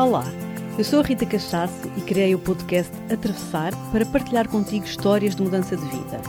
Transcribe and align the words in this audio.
Olá, 0.00 0.24
eu 0.78 0.82
sou 0.82 1.00
a 1.00 1.02
Rita 1.02 1.26
Cachaço 1.26 1.90
e 1.94 2.00
criei 2.00 2.34
o 2.34 2.38
podcast 2.38 2.90
Atravessar 3.12 3.74
para 3.92 4.06
partilhar 4.06 4.48
contigo 4.48 4.86
histórias 4.86 5.36
de 5.36 5.42
mudança 5.42 5.76
de 5.76 5.84
vida. 5.84 6.22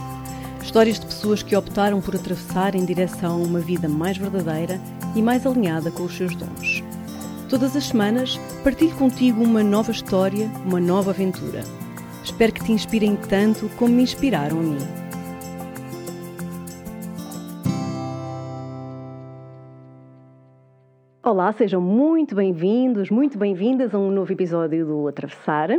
Histórias 0.62 1.00
de 1.00 1.06
pessoas 1.06 1.42
que 1.42 1.56
optaram 1.56 1.98
por 1.98 2.14
atravessar 2.14 2.74
em 2.74 2.84
direção 2.84 3.32
a 3.32 3.46
uma 3.46 3.60
vida 3.60 3.88
mais 3.88 4.18
verdadeira 4.18 4.78
e 5.16 5.22
mais 5.22 5.46
alinhada 5.46 5.90
com 5.90 6.02
os 6.02 6.14
seus 6.14 6.36
dons. 6.36 6.84
Todas 7.48 7.74
as 7.74 7.84
semanas 7.84 8.38
partilho 8.62 8.94
contigo 8.94 9.42
uma 9.42 9.62
nova 9.62 9.90
história, 9.90 10.50
uma 10.66 10.78
nova 10.78 11.12
aventura. 11.12 11.64
Espero 12.22 12.52
que 12.52 12.62
te 12.62 12.72
inspirem 12.72 13.16
tanto 13.16 13.70
como 13.78 13.94
me 13.94 14.02
inspiraram 14.02 14.58
a 14.58 14.62
mim. 14.62 15.01
Olá, 21.24 21.52
sejam 21.52 21.80
muito 21.80 22.34
bem-vindos, 22.34 23.08
muito 23.08 23.38
bem-vindas 23.38 23.94
a 23.94 23.98
um 23.98 24.10
novo 24.10 24.32
episódio 24.32 24.84
do 24.84 25.06
Atravessar. 25.06 25.70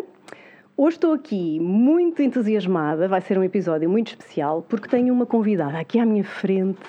Hoje 0.78 0.96
estou 0.96 1.12
aqui 1.12 1.60
muito 1.60 2.24
entusiasmada, 2.24 3.10
vai 3.10 3.20
ser 3.20 3.38
um 3.38 3.44
episódio 3.44 3.90
muito 3.90 4.08
especial 4.08 4.66
porque 4.70 4.88
tenho 4.88 5.14
uma 5.14 5.26
convidada 5.26 5.78
aqui 5.78 6.00
à 6.00 6.06
minha 6.06 6.24
frente 6.24 6.80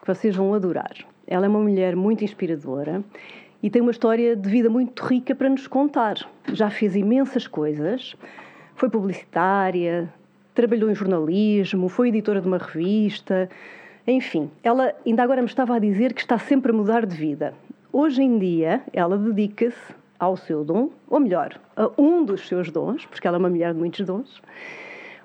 que 0.00 0.06
vocês 0.06 0.34
vão 0.34 0.54
adorar. 0.54 0.94
Ela 1.26 1.44
é 1.44 1.48
uma 1.50 1.60
mulher 1.60 1.94
muito 1.94 2.24
inspiradora 2.24 3.04
e 3.62 3.68
tem 3.68 3.82
uma 3.82 3.90
história 3.90 4.34
de 4.34 4.48
vida 4.48 4.70
muito 4.70 5.04
rica 5.04 5.34
para 5.34 5.50
nos 5.50 5.66
contar. 5.66 6.16
Já 6.50 6.70
fez 6.70 6.96
imensas 6.96 7.46
coisas, 7.46 8.16
foi 8.74 8.88
publicitária, 8.88 10.10
trabalhou 10.54 10.90
em 10.90 10.94
jornalismo, 10.94 11.90
foi 11.90 12.08
editora 12.08 12.40
de 12.40 12.48
uma 12.48 12.56
revista, 12.56 13.50
enfim, 14.06 14.50
ela 14.62 14.94
ainda 15.04 15.22
agora 15.22 15.42
me 15.42 15.48
estava 15.48 15.76
a 15.76 15.78
dizer 15.78 16.14
que 16.14 16.22
está 16.22 16.38
sempre 16.38 16.72
a 16.72 16.74
mudar 16.74 17.04
de 17.04 17.14
vida. 17.14 17.52
Hoje 17.92 18.22
em 18.22 18.38
dia, 18.38 18.82
ela 18.92 19.16
dedica-se 19.16 19.94
ao 20.18 20.36
seu 20.36 20.62
dom, 20.62 20.90
ou 21.08 21.18
melhor, 21.18 21.58
a 21.74 21.90
um 21.96 22.22
dos 22.22 22.46
seus 22.46 22.70
dons, 22.70 23.06
porque 23.06 23.26
ela 23.26 23.38
é 23.38 23.40
uma 23.40 23.48
mulher 23.48 23.72
de 23.72 23.78
muitos 23.78 24.04
dons, 24.04 24.42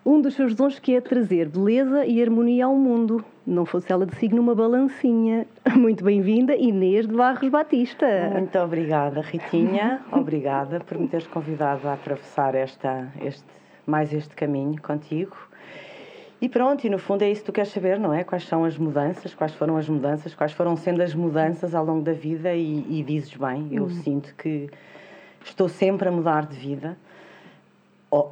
um 0.05 0.21
dos 0.21 0.33
seus 0.33 0.55
dons 0.55 0.79
que 0.79 0.95
é 0.95 1.01
trazer 1.01 1.49
beleza 1.49 2.05
e 2.05 2.21
harmonia 2.21 2.65
ao 2.65 2.75
mundo. 2.75 3.23
Não 3.45 3.65
fosse 3.65 3.91
ela 3.91 4.05
de 4.05 4.15
signo 4.15 4.41
uma 4.41 4.55
balancinha. 4.55 5.45
Muito 5.75 6.05
bem-vinda, 6.05 6.55
Inês 6.55 7.05
de 7.05 7.13
Barros 7.13 7.49
Batista. 7.49 8.05
Muito 8.31 8.57
obrigada, 8.59 9.19
Ritinha. 9.21 10.01
obrigada 10.11 10.79
por 10.79 10.97
me 10.97 11.07
teres 11.07 11.27
convidado 11.27 11.87
a 11.87 11.93
atravessar 11.93 12.55
esta, 12.55 13.11
este, 13.21 13.43
mais 13.85 14.13
este 14.13 14.35
caminho 14.35 14.81
contigo. 14.81 15.35
E 16.43 16.49
pronto, 16.49 16.85
e 16.85 16.89
no 16.89 16.99
fundo 16.99 17.21
é 17.21 17.31
isso 17.31 17.39
que 17.39 17.45
tu 17.45 17.53
queres 17.53 17.71
saber, 17.71 17.97
não 17.97 18.13
é? 18.13 18.21
Quais 18.21 18.45
são 18.45 18.65
as 18.65 18.77
mudanças, 18.77 19.33
quais 19.33 19.53
foram 19.53 19.77
as 19.77 19.87
mudanças, 19.87 20.35
quais 20.35 20.51
foram 20.51 20.75
sendo 20.75 21.01
as 21.01 21.15
mudanças 21.15 21.73
ao 21.73 21.85
longo 21.85 22.01
da 22.01 22.11
vida 22.11 22.53
e, 22.53 22.85
e 22.99 23.01
dizes 23.01 23.33
bem, 23.33 23.69
eu 23.71 23.83
uhum. 23.83 23.89
sinto 23.89 24.35
que 24.35 24.69
estou 25.41 25.69
sempre 25.69 26.09
a 26.09 26.11
mudar 26.11 26.45
de 26.45 26.57
vida. 26.57 26.97
Oh, 28.11 28.27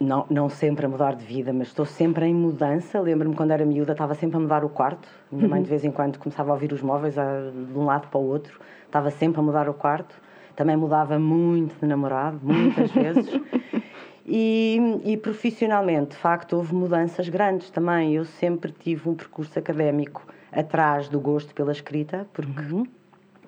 não, 0.00 0.24
não 0.30 0.48
sempre 0.48 0.86
a 0.86 0.88
mudar 0.88 1.14
de 1.14 1.26
vida, 1.26 1.52
mas 1.52 1.68
estou 1.68 1.84
sempre 1.84 2.24
em 2.24 2.32
mudança. 2.32 2.98
Lembro-me 2.98 3.34
quando 3.34 3.50
era 3.50 3.66
miúda, 3.66 3.92
estava 3.92 4.14
sempre 4.14 4.38
a 4.38 4.40
mudar 4.40 4.64
o 4.64 4.70
quarto. 4.70 5.06
Minha 5.30 5.46
mãe, 5.46 5.62
de 5.62 5.68
vez 5.68 5.84
em 5.84 5.90
quando, 5.90 6.18
começava 6.18 6.52
a 6.52 6.54
ouvir 6.54 6.72
os 6.72 6.80
móveis 6.80 7.18
a, 7.18 7.50
de 7.50 7.78
um 7.78 7.84
lado 7.84 8.08
para 8.08 8.18
o 8.18 8.26
outro, 8.26 8.58
estava 8.86 9.10
sempre 9.10 9.40
a 9.40 9.42
mudar 9.42 9.68
o 9.68 9.74
quarto. 9.74 10.18
Também 10.56 10.74
mudava 10.74 11.18
muito 11.18 11.78
de 11.78 11.86
namorado, 11.86 12.40
muitas 12.42 12.90
vezes. 12.92 13.28
E, 14.26 14.78
e, 15.04 15.16
profissionalmente, 15.16 16.10
de 16.10 16.16
facto, 16.16 16.54
houve 16.54 16.74
mudanças 16.74 17.28
grandes 17.28 17.70
também. 17.70 18.14
Eu 18.14 18.24
sempre 18.24 18.72
tive 18.72 19.08
um 19.08 19.14
percurso 19.14 19.58
académico 19.58 20.26
atrás 20.52 21.08
do 21.08 21.18
gosto 21.18 21.54
pela 21.54 21.72
escrita, 21.72 22.26
porque 22.32 22.72
uhum. 22.72 22.86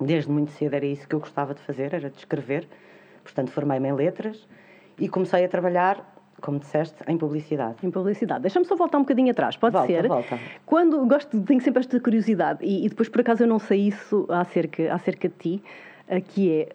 desde 0.00 0.30
muito 0.30 0.50
cedo 0.52 0.74
era 0.74 0.86
isso 0.86 1.06
que 1.06 1.14
eu 1.14 1.20
gostava 1.20 1.54
de 1.54 1.60
fazer, 1.60 1.94
era 1.94 2.10
de 2.10 2.18
escrever. 2.18 2.66
Portanto, 3.22 3.50
formei-me 3.50 3.88
em 3.88 3.92
letras 3.92 4.46
e 4.98 5.08
comecei 5.08 5.44
a 5.44 5.48
trabalhar 5.48 6.12
como 6.40 6.58
disseste, 6.58 6.96
em 7.08 7.16
publicidade. 7.16 7.76
Em 7.82 7.90
publicidade. 7.90 8.42
Deixa-me 8.42 8.66
só 8.66 8.76
voltar 8.76 8.98
um 8.98 9.02
bocadinho 9.02 9.30
atrás, 9.30 9.56
pode 9.56 9.72
volta, 9.72 9.86
ser? 9.86 10.06
Volta. 10.06 10.38
Quando 10.66 11.06
gosto, 11.06 11.40
tenho 11.40 11.60
sempre 11.60 11.80
esta 11.80 11.98
curiosidade, 11.98 12.58
e, 12.62 12.84
e, 12.84 12.88
depois 12.88 13.08
por 13.08 13.22
acaso 13.22 13.44
eu 13.44 13.46
não 13.46 13.58
sei 13.58 13.88
isso 13.88 14.26
acerca, 14.28 14.92
acerca 14.92 15.28
de 15.28 15.34
ti, 15.36 15.62
eh, 16.06 16.20
que 16.20 16.50
é 16.50 16.68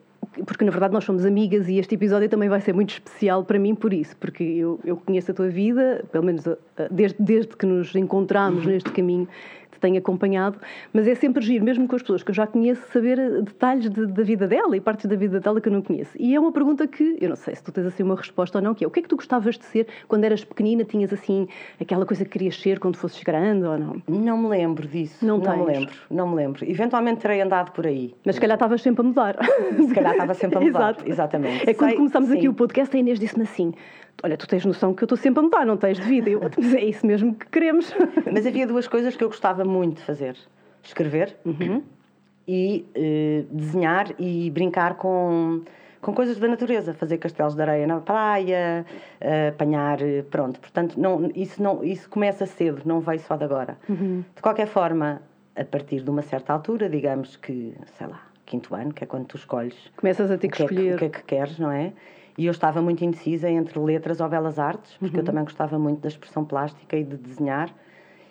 porque 0.45 0.63
na 0.63 0.71
verdade 0.71 0.93
nós 0.93 1.03
somos 1.03 1.25
amigas 1.25 1.67
e 1.67 1.77
este 1.77 1.95
episódio 1.95 2.29
também 2.29 2.49
vai 2.49 2.61
ser 2.61 2.73
muito 2.73 2.91
especial 2.91 3.43
para 3.43 3.57
mim 3.57 3.75
por 3.75 3.93
isso, 3.93 4.15
porque 4.17 4.43
eu, 4.43 4.79
eu 4.83 4.97
conheço 4.97 5.31
a 5.31 5.33
tua 5.33 5.49
vida, 5.49 6.05
pelo 6.11 6.23
menos 6.23 6.45
eh, 6.45 6.57
desde, 6.91 7.17
desde 7.19 7.55
que 7.55 7.65
nos 7.65 7.95
encontramos 7.95 8.65
uhum. 8.65 8.71
neste 8.71 8.91
caminho, 8.91 9.27
tenho 9.79 9.97
acompanhado, 9.97 10.59
mas 10.93 11.07
é 11.07 11.15
sempre 11.15 11.43
giro, 11.43 11.63
mesmo 11.63 11.87
com 11.87 11.95
as 11.95 12.01
pessoas 12.01 12.23
que 12.23 12.31
eu 12.31 12.35
já 12.35 12.45
conheço, 12.47 12.81
saber 12.91 13.19
eh, 13.19 13.41
detalhes 13.41 13.89
de, 13.89 14.07
da 14.07 14.23
vida 14.23 14.47
dela 14.47 14.75
e 14.75 14.81
partes 14.81 15.05
da 15.05 15.15
vida 15.15 15.39
dela 15.39 15.59
que 15.61 15.67
eu 15.67 15.73
não 15.73 15.81
conheço. 15.81 16.11
E 16.19 16.35
é 16.35 16.39
uma 16.39 16.51
pergunta 16.51 16.87
que, 16.87 17.17
eu 17.19 17.29
não 17.29 17.35
sei 17.35 17.55
se 17.55 17.63
tu 17.63 17.71
tens 17.71 17.85
assim 17.85 18.03
uma 18.03 18.15
resposta 18.15 18.57
ou 18.57 18.63
não, 18.63 18.73
que 18.73 18.83
é 18.83 18.87
o 18.87 18.91
que 18.91 18.99
é 18.99 19.03
que 19.03 19.09
tu 19.09 19.15
gostavas 19.15 19.57
de 19.57 19.65
ser 19.65 19.87
quando 20.07 20.23
eras 20.23 20.43
pequenina? 20.43 20.83
Tinhas 20.83 21.13
assim 21.13 21.47
aquela 21.79 22.05
coisa 22.05 22.23
que 22.25 22.31
querias 22.31 22.59
ser 22.59 22.79
quando 22.79 22.97
fosses 22.97 23.23
grande 23.23 23.65
ou 23.65 23.77
não? 23.77 24.01
Não 24.07 24.37
me 24.37 24.47
lembro 24.47 24.87
disso. 24.87 25.25
Não, 25.25 25.37
não 25.37 25.57
me 25.57 25.65
lembro, 25.65 25.95
não 26.09 26.29
me 26.29 26.35
lembro. 26.35 26.69
Eventualmente 26.69 27.21
terei 27.21 27.41
andado 27.41 27.71
por 27.71 27.85
aí. 27.85 28.13
Mas 28.25 28.35
se 28.35 28.41
calhar 28.41 28.55
estavas 28.55 28.81
sempre 28.81 29.01
a 29.01 29.03
mudar. 29.03 29.37
Se 29.75 29.93
calhar 29.93 30.11
estava 30.13 30.33
sempre 30.33 30.57
a 30.57 30.61
mudar. 30.61 30.89
Exato. 31.05 31.09
Exatamente. 31.09 31.69
É 31.69 31.73
quando 31.73 31.95
começámos 31.95 32.31
aqui 32.31 32.47
o 32.47 32.53
podcast, 32.53 32.95
a 32.95 32.99
Inês 32.99 33.19
disse-me 33.19 33.43
assim: 33.43 33.73
Olha, 34.23 34.37
tu 34.37 34.47
tens 34.47 34.65
noção 34.65 34.93
que 34.93 35.03
eu 35.03 35.05
estou 35.05 35.17
sempre 35.17 35.39
a 35.39 35.43
mudar, 35.43 35.65
não 35.65 35.77
tens 35.77 35.97
de 35.99 36.05
vida. 36.05 36.29
Eu, 36.29 36.41
mas 36.57 36.73
é 36.73 36.83
isso 36.83 37.05
mesmo 37.05 37.33
que 37.33 37.47
queremos. 37.47 37.93
Mas 38.31 38.45
havia 38.45 38.67
duas 38.67 38.87
coisas 38.87 39.15
que 39.15 39.23
eu 39.23 39.29
gostava 39.29 39.63
muito 39.63 39.97
de 39.97 40.03
fazer: 40.03 40.35
escrever 40.83 41.35
uhum. 41.45 41.81
e 42.47 42.85
uh, 42.95 43.55
desenhar 43.55 44.07
e 44.19 44.49
brincar 44.51 44.95
com, 44.95 45.61
com 46.01 46.13
coisas 46.13 46.37
da 46.37 46.47
natureza, 46.47 46.93
fazer 46.93 47.17
castelos 47.17 47.55
de 47.55 47.61
areia 47.61 47.87
na 47.87 47.99
praia, 47.99 48.85
uh, 49.21 49.49
apanhar, 49.49 49.99
pronto. 50.29 50.59
Portanto, 50.59 50.99
não, 50.99 51.31
isso, 51.35 51.61
não, 51.61 51.83
isso 51.83 52.09
começa 52.09 52.45
cedo, 52.45 52.81
não 52.85 52.99
veio 52.99 53.19
só 53.19 53.37
de 53.37 53.45
agora. 53.45 53.77
Uhum. 53.87 54.23
De 54.35 54.41
qualquer 54.41 54.67
forma, 54.67 55.21
a 55.55 55.63
partir 55.63 56.01
de 56.01 56.09
uma 56.09 56.21
certa 56.21 56.53
altura, 56.53 56.89
digamos 56.89 57.37
que, 57.37 57.73
sei 57.97 58.07
lá, 58.07 58.21
quinto 58.45 58.73
ano, 58.75 58.93
que 58.93 59.03
é 59.03 59.07
quando 59.07 59.27
tu 59.27 59.37
escolhes. 59.37 59.75
Começas 59.95 60.29
a 60.29 60.37
ter 60.37 60.49
que, 60.49 60.57
que 60.57 60.63
escolher. 60.63 60.91
É, 60.91 60.95
o 60.95 60.97
que 60.97 61.05
é 61.05 61.09
que 61.09 61.23
queres, 61.23 61.59
não 61.59 61.71
é? 61.71 61.93
E 62.39 62.45
eu 62.45 62.51
estava 62.51 62.81
muito 62.81 63.03
indecisa 63.03 63.49
entre 63.49 63.77
letras 63.77 64.21
ou 64.21 64.29
belas 64.29 64.57
artes, 64.57 64.95
porque 64.95 65.17
uhum. 65.17 65.19
eu 65.19 65.25
também 65.25 65.43
gostava 65.43 65.77
muito 65.77 65.99
da 65.99 66.07
expressão 66.07 66.45
plástica 66.45 66.95
e 66.95 67.03
de 67.03 67.17
desenhar. 67.17 67.69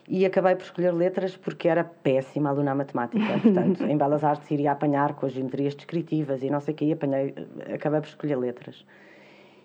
E 0.09 0.25
acabei 0.25 0.57
por 0.57 0.63
escolher 0.63 0.95
letras 0.95 1.37
porque 1.37 1.69
era 1.69 1.85
péssima 1.85 2.49
aluna 2.49 2.75
matemática. 2.75 3.23
Portanto, 3.39 3.85
em 3.85 3.99
belas 3.99 4.25
artes 4.25 4.51
iria 4.51 4.73
apanhar 4.73 5.13
com 5.13 5.27
as 5.27 5.33
geometrias 5.33 5.75
descritivas 5.75 6.43
e 6.43 6.49
não 6.49 6.59
sei 6.59 6.73
o 6.73 6.77
que, 6.79 6.87
e 6.87 6.93
apanhei, 6.95 7.35
acabei 7.75 8.01
por 8.01 8.07
escolher 8.07 8.37
letras. 8.37 8.83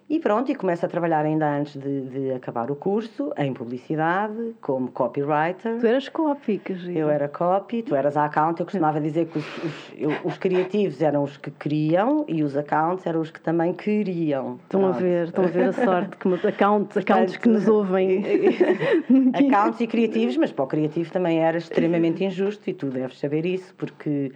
E 0.09 0.19
pronto, 0.19 0.51
e 0.51 0.55
começo 0.55 0.85
a 0.85 0.89
trabalhar 0.89 1.25
ainda 1.25 1.49
antes 1.49 1.75
de, 1.75 2.01
de, 2.01 2.31
acabar 2.33 2.69
o 2.69 2.75
curso, 2.75 3.33
em 3.37 3.53
publicidade, 3.53 4.53
como 4.61 4.91
copywriter. 4.91 5.79
Tu 5.79 5.87
eras 5.87 6.09
copy, 6.09 6.57
que 6.57 6.75
giro. 6.75 6.99
Eu 6.99 7.09
era 7.09 7.27
copy, 7.27 7.81
tu 7.81 7.95
eras 7.95 8.17
account. 8.17 8.59
Eu 8.59 8.65
costumava 8.65 8.99
dizer 8.99 9.27
que 9.27 9.37
os, 9.37 9.57
os, 9.63 9.93
eu, 9.97 10.11
os, 10.23 10.37
criativos 10.37 11.01
eram 11.01 11.23
os 11.23 11.37
que 11.37 11.49
queriam 11.49 12.25
e 12.27 12.43
os 12.43 12.55
accounts 12.57 13.05
eram 13.07 13.21
os 13.21 13.31
que 13.31 13.39
também 13.39 13.73
queriam. 13.73 14.59
Estão 14.63 14.81
pronto. 14.81 14.97
a 14.97 14.99
ver, 14.99 15.27
estão 15.27 15.45
a 15.45 15.47
ver 15.47 15.69
a 15.69 15.73
sorte, 15.73 16.17
que 16.17 16.47
accounts, 16.47 16.97
accounts 16.97 17.37
que 17.37 17.49
nos 17.49 17.67
ouvem. 17.67 18.23
accounts 19.33 19.79
e 19.79 19.87
criativos, 19.87 20.35
mas 20.37 20.51
para 20.51 20.65
o 20.65 20.67
criativo 20.67 21.11
também 21.11 21.39
era 21.39 21.57
extremamente 21.57 22.23
injusto 22.23 22.69
e 22.69 22.73
tu 22.73 22.87
deves 22.87 23.17
saber 23.19 23.45
isso, 23.45 23.73
porque 23.75 24.31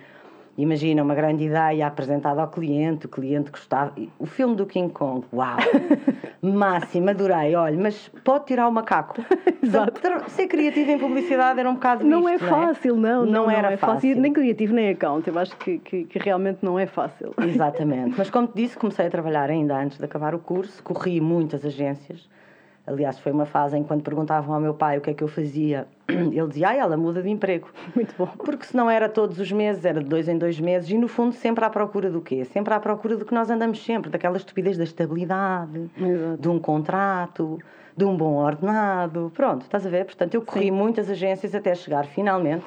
Imagina 0.58 1.04
uma 1.04 1.14
grande 1.14 1.44
ideia 1.44 1.86
apresentada 1.86 2.42
ao 2.42 2.48
cliente, 2.48 3.06
o 3.06 3.10
cliente 3.10 3.52
gostava. 3.52 3.94
O 4.18 4.26
filme 4.26 4.56
do 4.56 4.66
King 4.66 4.92
Kong, 4.92 5.24
uau! 5.32 5.58
Máximo, 6.42 7.12
adorei. 7.12 7.56
Olha, 7.56 7.78
mas 7.78 8.10
pode 8.24 8.46
tirar 8.46 8.68
o 8.68 8.72
macaco. 8.72 9.24
Exato. 9.62 10.02
Ser 10.30 10.48
criativo 10.48 10.90
em 10.90 10.98
publicidade 10.98 11.60
era 11.60 11.70
um 11.70 11.76
bocado 11.76 12.04
Não 12.04 12.26
visto, 12.26 12.44
é 12.46 12.50
fácil, 12.50 12.96
não. 12.96 13.24
Não, 13.24 13.26
não, 13.26 13.44
não 13.44 13.52
era 13.52 13.74
é 13.74 13.78
fácil. 13.78 14.10
fácil. 14.10 14.22
Nem 14.22 14.34
criativo, 14.34 14.74
nem 14.74 14.90
account. 14.90 15.28
Eu 15.28 15.38
acho 15.38 15.56
que, 15.58 15.78
que, 15.78 16.06
que, 16.06 16.18
realmente 16.18 16.60
não 16.64 16.80
é 16.80 16.88
fácil. 16.88 17.36
Exatamente. 17.40 18.16
Mas 18.18 18.32
como 18.32 18.48
te 18.48 18.56
disse, 18.56 18.76
comecei 18.78 19.06
a 19.06 19.10
trabalhar 19.12 19.52
ainda 19.52 19.78
antes 19.78 20.00
de 20.00 20.06
acabar 20.06 20.34
o 20.34 20.40
curso, 20.40 20.82
corri 20.82 21.22
muitas 21.22 21.64
agências 21.64 22.28
Aliás, 22.88 23.20
foi 23.20 23.34
uma 23.34 23.46
fase 23.46 23.78
em 23.78 23.82
que 23.82 23.88
quando 23.90 24.02
perguntavam 24.02 24.56
ao 24.56 24.62
meu 24.62 24.74
pai 24.74 24.98
o 24.98 25.02
que 25.02 25.10
é 25.10 25.14
que 25.14 25.22
eu 25.22 25.28
fazia, 25.28 25.86
ele 26.08 26.48
dizia, 26.48 26.70
ah, 26.70 26.76
ela 26.76 26.96
muda 26.96 27.22
de 27.22 27.30
emprego. 27.30 27.68
Muito 27.94 28.16
bom. 28.18 28.28
Porque 28.28 28.66
se 28.66 28.78
não 28.78 28.90
era 28.90 29.10
todos 29.10 29.38
os 29.40 29.52
meses, 29.52 29.84
era 29.84 30.02
de 30.02 30.08
dois 30.08 30.30
em 30.30 30.38
dois 30.38 30.58
meses 30.58 30.90
e 30.90 30.98
no 30.98 31.10
fundo 31.10 31.36
sempre 31.36 31.66
à 31.66 31.70
procura 31.70 32.10
do 32.10 32.22
quê? 32.22 32.46
Sempre 32.46 32.74
à 32.74 32.80
procura 32.80 33.18
do 33.18 33.26
que 33.26 33.34
nós 33.34 33.50
andamos 33.50 33.84
sempre, 33.84 34.10
daquela 34.10 34.38
estupidez 34.38 34.78
da 34.78 34.86
estabilidade, 34.86 35.92
Exato. 35.98 36.42
de 36.42 36.48
um 36.48 36.60
contrato, 36.60 37.60
de 37.96 38.06
um 38.06 38.16
bom 38.16 38.36
ordenado. 38.36 39.34
Pronto, 39.36 39.64
estás 39.64 39.86
a 39.86 39.90
ver? 39.90 40.06
Portanto, 40.06 40.36
eu 40.36 40.42
corri 40.42 40.68
Sim. 40.68 40.72
muitas 40.72 41.10
agências 41.10 41.54
até 41.54 41.76
chegar 41.76 42.06
finalmente 42.06 42.66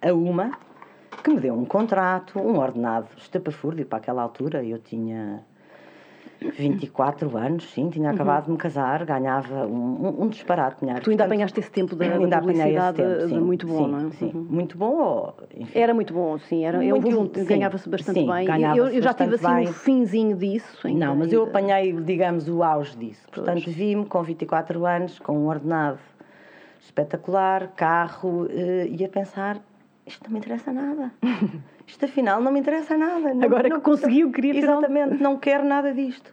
a 0.00 0.14
uma 0.14 0.52
que 1.22 1.30
me 1.30 1.40
deu 1.40 1.52
um 1.54 1.66
contrato, 1.66 2.38
um 2.38 2.58
ordenado 2.58 3.08
estapafúrdio 3.18 3.84
para 3.84 3.98
aquela 3.98 4.22
altura. 4.22 4.64
Eu 4.64 4.78
tinha 4.78 5.44
24 6.50 7.36
anos, 7.36 7.70
sim, 7.72 7.88
tinha 7.90 8.08
Uhum. 8.08 8.14
acabado 8.14 8.44
de 8.46 8.50
me 8.52 8.56
casar, 8.56 9.04
ganhava 9.04 9.66
um, 9.66 10.22
um, 10.22 10.28
disparate. 10.28 10.78
Tu 10.78 10.84
ainda 10.86 11.00
Portanto, 11.00 11.20
apanhaste 11.22 11.60
esse 11.60 11.70
tempo 11.70 11.94
da, 11.96 12.04
ainda 12.16 12.26
da 12.28 12.36
esse 12.38 12.46
publicidade 12.46 12.96
tempo, 12.96 13.18
de 13.18 13.28
sim, 13.28 13.40
muito 13.40 13.66
bom, 13.66 13.84
sim, 13.84 13.90
não 13.90 13.98
é? 13.98 14.10
Sim, 14.12 14.30
Uhum. 14.34 14.46
muito 14.48 14.78
bom, 14.78 14.94
ou, 14.96 15.34
Era 15.74 15.94
muito 15.94 16.12
bom, 16.14 16.38
sim. 16.38 16.64
Era, 16.64 16.84
eu 16.84 17.00
Muito, 17.00 17.38
sim. 17.40 17.44
ganhava-se 17.46 17.88
bastante 17.88 18.20
Sim, 18.20 18.26
bem. 18.26 18.46
ganhava-se 18.46 18.80
eu, 18.80 18.88
eu 18.88 19.02
já 19.02 19.14
tive 19.14 19.34
assim 19.34 19.46
bem. 19.54 19.68
um 19.68 19.72
finzinho 19.72 20.36
disso. 20.36 20.86
em 20.88 20.96
Não, 20.96 21.14
mas 21.16 21.32
eu 21.32 21.40
ainda- 21.44 21.50
apanhei, 21.58 21.92
digamos, 22.00 22.48
o 22.48 22.62
auge 22.62 22.96
disso. 22.96 23.26
Portanto, 23.30 23.70
vi-me 23.70 24.04
com 24.06 24.22
24 24.22 24.84
anos, 24.86 25.18
com 25.18 25.36
um 25.38 25.46
ordenado 25.48 25.98
espetacular, 26.80 27.68
carro, 27.76 28.46
eh, 28.50 28.88
e 28.90 29.04
a 29.04 29.08
pensar: 29.08 29.60
isto 30.06 30.24
não 30.24 30.32
me 30.32 30.38
interessa 30.38 30.72
nada. 30.72 31.12
Isto 31.92 32.06
afinal 32.06 32.40
não 32.40 32.50
me 32.50 32.58
interessa 32.58 32.96
nada. 32.96 33.34
Não- 33.34 33.44
Agora 33.44 33.68
não- 33.68 33.76
que 33.76 33.84
conseguiu, 33.84 34.32
queria 34.32 34.56
Exatamente, 34.56 35.22
não 35.22 35.36
quero 35.36 35.62
nada 35.62 35.92
disto. 35.92 36.32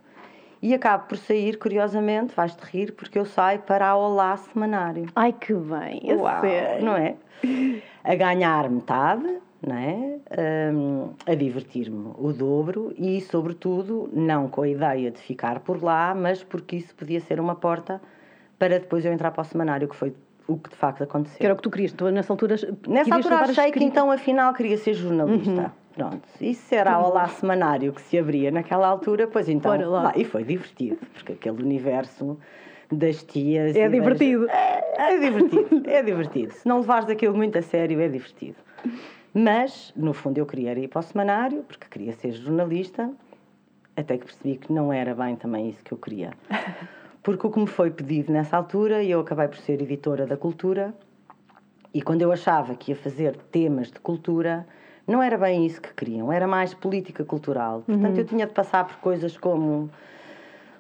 E 0.62 0.74
acabo 0.74 1.08
por 1.08 1.18
sair, 1.18 1.58
curiosamente, 1.58 2.34
vais-te 2.34 2.62
rir, 2.64 2.94
porque 2.94 3.20
eu 3.20 3.26
saio 3.26 3.60
para 3.60 3.88
a 3.90 3.96
Olá 3.98 4.38
Semanário. 4.38 5.08
Ai, 5.14 5.34
que 5.34 5.54
bem. 5.54 6.02
Uau, 6.16 6.42
não 6.82 6.96
é? 6.96 7.16
A 8.06 8.16
ganhar 8.16 8.70
metade, 8.70 9.38
não 9.62 9.76
é? 9.76 10.20
Hum, 10.74 11.10
a 11.26 11.36
divertir-me 11.36 12.14
o 12.18 12.32
dobro 12.32 12.94
e, 12.98 13.20
sobretudo, 13.20 14.10
não 14.14 14.48
com 14.48 14.62
a 14.62 14.70
ideia 14.70 15.12
de 15.12 15.20
ficar 15.20 15.60
por 15.60 15.84
lá, 15.84 16.16
mas 16.16 16.42
porque 16.42 16.78
isso 16.78 16.96
podia 16.96 17.20
ser 17.20 17.38
uma 17.42 17.56
porta 17.56 18.02
para 18.58 18.80
depois 18.80 19.04
eu 19.04 19.12
entrar 19.12 19.32
para 19.32 19.42
o 19.42 19.46
semanário, 19.46 19.90
que 19.90 19.96
foi 19.96 20.14
o 20.50 20.58
que 20.58 20.70
de 20.70 20.76
facto 20.76 21.04
aconteceu. 21.04 21.38
Que 21.38 21.46
era 21.46 21.54
o 21.54 21.58
que 21.58 21.64
tu 21.64 21.70
querias. 21.70 21.92
Tu, 21.94 22.10
nessa 22.10 22.34
altura, 22.34 22.56
Nessa 22.88 23.16
altura 23.16 23.36
achei 23.42 23.72
que 23.72 23.84
então 23.84 24.10
afinal 24.12 24.54
queria 24.54 24.78
ser 24.78 24.94
jornalista. 24.94 25.72
Pronto. 25.94 26.22
Isso 26.42 26.74
era 26.74 26.98
o 27.00 27.06
Olá 27.10 27.28
Semanário 27.28 27.92
que 27.94 28.02
se 28.02 28.18
abria 28.18 28.50
naquela 28.52 28.88
altura, 28.88 29.28
pois 29.28 29.48
então. 29.50 29.72
Bora 29.72 29.88
lá. 29.88 30.14
E 30.16 30.24
foi 30.24 30.44
divertido, 30.44 30.98
porque 31.14 31.34
aquele 31.34 31.62
universo 31.62 32.38
das 32.92 33.22
tias. 33.24 33.76
É 33.76 33.80
e 33.80 33.84
das- 33.84 33.92
divertido. 33.92 34.50
É, 34.50 35.14
é 35.14 35.20
divertido, 35.20 35.84
é 35.90 36.02
divertido. 36.04 36.54
Se 36.54 36.68
não 36.68 36.80
levares 36.80 37.10
aquilo 37.10 37.36
muito 37.36 37.58
a 37.58 37.62
sério, 37.62 38.00
é 38.00 38.08
divertido. 38.08 38.56
Mas, 39.34 39.94
no 39.96 40.14
fundo, 40.14 40.38
eu 40.40 40.46
queria 40.46 40.72
ir 40.80 40.88
para 40.88 41.00
o 41.00 41.04
semanário, 41.04 41.64
porque 41.68 41.86
queria 41.90 42.14
ser 42.14 42.32
jornalista, 42.32 43.12
até 43.96 44.18
que 44.18 44.26
percebi 44.26 44.56
que 44.58 44.72
não 44.74 44.92
era 44.92 45.14
bem 45.14 45.36
também 45.36 45.70
isso 45.70 45.84
que 45.84 45.92
eu 45.92 45.98
queria. 45.98 46.32
Porque 47.22 47.46
o 47.46 47.52
que 47.52 47.60
me 47.60 47.68
foi 47.68 47.92
pedido 47.92 48.32
nessa 48.32 48.58
altura, 48.58 49.04
e 49.04 49.12
eu 49.12 49.20
acabei 49.20 49.48
por 49.48 49.58
ser 49.58 49.82
editora 49.82 50.26
da 50.26 50.38
cultura, 50.38 50.94
e 51.94 52.02
quando 52.02 52.22
eu 52.22 52.32
achava 52.32 52.76
que 52.76 52.92
ia 52.92 52.96
fazer 52.96 53.36
temas 53.52 53.92
de 53.92 54.00
cultura, 54.00 54.66
não 55.08 55.22
era 55.22 55.38
bem 55.38 55.66
isso 55.66 55.82
que 55.82 55.94
queriam, 55.94 56.32
era 56.32 56.48
mais 56.48 56.74
política 56.74 57.26
cultural. 57.26 57.84
Portanto, 57.86 58.18
eu 58.18 58.26
tinha 58.26 58.46
de 58.46 58.54
passar 58.54 58.86
por 58.86 58.98
coisas 58.98 59.38
como 59.38 59.90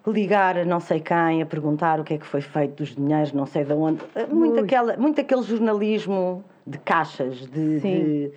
ligar 0.06 0.58
a 0.58 0.66
não 0.66 0.80
sei 0.80 1.00
quem, 1.00 1.42
a 1.42 1.46
perguntar 1.46 2.00
o 2.00 2.04
que 2.04 2.14
é 2.14 2.18
que 2.18 2.26
foi 2.26 2.42
feito 2.42 2.76
dos 2.76 2.96
dinheiros, 2.96 3.34
não 3.34 3.46
sei 3.46 3.64
de 3.64 3.74
onde. 3.74 4.02
Muito, 4.32 4.60
Ui. 4.60 4.60
aquela, 4.62 4.98
muito 4.98 5.20
aquele 5.20 5.42
jornalismo 5.42 6.44
de 6.66 6.78
caixas, 6.78 7.48
de. 7.48 8.32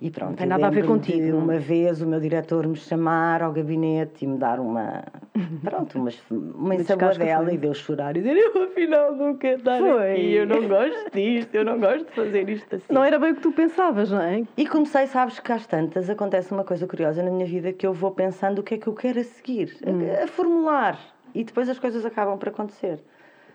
E 0.00 0.10
pronto, 0.10 0.30
Não 0.30 0.36
tem 0.36 0.46
nada 0.46 0.68
a 0.68 0.70
ver 0.70 0.86
contigo, 0.86 1.26
é? 1.26 1.34
Uma 1.34 1.58
vez 1.58 2.00
o 2.00 2.06
meu 2.06 2.20
diretor 2.20 2.66
me 2.68 2.76
chamar 2.76 3.42
ao 3.42 3.52
gabinete 3.52 4.24
e 4.24 4.28
me 4.28 4.38
dar 4.38 4.60
uma. 4.60 5.02
Pronto, 5.62 5.98
uma 5.98 6.76
descasca 6.76 7.24
ensaboadela 7.24 7.52
e 7.52 7.58
deu 7.58 7.74
chorar 7.74 8.16
e 8.16 8.20
dizer: 8.20 8.36
Eu 8.36 8.62
afinal 8.62 9.14
não 9.14 9.36
quero 9.36 9.58
estar 9.58 9.78
Foi. 9.78 10.12
aqui, 10.12 10.32
eu 10.34 10.46
não 10.46 10.68
gosto 10.68 11.10
disto, 11.12 11.54
eu 11.54 11.64
não 11.64 11.80
gosto 11.80 12.04
de 12.06 12.12
fazer 12.12 12.48
isto 12.48 12.76
assim. 12.76 12.92
Não 12.92 13.02
era 13.02 13.18
bem 13.18 13.32
o 13.32 13.34
que 13.34 13.40
tu 13.40 13.50
pensavas, 13.50 14.10
não 14.10 14.20
é? 14.20 14.44
E 14.56 14.66
comecei, 14.68 15.06
sabes 15.08 15.40
que 15.40 15.50
às 15.50 15.66
tantas 15.66 16.08
acontece 16.08 16.52
uma 16.52 16.64
coisa 16.64 16.86
curiosa 16.86 17.22
na 17.22 17.30
minha 17.30 17.46
vida 17.46 17.72
que 17.72 17.86
eu 17.86 17.92
vou 17.92 18.12
pensando 18.12 18.60
o 18.60 18.62
que 18.62 18.74
é 18.74 18.78
que 18.78 18.86
eu 18.86 18.94
quero 18.94 19.18
a 19.18 19.24
seguir, 19.24 19.76
a, 19.84 20.24
a 20.24 20.26
formular. 20.28 20.98
E 21.34 21.42
depois 21.42 21.68
as 21.68 21.78
coisas 21.78 22.04
acabam 22.06 22.38
por 22.38 22.48
acontecer. 22.48 23.00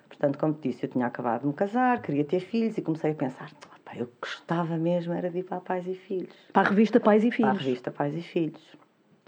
Portanto, 0.09 0.37
como 0.37 0.53
te 0.53 0.69
disse, 0.69 0.85
eu 0.85 0.89
tinha 0.89 1.07
acabado 1.07 1.41
de 1.41 1.47
me 1.47 1.53
casar, 1.53 2.01
queria 2.01 2.23
ter 2.23 2.41
filhos 2.41 2.77
e 2.77 2.81
comecei 2.81 3.11
a 3.11 3.15
pensar: 3.15 3.49
"Opa, 3.65 3.72
eu 3.97 4.09
gostava 4.21 4.77
mesmo 4.77 5.13
era 5.13 5.29
de 5.29 5.39
ir 5.39 5.43
para 5.43 5.59
Pais 5.59 5.87
e 5.87 5.93
Filhos. 5.95 6.35
Para 6.51 6.67
a 6.67 6.69
revista 6.71 6.99
Pais 6.99 7.23
e 7.23 7.29
Para 7.29 7.35
a 7.35 7.51
Filhos. 7.53 7.65
revista 7.65 7.91
Pais 7.91 8.15
e 8.15 8.21
Filhos. 8.21 8.61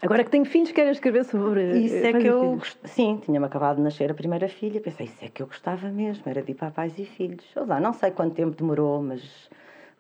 Agora 0.02 0.24
que 0.26 0.30
tenho 0.30 0.44
filhos, 0.46 0.72
quero 0.74 0.90
escrever 0.92 1.24
sobre. 1.24 1.80
Isso 1.80 1.96
é 1.96 2.12
que 2.14 2.28
eu. 2.28 2.40
Filhos. 2.40 2.58
gost- 2.60 2.78
Sim, 2.86 3.18
tinha-me 3.24 3.46
acabado 3.46 3.78
de 3.78 3.82
nascer 3.84 4.12
a 4.12 4.14
primeira 4.14 4.48
filha. 4.50 4.82
Pensei, 4.82 5.06
isso 5.06 5.24
é 5.24 5.30
que 5.30 5.42
eu 5.42 5.48
gostava 5.48 5.88
mesmo, 5.90 6.24
era 6.26 6.42
de 6.42 6.52
ir 6.52 6.56
para 6.56 6.70
Pais 6.70 7.00
e 7.00 7.06
Filhos. 7.06 7.46
Eu 7.56 7.66
lá, 7.66 7.80
não 7.80 7.94
sei 7.94 8.12
quanto 8.12 8.36
tempo 8.36 8.56
demorou, 8.56 9.02
mas 9.02 9.50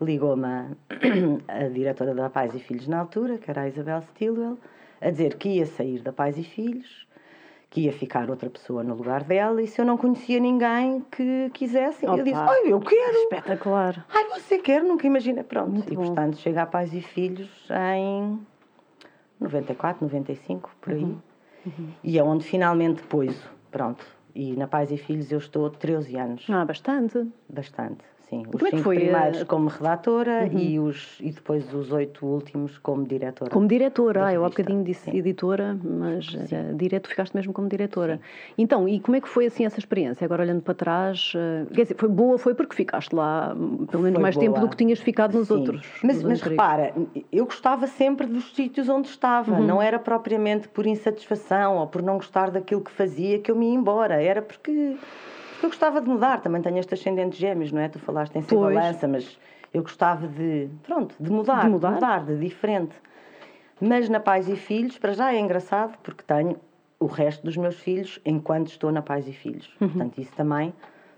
ligou-me 0.01 0.45
a, 0.45 0.67
a 1.47 1.67
diretora 1.69 2.13
da 2.13 2.29
Pais 2.29 2.53
e 2.53 2.59
Filhos 2.59 2.87
na 2.87 2.99
altura, 2.99 3.37
que 3.37 3.49
era 3.49 3.61
a 3.61 3.67
Isabel 3.69 4.01
Stilwell, 4.01 4.57
a 4.99 5.09
dizer 5.09 5.35
que 5.35 5.47
ia 5.49 5.65
sair 5.65 5.99
da 6.01 6.11
Pais 6.11 6.37
e 6.37 6.43
Filhos, 6.43 7.04
que 7.75 7.81
ia 7.81 7.91
ficar 7.91 8.29
outra 8.29 8.49
pessoa 8.49 8.85
no 8.85 8.95
lugar 8.95 9.25
dela, 9.25 9.61
e 9.61 9.67
se 9.67 9.81
eu 9.81 9.85
não 9.85 9.97
conhecia 9.97 10.39
ninguém 10.39 11.05
que 11.11 11.49
quisesse, 11.53 12.05
eu 12.05 12.13
Opa. 12.13 12.23
disse, 12.23 12.37
ai, 12.37 12.71
eu 12.71 12.79
quero! 12.79 13.17
Espetacular. 13.23 14.05
Ai, 14.13 14.29
você 14.29 14.59
quer? 14.59 14.81
Nunca 14.81 15.05
imagina. 15.05 15.43
Pronto. 15.43 15.71
Muito 15.71 15.91
e 15.91 15.95
bom. 15.97 16.05
portanto, 16.05 16.37
chega 16.37 16.61
a 16.61 16.65
Pais 16.65 16.93
e 16.93 17.01
Filhos 17.01 17.49
em 17.69 18.39
94, 19.41 20.05
95, 20.05 20.73
por 20.79 20.93
aí. 20.93 21.03
Uhum. 21.03 21.89
E 22.01 22.17
é 22.17 22.23
onde 22.23 22.45
finalmente 22.45 23.03
pôs. 23.03 23.37
Pronto. 23.69 24.05
E 24.33 24.55
na 24.55 24.67
Pais 24.67 24.89
e 24.89 24.97
Filhos 24.97 25.29
eu 25.29 25.39
estou 25.39 25.69
13 25.69 26.15
anos. 26.15 26.47
Ah, 26.49 26.63
bastante. 26.63 27.27
Bastante, 27.49 28.05
sim. 28.29 28.43
Os 28.47 28.51
como 28.51 28.67
é 28.67 28.71
que 28.71 28.77
foi, 28.77 28.95
primeiros 28.97 29.37
eh, 29.37 29.41
Uhum. 29.41 29.45
como 29.47 29.69
redatora 29.69 30.47
e, 30.47 30.79
os, 30.79 31.17
e 31.19 31.31
depois 31.31 31.73
os 31.73 31.91
oito 31.91 32.25
últimos 32.25 32.77
como 32.77 33.05
diretora. 33.05 33.49
Como 33.51 33.67
diretora, 33.67 34.25
ah, 34.27 34.33
eu 34.33 34.43
há 34.45 34.49
bocadinho 34.49 34.83
disse 34.83 35.09
sim. 35.11 35.17
editora, 35.17 35.77
mas 35.83 36.35
eh, 36.51 36.73
direto 36.75 37.07
ficaste 37.07 37.33
mesmo 37.35 37.53
como 37.53 37.67
diretora. 37.67 38.19
Então, 38.57 38.87
e 38.87 38.99
como 38.99 39.15
é 39.17 39.21
que 39.21 39.27
foi 39.29 39.45
assim 39.45 39.65
essa 39.65 39.79
experiência? 39.79 40.25
Agora 40.25 40.43
olhando 40.43 40.61
para 40.61 40.73
trás, 40.73 41.33
eh, 41.35 41.65
quer 41.73 41.83
dizer, 41.83 41.95
foi 41.95 42.09
boa, 42.09 42.37
foi 42.37 42.53
porque 42.53 42.75
ficaste 42.75 43.13
lá 43.13 43.55
pelo 43.89 44.03
menos 44.03 44.15
Foi 44.15 44.21
mais 44.21 44.35
tempo 44.37 44.51
boa. 44.55 44.61
do 44.61 44.69
que 44.69 44.77
tinhas 44.77 44.99
ficado 44.99 45.37
nos 45.37 45.47
Sim. 45.47 45.53
outros. 45.55 45.85
Mas, 46.03 46.15
nos 46.15 46.23
mas 46.23 46.41
repara, 46.41 46.93
eu 47.31 47.45
gostava 47.45 47.87
sempre 47.87 48.27
dos 48.27 48.53
sítios 48.55 48.89
onde 48.89 49.07
estava. 49.07 49.53
Uhum. 49.55 49.65
Não 49.65 49.81
era 49.81 49.99
propriamente 49.99 50.67
por 50.67 50.85
insatisfação 50.85 51.77
ou 51.77 51.87
por 51.87 52.01
não 52.01 52.15
gostar 52.15 52.49
daquilo 52.51 52.81
que 52.81 52.91
fazia 52.91 53.39
que 53.39 53.51
eu 53.51 53.55
me 53.55 53.67
ia 53.69 53.73
embora. 53.75 54.21
Era 54.21 54.41
porque, 54.41 54.95
porque 55.65 55.67
eu 55.67 55.69
gostava 55.69 56.01
de 56.01 56.07
mudar. 56.09 56.41
Também 56.41 56.61
tenho 56.61 56.77
este 56.77 56.93
ascendente 56.93 57.37
gêmeos, 57.37 57.71
não 57.71 57.81
é? 57.81 57.89
Tu 57.89 57.99
falaste 57.99 58.35
em 58.35 58.41
ser 58.41 58.55
Pois. 58.55 58.75
balança, 58.75 59.07
mas 59.07 59.37
eu 59.73 59.81
gostava 59.81 60.27
de, 60.27 60.69
pronto, 60.83 61.15
de 61.19 61.31
mudar, 61.31 61.63
De 61.63 61.69
mudar. 61.69 62.23
de 62.25 62.37
diferente. 62.37 62.95
Mas 63.81 64.07
na 64.07 64.19
Pais 64.19 64.47
e 64.47 64.55
Filhos, 64.55 64.97
para 64.97 65.13
já 65.13 65.33
é 65.33 65.39
engraçado, 65.39 65.97
porque 66.01 66.23
tenho 66.23 66.57
o 66.99 67.07
resto 67.07 67.43
dos 67.43 67.57
meus 67.57 67.75
filhos 67.79 68.19
enquanto 68.25 68.67
estou 68.67 68.91
na 68.91 69.01
Pais 69.01 69.27
e 69.27 69.33
Filhos. 69.33 69.69
Uhum. 69.81 69.89
Portanto, 69.89 70.21
isso 70.21 70.31
também, 70.33 70.73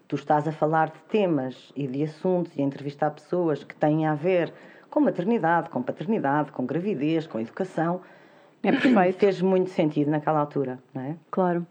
tu 0.08 0.16
estás 0.16 0.48
a 0.48 0.52
falar 0.52 0.90
de 0.90 1.00
temas 1.10 1.72
e 1.76 1.86
de 1.88 2.04
assuntos 2.04 2.56
e 2.58 2.62
a 2.62 2.66
entrevistar 2.66 3.12
pessoas 3.12 3.64
que 3.64 3.76
têm 3.76 4.08
a 4.08 4.16
ver 4.16 4.52
com 4.90 5.00
maternidade, 5.00 5.70
com 5.70 5.82
paternidade, 5.84 6.52
com 6.52 6.66
gravidez, 6.66 7.28
com 7.28 7.40
educação. 7.40 8.02
É 8.64 8.72
perfeito, 8.72 9.20
Fez 9.20 9.40
muito 9.42 9.70
sentido 9.70 10.10
naquela 10.10 10.40
altura, 10.40 10.80
não 10.94 11.02
é? 11.04 11.16
claro. 11.30 11.66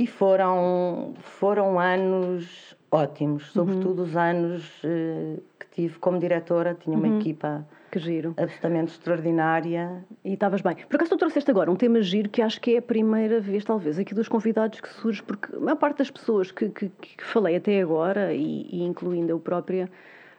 E 0.00 0.06
foram, 0.06 1.12
foram 1.20 1.78
anos 1.78 2.74
ótimos, 2.90 3.54
Uhum. 3.54 3.66
sobretudo 3.66 4.02
os 4.02 4.16
anos 4.16 4.80
eh, 4.82 5.36
que 5.58 5.66
tive 5.74 5.98
como 5.98 6.18
diretora. 6.18 6.74
Tinha 6.74 6.96
Uhum. 6.96 7.04
uma 7.04 7.18
equipa 7.20 7.66
Que 7.90 7.98
giro. 7.98 8.32
absolutamente 8.38 8.92
extraordinária. 8.92 10.02
E 10.24 10.32
estavas 10.32 10.62
bem. 10.62 10.74
Por 10.88 10.96
acaso 10.96 11.10
tu 11.10 11.18
trouxeste 11.18 11.50
agora 11.50 11.70
um 11.70 11.76
tema 11.76 12.00
giro 12.00 12.30
que 12.30 12.40
acho 12.40 12.58
que 12.62 12.76
é 12.76 12.78
a 12.78 12.82
primeira 12.82 13.40
vez, 13.42 13.62
talvez, 13.62 13.98
aqui 13.98 14.14
dos 14.14 14.26
convidados 14.26 14.80
que 14.80 14.88
surge, 14.88 15.22
porque 15.22 15.54
a 15.54 15.60
maior 15.60 15.76
parte 15.76 15.98
das 15.98 16.10
pessoas 16.10 16.50
que, 16.50 16.70
que, 16.70 16.88
que 16.88 17.22
falei 17.24 17.56
até 17.56 17.78
agora, 17.82 18.32
e, 18.32 18.68
e 18.72 18.82
incluindo 18.82 19.30
eu 19.30 19.38
própria, 19.38 19.86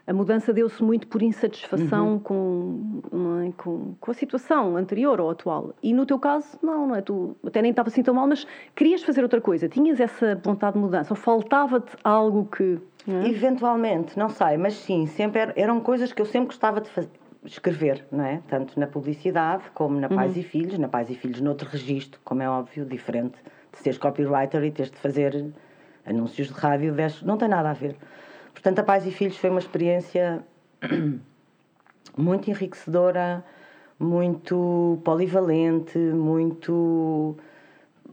a 0.07 0.13
mudança 0.13 0.51
deu-se 0.51 0.83
muito 0.83 1.07
por 1.07 1.21
insatisfação 1.21 2.19
com, 2.19 3.01
não 3.11 3.39
é? 3.41 3.51
com, 3.55 3.93
com 3.99 4.11
a 4.11 4.13
situação 4.13 4.75
anterior 4.75 5.19
ou 5.21 5.29
atual. 5.29 5.73
E 5.81 5.93
no 5.93 6.05
teu 6.05 6.17
caso, 6.19 6.57
não, 6.61 6.87
não 6.87 6.95
é? 6.95 7.01
Tu 7.01 7.35
até 7.45 7.61
nem 7.61 7.71
estava 7.71 7.89
assim 7.89 8.01
tão 8.03 8.13
mal, 8.13 8.27
mas 8.27 8.45
querias 8.75 9.03
fazer 9.03 9.21
outra 9.23 9.39
coisa. 9.39 9.69
Tinhas 9.69 9.99
essa 9.99 10.35
vontade 10.43 10.73
de 10.73 10.79
mudança 10.79 11.13
ou 11.13 11.17
faltava-te 11.17 11.95
algo 12.03 12.45
que. 12.45 12.79
não 13.07 13.21
é? 13.21 13.27
Eventualmente, 13.29 14.17
não 14.17 14.29
sei, 14.29 14.57
mas 14.57 14.73
sim, 14.73 15.05
sempre 15.05 15.41
er- 15.41 15.53
eram 15.55 15.79
coisas 15.79 16.11
que 16.11 16.21
eu 16.21 16.25
sempre 16.25 16.47
gostava 16.47 16.81
de 16.81 16.89
fazer. 16.89 17.09
Escrever, 17.43 18.05
não 18.11 18.23
é? 18.23 18.39
Tanto 18.47 18.79
na 18.79 18.85
publicidade 18.85 19.63
como 19.73 19.99
na 19.99 20.07
Pais 20.07 20.37
e 20.37 20.43
Filhos, 20.43 20.77
na 20.77 20.87
Pais 20.87 21.09
e 21.09 21.15
Filhos 21.15 21.41
noutro 21.41 21.67
registro, 21.67 22.19
como 22.23 22.43
é 22.43 22.47
óbvio, 22.49 22.85
diferente 22.85 23.33
de 23.71 23.79
seres 23.79 23.97
copywriter 23.97 24.63
e 24.63 24.69
teres 24.69 24.91
de 24.91 24.97
fazer 24.97 25.51
anúncios 26.05 26.47
de 26.49 26.53
rádio, 26.53 26.93
não 27.23 27.37
tem 27.37 27.47
nada 27.47 27.71
a 27.71 27.73
ver. 27.73 27.95
Portanto, 28.53 28.79
a 28.79 28.83
Pais 28.83 29.05
e 29.05 29.11
Filhos 29.11 29.37
foi 29.37 29.49
uma 29.49 29.59
experiência 29.59 30.43
muito 32.17 32.49
enriquecedora, 32.49 33.43
muito 33.99 34.99
polivalente, 35.03 35.97
muito. 35.97 37.35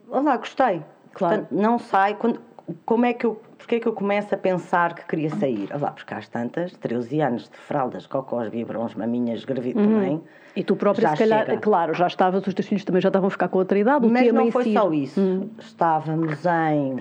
Olá, 0.08 0.36
gostei. 0.36 0.82
Claro. 1.12 1.42
Portanto, 1.42 1.48
não 1.50 1.78
sai. 1.78 2.14
Quando, 2.14 2.40
como 2.84 3.06
é 3.06 3.12
que 3.12 3.26
eu, 3.26 3.40
porque 3.56 3.76
é 3.76 3.80
que 3.80 3.88
eu 3.88 3.92
começo 3.92 4.34
a 4.34 4.38
pensar 4.38 4.94
que 4.94 5.06
queria 5.06 5.30
sair? 5.30 5.68
Ah, 5.70 5.78
lá, 5.78 5.90
porque 5.90 6.12
às 6.14 6.28
tantas, 6.28 6.72
13 6.72 7.20
anos 7.20 7.48
de 7.48 7.56
fraldas, 7.56 8.06
cocós, 8.06 8.48
biberons, 8.48 8.94
maminhas, 8.94 9.44
gravido 9.44 9.80
uhum. 9.80 9.86
também. 9.86 10.22
E 10.54 10.64
tu 10.64 10.76
própria, 10.76 11.10
se 11.10 11.16
calhar, 11.16 11.46
chega. 11.46 11.58
claro, 11.60 11.94
já 11.94 12.06
estavas, 12.06 12.46
os 12.46 12.54
teus 12.54 12.66
filhos 12.66 12.84
também 12.84 13.00
já 13.00 13.08
estavam 13.08 13.28
a 13.28 13.30
ficar 13.30 13.48
com 13.48 13.58
outra 13.58 13.78
idade. 13.78 14.06
O 14.06 14.10
Mas 14.10 14.32
não 14.32 14.50
foi 14.50 14.64
si... 14.64 14.72
só 14.72 14.92
isso. 14.92 15.20
Hum. 15.20 15.50
Estávamos 15.58 16.40
em 16.44 16.98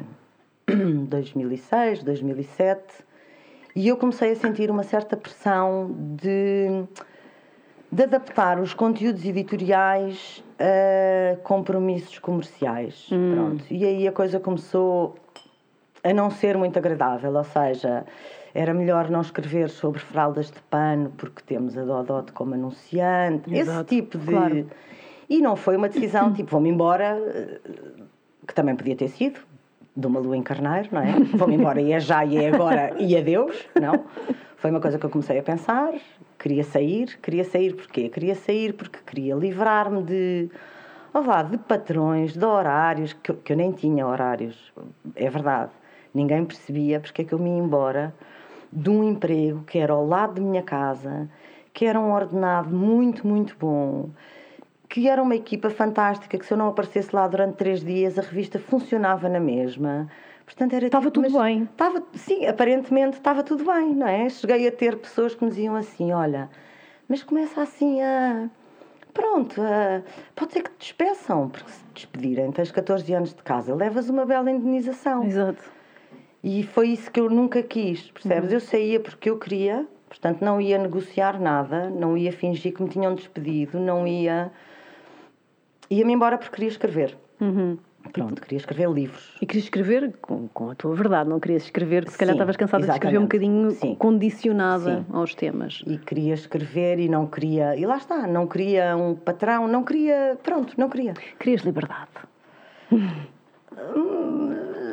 2006, 1.08 2.03
2007 2.03 3.07
e 3.78 3.90
eu 3.90 3.96
comecei 3.96 4.32
a 4.32 4.36
sentir 4.36 4.72
uma 4.72 4.82
certa 4.82 5.16
pressão 5.16 5.96
de, 6.20 6.84
de 7.92 8.04
adaptar 8.04 8.60
os 8.60 8.74
conteúdos 8.74 9.24
editoriais 9.24 10.44
a 10.60 11.38
compromissos 11.44 12.18
comerciais. 12.18 13.08
Hum. 13.12 13.34
Pronto. 13.36 13.66
E 13.70 13.86
aí 13.86 14.08
a 14.08 14.12
coisa 14.12 14.40
começou 14.40 15.16
a 16.04 16.12
não 16.12 16.32
ser 16.32 16.58
muito 16.58 16.80
agradável, 16.80 17.32
ou 17.32 17.44
seja, 17.44 18.04
era 18.52 18.74
melhor 18.74 19.12
não 19.12 19.22
escrever 19.22 19.70
sobre 19.70 20.00
fraldas 20.00 20.50
de 20.50 20.60
pano 20.72 21.14
porque 21.16 21.44
temos 21.46 21.78
a 21.78 21.84
Dodot 21.84 22.32
como 22.32 22.56
anunciante, 22.56 23.54
Exato. 23.54 23.94
esse 23.94 24.02
tipo 24.02 24.18
de. 24.18 24.26
Claro. 24.26 24.68
E 25.30 25.40
não 25.40 25.56
foi 25.56 25.78
uma 25.78 25.88
decisão 25.88 26.34
tipo, 26.34 26.50
vou-me 26.50 26.70
embora, 26.70 27.16
que 28.48 28.56
também 28.56 28.76
podia 28.76 28.96
ter 28.96 29.10
sido, 29.10 29.40
de 29.98 30.08
uma 30.08 30.20
lua 30.20 30.38
em 30.38 30.44
carneiro, 30.44 30.89
não 30.92 31.01
é? 31.01 31.13
Vou-me 31.36 31.56
embora 31.56 31.82
e 31.82 31.92
é 31.92 32.00
já 32.00 32.24
e 32.24 32.38
é 32.38 32.54
agora 32.54 32.94
e 33.00 33.18
adeus, 33.18 33.68
não? 33.82 34.06
Foi 34.58 34.72
uma 34.72 34.80
coisa 34.80 34.98
que 34.98 35.06
eu 35.06 35.10
comecei 35.10 35.39
a 35.39 35.44
pensar, 35.44 35.94
queria 36.39 36.63
sair, 36.63 37.18
queria 37.22 37.44
sair 37.44 37.75
porquê? 37.75 38.10
Queria 38.10 38.36
sair 38.36 38.74
porque 38.74 39.00
queria 39.06 39.36
livrar-me 39.36 40.04
de, 40.04 40.50
oh 41.13 41.22
vá, 41.22 41.42
de 41.42 41.58
patrões, 41.58 42.34
de 42.34 42.46
horários, 42.46 43.13
que, 43.13 43.34
que 43.34 43.54
eu 43.54 43.58
nem 43.58 43.72
tinha 43.72 44.06
horários, 44.06 44.72
é 45.16 45.30
verdade 45.30 45.72
Ninguém 46.18 46.46
percebia 46.46 47.00
porque 47.00 47.22
é 47.22 47.25
que 47.25 47.34
eu 47.34 47.38
me 47.38 47.51
ia 47.51 47.58
embora 47.58 48.12
de 48.74 48.89
um 48.89 49.04
emprego 49.04 49.63
que 49.68 49.77
era 49.77 49.94
ao 49.94 50.04
lado 50.04 50.34
de 50.34 50.42
minha 50.42 50.63
casa, 50.63 51.30
que 51.72 51.86
era 51.86 52.00
um 52.00 52.12
ordenado 52.12 52.75
muito, 52.75 53.27
muito 53.27 53.56
bom, 53.60 54.10
que 54.89 55.08
era 55.08 55.22
uma 55.22 55.36
equipa 55.36 55.70
fantástica, 55.70 56.38
que 56.38 56.46
se 56.46 56.53
eu 56.53 56.58
não 56.58 56.70
aparecesse 56.70 57.15
lá 57.15 57.27
durante 57.27 57.56
três 57.56 57.84
dias, 57.84 58.17
a 58.17 58.22
revista 58.22 58.60
funcionava 58.60 59.27
na 59.27 59.39
mesma. 59.39 60.10
Portanto, 60.46 60.74
era 60.74 60.86
estava 60.86 61.12
tipo, 61.12 61.22
tudo 61.22 61.41
bem. 61.41 61.63
Estava, 61.63 62.03
sim, 62.13 62.46
aparentemente 62.46 63.17
estava 63.17 63.44
tudo 63.44 63.65
bem, 63.65 63.94
não 63.94 64.08
é? 64.08 64.29
Cheguei 64.29 64.65
a 64.67 64.72
ter 64.72 64.98
pessoas 64.98 65.36
que 65.36 65.44
me 65.44 65.50
diziam 65.50 65.75
assim: 65.75 66.13
olha, 66.13 66.50
mas 67.08 67.22
começa 67.22 67.62
assim 67.62 68.01
a. 68.01 68.50
Pronto, 69.13 69.62
a, 69.62 70.01
pode 70.36 70.53
ser 70.53 70.62
que 70.62 70.70
te 70.72 70.77
despeçam, 70.79 71.50
porque 71.50 71.70
se 71.72 71.84
te 71.86 71.94
despedirem, 71.96 72.51
tens 72.51 72.72
14 72.72 73.13
anos 73.13 73.34
de 73.34 73.41
casa, 73.44 73.75
levas 73.75 74.10
uma 74.10 74.25
bela 74.25 74.50
indenização. 74.50 75.24
Exato. 75.24 75.77
E 76.44 76.63
foi 76.63 76.89
isso 76.89 77.12
que 77.12 77.20
eu 77.20 77.29
nunca 77.29 77.62
quis, 77.62 78.10
percebes? 78.12 78.50
Uhum. 78.50 78.56
Eu 78.56 78.60
saía 78.62 79.00
porque 79.00 79.29
eu 79.29 79.38
queria, 79.38 79.86
portanto 80.08 80.41
não 80.41 80.62
ia 80.62 80.77
negociar 80.77 81.41
nada, 81.41 81.89
não 81.89 82.15
ia 82.15 82.32
fingir 82.32 82.74
que 82.74 82.82
me 82.82 82.89
tinham 82.89 83.13
despedido, 83.15 83.79
não 83.79 84.08
ia. 84.08 84.51
Ia-me 85.89 86.13
embora 86.13 86.38
porque 86.38 86.56
queria 86.56 86.70
escrever. 86.70 87.17
Uhum. 87.39 87.77
Pronto, 88.13 88.41
queria 88.41 88.58
escrever 88.58 88.89
livros. 88.89 89.36
E 89.41 89.46
querias 89.46 89.65
escrever 89.65 90.13
com, 90.22 90.48
com 90.50 90.70
a 90.70 90.75
tua 90.75 90.96
verdade, 90.96 91.29
não 91.29 91.39
querias 91.39 91.63
escrever, 91.63 92.10
se 92.10 92.17
calhar 92.17 92.36
estavas 92.36 92.56
cansada 92.56 92.86
de 92.86 92.91
escrever 92.91 93.17
um 93.17 93.24
bocadinho 93.24 93.72
Sim. 93.72 93.96
condicionada 93.96 95.00
Sim. 95.00 95.06
aos 95.13 95.36
temas. 95.36 95.84
E 95.86 95.98
queria 95.98 96.34
escrever 96.34 97.00
e 97.00 97.10
não 97.10 97.27
queria, 97.27 97.75
e 97.75 97.86
lá 97.86 97.98
está, 97.98 98.25
não 98.25 98.48
queria 98.48 98.96
um 98.96 99.13
patrão, 99.13 99.67
não 99.67 99.84
queria, 99.84 100.38
pronto, 100.41 100.74
não 100.77 100.89
queria. 100.89 101.13
Querias 101.38 101.63
liberdade. 101.63 102.10
Hum, 102.91 103.10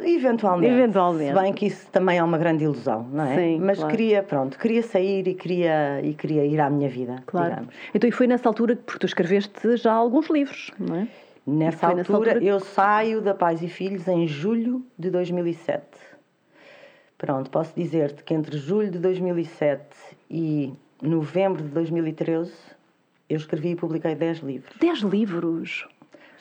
eventualmente. 0.07 0.73
Eventualmente. 0.73 1.35
Se 1.35 1.41
bem 1.41 1.53
que 1.53 1.67
isso 1.67 1.87
também 1.91 2.19
é 2.19 2.23
uma 2.23 2.39
grande 2.39 2.65
ilusão, 2.65 3.09
não 3.13 3.25
é? 3.25 3.37
Sim, 3.37 3.59
Mas 3.61 3.79
claro. 3.79 3.91
queria, 3.91 4.23
pronto, 4.23 4.59
queria 4.59 4.83
sair 4.83 5.27
e 5.29 5.35
queria, 5.35 6.01
e 6.03 6.15
queria 6.15 6.45
ir 6.45 6.61
à 6.61 6.71
minha 6.71 6.89
vida, 6.89 7.23
claro. 7.27 7.51
digamos. 7.51 7.75
Então, 7.95 8.09
e 8.09 8.13
foi 8.13 8.27
nessa 8.27 8.49
altura 8.49 8.77
que, 8.77 8.99
tu 8.99 9.07
escreveste 9.07 9.77
já 9.77 9.93
alguns 9.93 10.29
livros, 10.29 10.71
não 10.79 10.97
é? 10.97 11.09
Nessa 11.47 11.89
altura, 11.89 11.97
nessa 11.97 12.13
altura, 12.13 12.45
eu 12.45 12.59
saio 12.59 13.21
da 13.21 13.35
Pais 13.35 13.63
e 13.63 13.69
Filhos 13.69 14.09
em 14.09 14.27
julho 14.27 14.83
de 14.99 15.11
2007. 15.11 15.85
Pronto, 17.19 17.51
posso 17.51 17.75
dizer-te 17.75 18.25
que 18.25 18.35
entre 18.35 18.57
julho 18.57 18.91
de 18.91 18.99
2007 18.99 19.83
e 20.31 20.73
novembro 21.03 21.63
de 21.63 21.69
2013 21.69 22.53
eu 23.29 23.37
escrevi 23.37 23.71
e 23.71 23.77
publiquei 23.77 24.15
10 24.15 24.39
livros. 24.39 24.77
10 24.79 24.99
livros? 25.01 25.87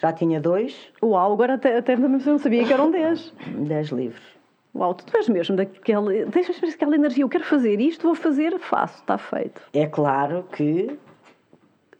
Já 0.03 0.12
tinha 0.12 0.41
dois. 0.41 0.91
Uau, 1.01 1.31
agora 1.31 1.53
até, 1.53 1.77
até 1.77 1.95
não 1.95 2.38
sabia 2.38 2.65
que 2.65 2.74
eram 2.74 2.91
dez. 2.91 3.33
Dez 3.48 3.88
livros. 3.88 4.22
Uau, 4.75 4.93
tu 4.93 5.15
és 5.15 5.29
mesmo 5.29 5.55
daquela. 5.55 6.12
Deixas 6.25 6.62
aquela 6.74 6.95
energia, 6.95 7.24
eu 7.24 7.29
quero 7.29 7.45
fazer 7.45 7.79
isto, 7.79 8.03
vou 8.03 8.15
fazer, 8.15 8.60
faço, 8.60 9.00
está 9.00 9.17
feito. 9.17 9.62
É 9.74 9.88
claro 9.88 10.45
que. 10.51 11.00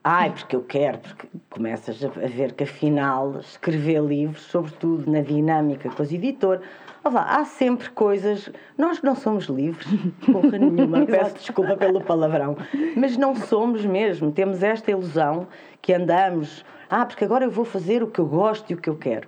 Ai, 0.04 0.32
porque 0.32 0.54
eu 0.54 0.64
quero, 0.64 0.98
porque 0.98 1.28
começas 1.50 2.04
a 2.04 2.10
ver 2.10 2.52
que 2.52 2.66
afinal 2.66 3.40
escrever 3.40 4.02
livros, 4.02 4.42
sobretudo 4.42 5.10
na 5.10 5.22
dinâmica 5.22 5.90
com 5.90 6.04
os 6.04 6.12
editores, 6.12 6.62
Olá, 7.06 7.36
há 7.36 7.44
sempre 7.44 7.90
coisas. 7.90 8.50
Nós 8.78 9.02
não 9.02 9.14
somos 9.14 9.46
livres, 9.46 9.88
porra 10.30 10.58
nenhuma, 10.58 11.06
peço 11.06 11.36
desculpa 11.36 11.76
pelo 11.76 12.00
palavrão, 12.00 12.56
mas 12.96 13.18
não 13.18 13.36
somos 13.36 13.86
mesmo. 13.86 14.32
Temos 14.32 14.64
esta 14.64 14.92
ilusão 14.92 15.48
que 15.82 15.94
andamos 15.94 16.66
ah, 17.02 17.06
porque 17.08 17.24
agora 17.24 17.46
eu 17.46 17.50
vou 17.50 17.66
fazer 17.66 18.04
o 18.04 18.08
que 18.08 18.20
eu 18.20 18.26
gosto 18.26 18.70
e 18.70 18.76
o 18.76 18.78
que 18.78 18.88
eu 18.88 18.96
quero. 18.96 19.28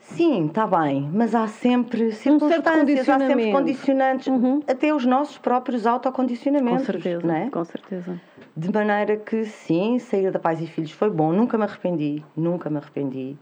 Sim, 0.00 0.46
está 0.46 0.66
bem, 0.66 1.08
mas 1.14 1.34
há 1.34 1.46
sempre 1.46 2.10
circunstâncias, 2.10 3.08
um 3.08 3.12
há 3.12 3.18
sempre 3.18 3.52
condicionantes, 3.52 4.26
uhum. 4.26 4.60
até 4.68 4.92
os 4.92 5.06
nossos 5.06 5.38
próprios 5.38 5.86
autocondicionamentos. 5.86 6.86
Com 6.86 6.92
certeza, 6.92 7.26
não 7.26 7.34
é? 7.34 7.48
com 7.48 7.64
certeza. 7.64 8.20
De 8.56 8.72
maneira 8.72 9.16
que, 9.16 9.44
sim, 9.44 10.00
sair 10.00 10.32
da 10.32 10.40
Pais 10.40 10.60
e 10.60 10.66
Filhos 10.66 10.90
foi 10.90 11.08
bom, 11.08 11.32
nunca 11.32 11.56
me 11.56 11.62
arrependi, 11.62 12.24
nunca 12.36 12.68
me 12.68 12.78
arrependi 12.78 13.36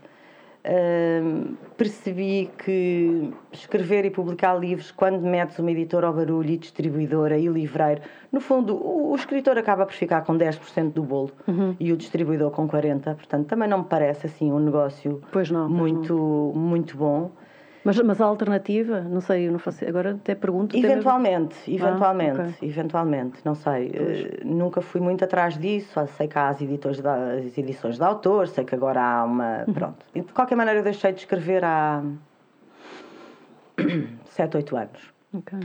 percebi 1.76 2.50
que 2.58 3.32
escrever 3.50 4.04
e 4.04 4.10
publicar 4.10 4.54
livros, 4.58 4.90
quando 4.90 5.20
metes 5.20 5.58
uma 5.58 5.70
editora 5.70 6.06
ao 6.06 6.12
barulho 6.12 6.50
e 6.50 6.56
distribuidora 6.56 7.38
e 7.38 7.46
livreiro, 7.46 8.02
no 8.30 8.40
fundo, 8.40 8.74
o, 8.76 9.12
o 9.12 9.16
escritor 9.16 9.56
acaba 9.58 9.86
por 9.86 9.94
ficar 9.94 10.22
com 10.22 10.36
10% 10.36 10.92
do 10.92 11.02
bolo 11.02 11.32
uhum. 11.48 11.74
e 11.80 11.92
o 11.92 11.96
distribuidor 11.96 12.50
com 12.50 12.68
40%. 12.68 13.14
Portanto, 13.14 13.46
também 13.46 13.68
não 13.68 13.78
me 13.78 13.84
parece 13.84 14.26
assim 14.26 14.52
um 14.52 14.60
negócio 14.60 15.20
não, 15.50 15.68
muito, 15.68 16.14
não. 16.14 16.52
muito 16.60 16.96
bom. 16.96 17.30
Mas, 17.84 17.99
mas 18.00 18.20
a 18.20 18.26
alternativa, 18.26 19.00
não 19.00 19.20
sei, 19.20 19.49
eu 19.49 19.52
não 19.52 19.58
faço, 19.58 19.84
agora 19.87 20.12
até 20.12 20.34
pergunto. 20.34 20.76
Eventualmente, 20.76 21.56
até... 21.62 21.72
eventualmente, 21.72 22.40
ah, 22.40 22.49
okay. 22.49 22.68
eventualmente, 22.68 23.38
não 23.44 23.54
sei. 23.54 23.88
Uh, 23.88 24.46
nunca 24.46 24.80
fui 24.80 25.00
muito 25.00 25.25
atrás 25.25 25.58
disso. 25.58 25.99
Sei 26.16 26.28
que 26.28 26.38
há 26.38 26.49
as, 26.49 26.60
editores 26.60 27.00
da, 27.00 27.32
as 27.32 27.56
edições 27.56 27.96
de 27.96 28.04
autor, 28.04 28.49
sei 28.49 28.64
que 28.64 28.75
agora 28.75 29.00
há 29.00 29.25
uma. 29.25 29.64
Uhum. 29.66 29.75
Pronto. 29.75 30.06
De 30.14 30.22
qualquer 30.25 30.56
maneira, 30.56 30.80
eu 30.80 30.84
deixei 30.84 31.12
de 31.12 31.20
escrever 31.20 31.64
há 31.64 32.02
7, 34.26 34.56
8 34.58 34.76
anos. 34.76 35.12
Ok. 35.32 35.58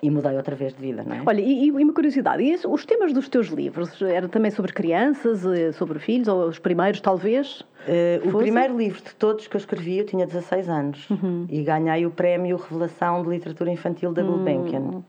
E 0.00 0.10
mudei 0.10 0.36
outra 0.36 0.54
vez 0.54 0.72
de 0.72 0.80
vida, 0.80 1.02
não 1.04 1.16
é? 1.16 1.22
Olha, 1.26 1.40
e, 1.40 1.66
e 1.66 1.70
uma 1.70 1.92
curiosidade, 1.92 2.42
e 2.42 2.54
os 2.66 2.86
temas 2.86 3.12
dos 3.12 3.28
teus 3.28 3.48
livros, 3.48 4.00
era 4.00 4.28
também 4.28 4.50
sobre 4.50 4.72
crianças, 4.72 5.44
eh, 5.44 5.72
sobre 5.72 5.98
filhos, 5.98 6.28
ou 6.28 6.46
os 6.46 6.58
primeiros 6.58 7.00
talvez? 7.00 7.62
Uh, 7.88 8.28
o 8.28 8.38
primeiro 8.38 8.78
livro 8.78 9.02
de 9.02 9.12
todos 9.16 9.48
que 9.48 9.56
eu 9.56 9.58
escrevi, 9.58 9.98
eu 9.98 10.06
tinha 10.06 10.24
16 10.24 10.68
anos, 10.68 11.10
uhum. 11.10 11.46
e 11.48 11.62
ganhei 11.62 12.06
o 12.06 12.12
prémio 12.12 12.56
Revelação 12.56 13.22
de 13.22 13.28
Literatura 13.30 13.72
Infantil 13.72 14.12
da 14.12 14.22
Gulbenkian. 14.22 14.78
Uhum. 14.78 15.04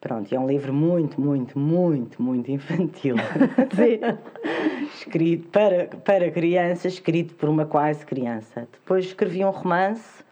Pronto, 0.00 0.32
é 0.32 0.38
um 0.38 0.46
livro 0.46 0.72
muito, 0.72 1.20
muito, 1.20 1.58
muito, 1.58 2.22
muito 2.22 2.50
infantil. 2.50 3.16
escrito 4.94 5.48
para, 5.48 5.86
para 6.04 6.30
crianças, 6.30 6.92
escrito 6.92 7.34
por 7.34 7.48
uma 7.48 7.64
quase 7.64 8.04
criança. 8.04 8.68
Depois 8.70 9.06
escrevi 9.06 9.42
um 9.44 9.50
romance 9.50 10.23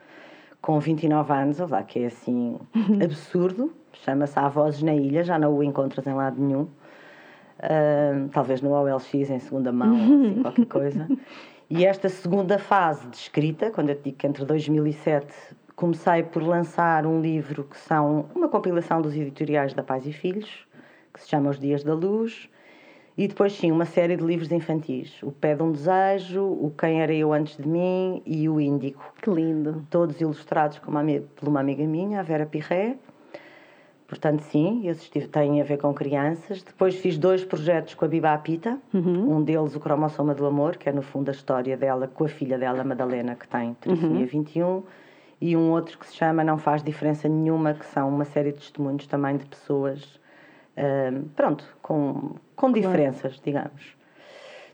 com 0.63 0.79
29 0.79 1.33
anos, 1.33 1.59
lá, 1.59 1.83
que 1.83 1.99
é 1.99 2.07
assim 2.07 2.57
absurdo, 3.03 3.75
chama-se 3.93 4.39
Há 4.39 4.49
Vozes 4.49 4.83
na 4.83 4.95
Ilha, 4.95 5.25
já 5.25 5.39
não 5.39 5.53
o 5.53 5.63
encontras 5.63 6.07
em 6.07 6.15
lado 6.15 6.41
nenhum. 6.41 6.69
Uh, 7.59 8.29
talvez 8.33 8.61
no 8.61 8.71
OLX 8.71 9.13
em 9.15 9.39
segunda 9.39 9.71
mão, 9.71 9.95
assim, 9.95 10.39
qualquer 10.43 10.67
coisa. 10.67 11.09
E 11.69 11.85
esta 11.85 12.09
segunda 12.09 12.59
fase 12.59 13.07
de 13.09 13.17
escrita, 13.17 13.71
quando 13.71 13.91
eu 13.91 13.97
te 13.97 14.05
digo 14.05 14.17
que 14.19 14.27
entre 14.27 14.45
2007 14.45 15.35
comecei 15.75 16.23
por 16.23 16.43
lançar 16.43 17.07
um 17.07 17.21
livro 17.21 17.65
que 17.65 17.77
são 17.77 18.27
uma 18.35 18.49
compilação 18.49 19.03
dos 19.03 19.15
editoriais 19.17 19.75
da 19.75 19.83
Pais 19.83 20.07
e 20.07 20.13
Filhos, 20.13 20.67
que 21.13 21.21
se 21.21 21.29
chama 21.29 21.51
Os 21.51 21.59
Dias 21.59 21.83
da 21.83 21.95
Luz, 21.95 22.49
e 23.17 23.29
depois, 23.29 23.53
sim, 23.53 23.71
uma 23.71 23.85
série 23.85 24.17
de 24.17 24.25
livros 24.25 24.51
infantis. 24.51 25.23
O 25.23 25.31
Pé 25.31 25.55
de 25.55 25.63
um 25.63 25.71
Desejo, 25.71 26.45
O 26.45 26.73
Quem 26.77 27.03
Era 27.03 27.13
Eu 27.13 27.33
Antes 27.33 27.57
de 27.57 27.69
Mim 27.69 28.23
e 28.25 28.49
O 28.49 28.61
Índico. 28.61 29.13
Que 29.21 29.31
lindo. 29.31 29.87
Todos 29.91 30.21
ilustrados 30.21 30.79
por 30.79 31.49
uma 31.49 31.61
amiga 31.61 31.85
minha, 31.85 32.21
a 32.21 32.23
Vera 32.23 32.47
Pirré. 32.47 32.97
Portanto, 34.13 34.41
sim, 34.41 34.87
esses 34.89 35.09
têm 35.29 35.61
a 35.61 35.65
ver 35.65 35.79
com 35.79 35.93
crianças. 35.95 36.63
Depois 36.63 36.97
fiz 36.97 37.17
dois 37.17 37.45
projetos 37.45 37.95
com 37.95 38.05
a 38.05 38.09
Biba 38.09 38.33
Apita. 38.33 38.79
Uhum. 38.93 39.37
Um 39.37 39.43
deles, 39.43 39.75
o 39.75 39.81
Cromossoma 39.81 40.35
do 40.35 40.45
Amor, 40.45 40.77
que 40.77 40.89
é 40.89 40.93
no 40.93 41.01
fundo 41.01 41.31
a 41.31 41.33
história 41.33 41.77
dela 41.77 42.07
com 42.07 42.25
a 42.25 42.29
filha 42.29 42.59
dela, 42.59 42.85
Madalena, 42.85 43.35
que 43.35 43.49
tem 43.49 43.75
trissomia 43.75 44.21
uhum. 44.21 44.27
21. 44.27 44.83
e 45.41 45.57
um 45.57 45.71
outro 45.71 45.99
que 45.99 46.07
se 46.07 46.15
chama 46.15 46.45
Não 46.45 46.59
Faz 46.59 46.83
Diferença 46.83 47.27
Nenhuma, 47.29 47.73
que 47.75 47.87
são 47.87 48.09
uma 48.09 48.25
série 48.27 48.53
de 48.53 48.59
testemunhos 48.59 49.07
também 49.07 49.39
de 49.39 49.47
pessoas, 49.47 50.21
uh, 50.77 51.29
pronto, 51.37 51.65
com, 51.83 52.37
com 52.57 52.73
diferenças, 52.73 53.41
digamos. 53.45 53.97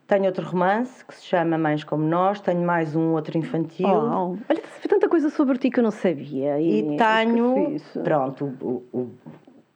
Tenho 0.06 0.24
outro 0.24 0.46
romance 0.46 1.04
que 1.04 1.14
se 1.14 1.26
chama 1.26 1.58
Mães 1.58 1.84
Como 1.84 2.02
Nós, 2.02 2.40
tenho 2.40 2.62
mais 2.62 2.96
um 2.96 3.12
outro 3.12 3.36
infantil. 3.36 3.86
Oh, 3.88 4.38
olha, 4.48 4.62
tanta 4.88 5.06
coisa 5.06 5.28
sobre 5.28 5.58
ti 5.58 5.70
que 5.70 5.80
eu 5.80 5.84
não 5.84 5.90
sabia. 5.90 6.58
E, 6.58 6.94
e 6.94 6.96
tenho, 6.96 7.76
pronto, 8.02 8.46
o, 8.62 8.82
o, 8.90 9.10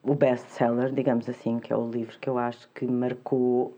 o 0.01 0.15
best-seller, 0.15 0.91
digamos 0.91 1.29
assim, 1.29 1.59
que 1.59 1.71
é 1.71 1.77
o 1.77 1.87
livro 1.87 2.17
que 2.19 2.27
eu 2.27 2.39
acho 2.39 2.67
que 2.73 2.85
marcou 2.87 3.77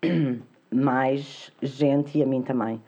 mais 0.72 1.50
gente 1.60 2.18
e 2.18 2.22
a 2.22 2.26
mim 2.26 2.42
também. 2.42 2.80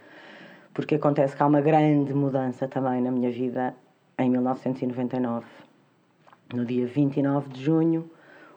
Porque 0.72 0.94
acontece 0.94 1.36
que 1.36 1.42
há 1.42 1.46
uma 1.46 1.60
grande 1.60 2.14
mudança 2.14 2.68
também 2.68 3.00
na 3.02 3.10
minha 3.10 3.32
vida 3.32 3.74
em 4.16 4.30
1999. 4.30 5.44
No 6.54 6.64
dia 6.64 6.86
29 6.86 7.48
de 7.50 7.64
junho, 7.64 8.08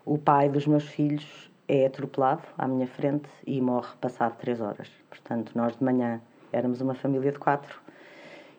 o 0.05 0.17
pai 0.17 0.49
dos 0.49 0.67
meus 0.67 0.87
filhos 0.87 1.49
é 1.67 1.87
atropelado 1.87 2.43
à 2.57 2.67
minha 2.67 2.87
frente 2.87 3.27
e 3.45 3.59
morre 3.59 3.95
passado 3.99 4.37
três 4.37 4.61
horas. 4.61 4.89
Portanto, 5.09 5.51
nós 5.55 5.75
de 5.75 5.83
manhã 5.83 6.21
éramos 6.51 6.79
uma 6.79 6.93
família 6.93 7.31
de 7.31 7.39
quatro 7.39 7.79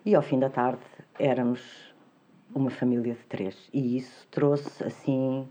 e 0.05 0.15
ao 0.15 0.23
fim 0.23 0.39
da 0.39 0.51
tarde 0.51 0.83
éramos 1.19 1.95
uma 2.55 2.71
família 2.71 3.15
de 3.15 3.25
três. 3.27 3.57
E 3.73 3.97
isso 3.97 4.27
trouxe 4.31 4.85
assim. 4.85 5.49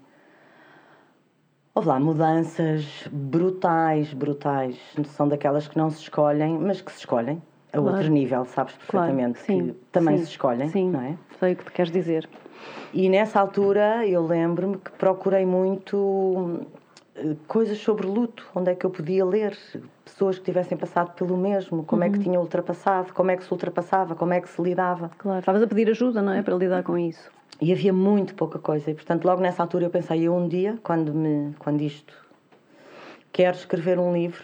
Houve 1.74 1.88
lá 1.88 2.00
mudanças 2.00 3.08
brutais, 3.12 4.14
brutais. 4.14 4.78
São 5.06 5.28
daquelas 5.28 5.68
que 5.68 5.78
não 5.78 5.90
se 5.90 6.02
escolhem, 6.02 6.58
mas 6.58 6.82
que 6.82 6.92
se 6.92 7.00
escolhem 7.00 7.42
a 7.72 7.78
claro. 7.78 7.98
outro 7.98 8.12
nível, 8.12 8.46
sabes 8.46 8.74
perfeitamente 8.76 9.44
claro. 9.44 9.64
que 9.64 9.74
também 9.92 10.18
sim. 10.18 10.24
se 10.24 10.32
escolhem, 10.32 10.70
sim. 10.70 10.90
não 10.90 11.02
é? 11.02 11.18
Sei 11.40 11.54
o 11.54 11.56
que 11.56 11.66
te 11.66 11.72
queres 11.72 11.92
dizer. 11.92 12.30
E 12.94 13.10
nessa 13.10 13.40
altura 13.40 14.06
eu 14.08 14.26
lembro-me 14.26 14.78
que 14.78 14.92
procurei 14.92 15.46
muito 15.46 16.62
eh, 17.16 17.36
coisas 17.48 17.78
sobre 17.78 18.08
luto, 18.08 18.46
onde 18.56 18.72
é 18.72 18.76
que 18.76 18.86
eu 18.86 18.90
podia 18.90 19.26
ler, 19.26 19.58
pessoas 20.04 20.38
que 20.38 20.46
tivessem 20.46 20.78
passado 20.78 21.14
pelo 21.14 21.36
mesmo, 21.38 21.84
como 21.84 22.02
uhum. 22.02 22.08
é 22.08 22.12
que 22.12 22.18
uhum. 22.18 22.24
tinham 22.24 22.42
ultrapassado, 22.42 23.14
como 23.14 23.32
é 23.32 23.38
que 23.38 23.44
se 23.44 23.52
ultrapassava, 23.52 24.16
como 24.16 24.34
é 24.34 24.42
que 24.42 24.50
se 24.50 24.62
lidava. 24.62 25.12
Claro, 25.18 25.40
estavas 25.40 25.62
a 25.62 25.68
pedir 25.68 25.90
ajuda, 25.90 26.22
não 26.22 26.34
é, 26.34 26.42
para 26.42 26.56
lidar 26.56 26.84
com 26.84 26.98
isso. 26.98 27.30
E 27.62 27.72
havia 27.72 27.94
muito 27.94 28.36
pouca 28.36 28.60
coisa, 28.60 28.92
e 28.92 28.94
portanto 28.94 29.26
logo 29.26 29.42
nessa 29.42 29.64
altura 29.64 29.86
eu 29.86 29.90
pensei, 29.90 30.24
eu 30.24 30.34
um 30.34 30.48
dia, 30.48 30.78
quando, 30.84 31.14
me, 31.14 31.54
quando 31.58 31.82
isto, 31.82 32.14
quero 33.32 33.56
escrever 33.56 33.98
um 33.98 34.14
livro 34.14 34.44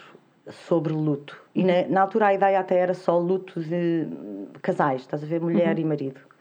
sobre 0.50 0.92
luto. 0.92 1.36
E 1.54 1.62
na, 1.62 1.86
na 1.88 2.02
altura 2.02 2.28
a 2.28 2.34
ideia 2.34 2.58
até 2.58 2.76
era 2.76 2.94
só 2.94 3.18
luto 3.18 3.60
de 3.60 4.08
casais, 4.60 5.02
estás 5.02 5.22
a 5.22 5.26
ver, 5.26 5.40
mulher 5.40 5.76
uhum. 5.76 5.82
e 5.82 5.84
marido. 5.84 6.31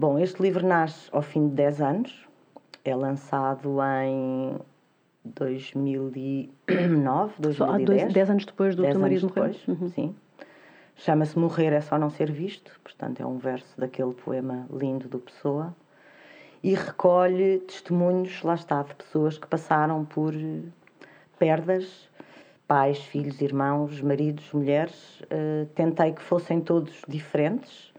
Bom, 0.00 0.18
este 0.18 0.40
livro 0.40 0.66
nasce 0.66 1.10
ao 1.12 1.20
fim 1.20 1.50
de 1.50 1.56
10 1.56 1.82
anos, 1.82 2.26
é 2.82 2.96
lançado 2.96 3.76
em 4.02 4.56
2009, 5.26 7.34
2010. 7.38 8.10
10 8.10 8.30
anos 8.30 8.46
depois 8.46 8.74
do 8.74 8.82
teu 8.82 8.98
marido 8.98 9.28
morrer. 9.28 9.54
Uhum. 9.68 9.90
Sim. 9.90 10.16
Chama-se 10.96 11.38
Morrer 11.38 11.74
é 11.74 11.82
só 11.82 11.98
não 11.98 12.08
ser 12.08 12.32
visto, 12.32 12.80
portanto 12.82 13.20
é 13.20 13.26
um 13.26 13.36
verso 13.36 13.78
daquele 13.78 14.14
poema 14.14 14.66
lindo 14.72 15.06
do 15.06 15.18
Pessoa. 15.18 15.76
E 16.62 16.74
recolhe 16.74 17.58
testemunhos, 17.58 18.42
lá 18.42 18.54
está, 18.54 18.82
de 18.82 18.94
pessoas 18.94 19.36
que 19.36 19.48
passaram 19.48 20.06
por 20.06 20.32
perdas, 21.38 22.08
pais, 22.66 23.00
filhos, 23.00 23.42
irmãos, 23.42 24.00
maridos, 24.00 24.50
mulheres. 24.54 25.20
Uh, 25.24 25.66
tentei 25.74 26.12
que 26.12 26.22
fossem 26.22 26.58
todos 26.58 27.02
diferentes, 27.06 27.89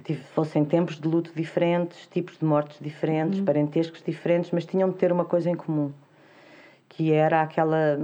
que 0.00 0.14
fossem 0.14 0.64
tempos 0.64 1.00
de 1.00 1.08
luto 1.08 1.30
diferentes, 1.34 2.06
tipos 2.06 2.38
de 2.38 2.44
mortes 2.44 2.78
diferentes, 2.80 3.38
uhum. 3.38 3.44
parentescos 3.44 4.02
diferentes, 4.02 4.50
mas 4.50 4.64
tinham 4.64 4.90
de 4.90 4.96
ter 4.96 5.12
uma 5.12 5.24
coisa 5.24 5.50
em 5.50 5.54
comum 5.54 5.92
que 6.88 7.12
era 7.12 7.42
aquela 7.42 7.98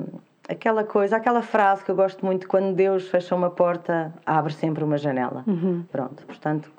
aquela 0.48 0.84
coisa, 0.84 1.16
aquela 1.16 1.40
frase 1.40 1.84
que 1.84 1.90
eu 1.90 1.94
gosto 1.94 2.24
muito, 2.26 2.46
quando 2.48 2.74
Deus 2.74 3.08
fecha 3.08 3.34
uma 3.34 3.48
porta, 3.48 4.12
abre 4.26 4.52
sempre 4.52 4.82
uma 4.84 4.98
janela. 4.98 5.44
Uhum. 5.46 5.84
Pronto, 5.90 6.26
portanto, 6.26 6.70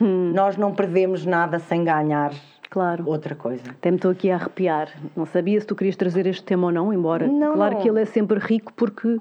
uhum. 0.00 0.32
nós 0.32 0.56
não 0.56 0.72
perdemos 0.72 1.26
nada 1.26 1.58
sem 1.58 1.84
ganhar 1.84 2.32
claro. 2.70 3.04
outra 3.06 3.34
coisa. 3.34 3.70
Até 3.70 3.90
me 3.90 3.96
estou 3.96 4.10
aqui 4.10 4.30
a 4.30 4.36
arrepiar. 4.36 4.88
Não 5.16 5.26
sabia 5.26 5.60
se 5.60 5.66
tu 5.66 5.74
querias 5.74 5.96
trazer 5.96 6.26
este 6.26 6.44
tema 6.44 6.68
ou 6.68 6.72
não, 6.72 6.92
embora 6.92 7.26
não. 7.26 7.54
claro 7.54 7.76
que 7.78 7.88
ele 7.88 8.00
é 8.00 8.04
sempre 8.04 8.38
rico 8.38 8.72
porque 8.74 9.18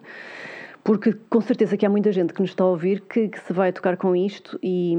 porque 0.84 1.13
com 1.30 1.41
certeza 1.41 1.78
que 1.78 1.86
há 1.86 1.89
muita 1.89 2.12
gente 2.12 2.34
que 2.34 2.41
nos 2.41 2.52
está 2.52 2.63
a 2.63 2.67
ouvir 2.67 3.02
que, 3.02 3.28
que 3.28 3.39
se 3.39 3.54
vai 3.54 3.72
tocar 3.72 3.98
com 3.98 4.15
isto 4.15 4.60
e, 4.63 4.96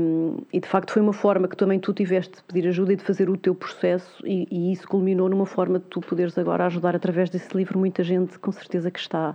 e, 0.52 0.60
de 0.60 0.68
facto 0.68 0.92
foi 0.92 1.02
uma 1.02 1.12
forma 1.12 1.48
que 1.48 1.56
também 1.56 1.80
tu 1.80 1.92
tiveste 1.92 2.36
de 2.36 2.42
pedir 2.44 2.68
ajuda 2.68 2.92
e 2.92 2.96
de 2.96 3.02
fazer 3.02 3.28
o 3.28 3.36
teu 3.36 3.54
processo 3.54 4.24
e, 4.24 4.46
e, 4.50 4.72
isso 4.72 4.86
culminou 4.86 5.28
numa 5.28 5.46
forma 5.46 5.78
de 5.78 5.86
tu 5.86 6.00
poderes 6.00 6.38
agora 6.38 6.66
ajudar 6.66 6.94
através 6.94 7.30
desse 7.30 7.56
livro 7.56 7.78
muita 7.78 8.02
gente 8.04 8.38
com 8.38 8.52
certeza 8.52 8.90
que 8.90 9.00
está 9.00 9.34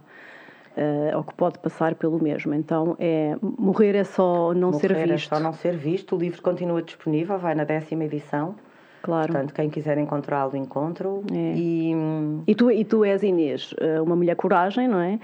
uh, 0.78 1.18
ou 1.18 1.24
que 1.24 1.34
pode 1.34 1.60
passar 1.60 1.96
pelo 1.96 2.22
mesmo. 2.22 2.54
Então 2.54 2.96
é 3.00 3.36
morrer 3.42 3.96
é 3.96 4.04
só 4.04 4.54
não 4.54 4.72
morrer 4.72 4.80
ser 4.80 4.88
visto. 4.88 5.00
Morrer 5.00 5.14
é 5.14 5.18
só 5.18 5.40
não 5.40 5.54
ser 5.54 5.76
visto. 5.76 6.16
O 6.16 6.20
livro 6.20 6.42
continua 6.42 6.82
disponível, 6.82 7.38
vai 7.38 7.56
na 7.56 7.64
décima 7.64 8.06
edição. 8.06 8.56
Claro. 9.02 9.32
Portanto, 9.32 9.54
quem 9.54 9.70
quiser 9.70 9.98
encontrá-lo, 9.98 10.56
encontra-o. 10.56 11.24
É. 11.32 11.54
E... 11.56 11.92
E, 12.48 12.56
tu, 12.56 12.72
e 12.72 12.84
tu 12.84 13.04
és, 13.04 13.24
Inês, 13.24 13.74
eh, 13.80 14.02
uma 14.02 14.16
mulher 14.16 14.36
coragem, 14.36 14.88
não 14.88 15.00
é? 15.00 15.20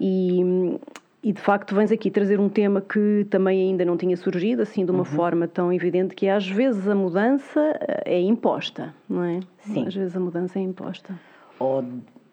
E, 0.00 0.78
e 1.22 1.32
de 1.32 1.40
facto 1.40 1.74
vens 1.74 1.90
aqui 1.90 2.10
trazer 2.10 2.38
um 2.38 2.48
tema 2.48 2.80
que 2.80 3.26
também 3.30 3.70
ainda 3.70 3.84
não 3.84 3.96
tinha 3.96 4.16
surgido 4.16 4.62
assim 4.62 4.84
de 4.84 4.90
uma 4.90 5.00
uhum. 5.00 5.04
forma 5.04 5.48
tão 5.48 5.72
evidente 5.72 6.14
que 6.14 6.28
às 6.28 6.48
vezes 6.48 6.86
a 6.86 6.94
mudança 6.94 7.60
eh, 7.80 8.16
é 8.16 8.20
imposta, 8.20 8.94
não 9.08 9.24
é? 9.24 9.40
Sim. 9.58 9.86
Às 9.86 9.94
vezes 9.94 10.16
a 10.16 10.20
mudança 10.20 10.58
é 10.58 10.62
imposta. 10.62 11.14
Ou 11.58 11.82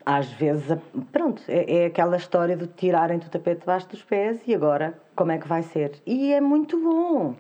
às 0.06 0.32
vezes, 0.34 0.78
pronto, 1.12 1.42
é, 1.48 1.84
é 1.84 1.86
aquela 1.86 2.18
história 2.18 2.58
de 2.58 2.68
tirarem-te 2.68 3.28
o 3.28 3.30
tapete 3.30 3.62
debaixo 3.62 3.88
dos 3.88 4.04
pés 4.04 4.42
e 4.48 4.54
agora 4.54 5.00
como 5.16 5.32
é 5.32 5.38
que 5.38 5.48
vai 5.48 5.64
ser? 5.64 5.94
E 6.06 6.34
é 6.34 6.42
muito 6.42 6.78
bom. 6.82 7.36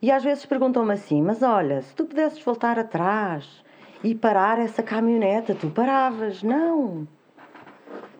E 0.00 0.10
às 0.10 0.22
vezes 0.22 0.44
perguntam-me 0.46 0.92
assim: 0.92 1.22
mas 1.22 1.42
olha, 1.42 1.82
se 1.82 1.94
tu 1.94 2.04
pudesses 2.04 2.42
voltar 2.42 2.78
atrás 2.78 3.62
e 4.02 4.14
parar 4.14 4.58
essa 4.58 4.82
caminhoneta, 4.82 5.54
tu 5.54 5.70
paravas? 5.70 6.42
Não. 6.42 7.06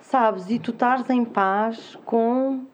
Sabes? 0.01 0.49
E 0.51 0.59
tu 0.59 0.71
estás 0.71 1.09
em 1.11 1.25
paz 1.25 1.99
com, 2.05 2.65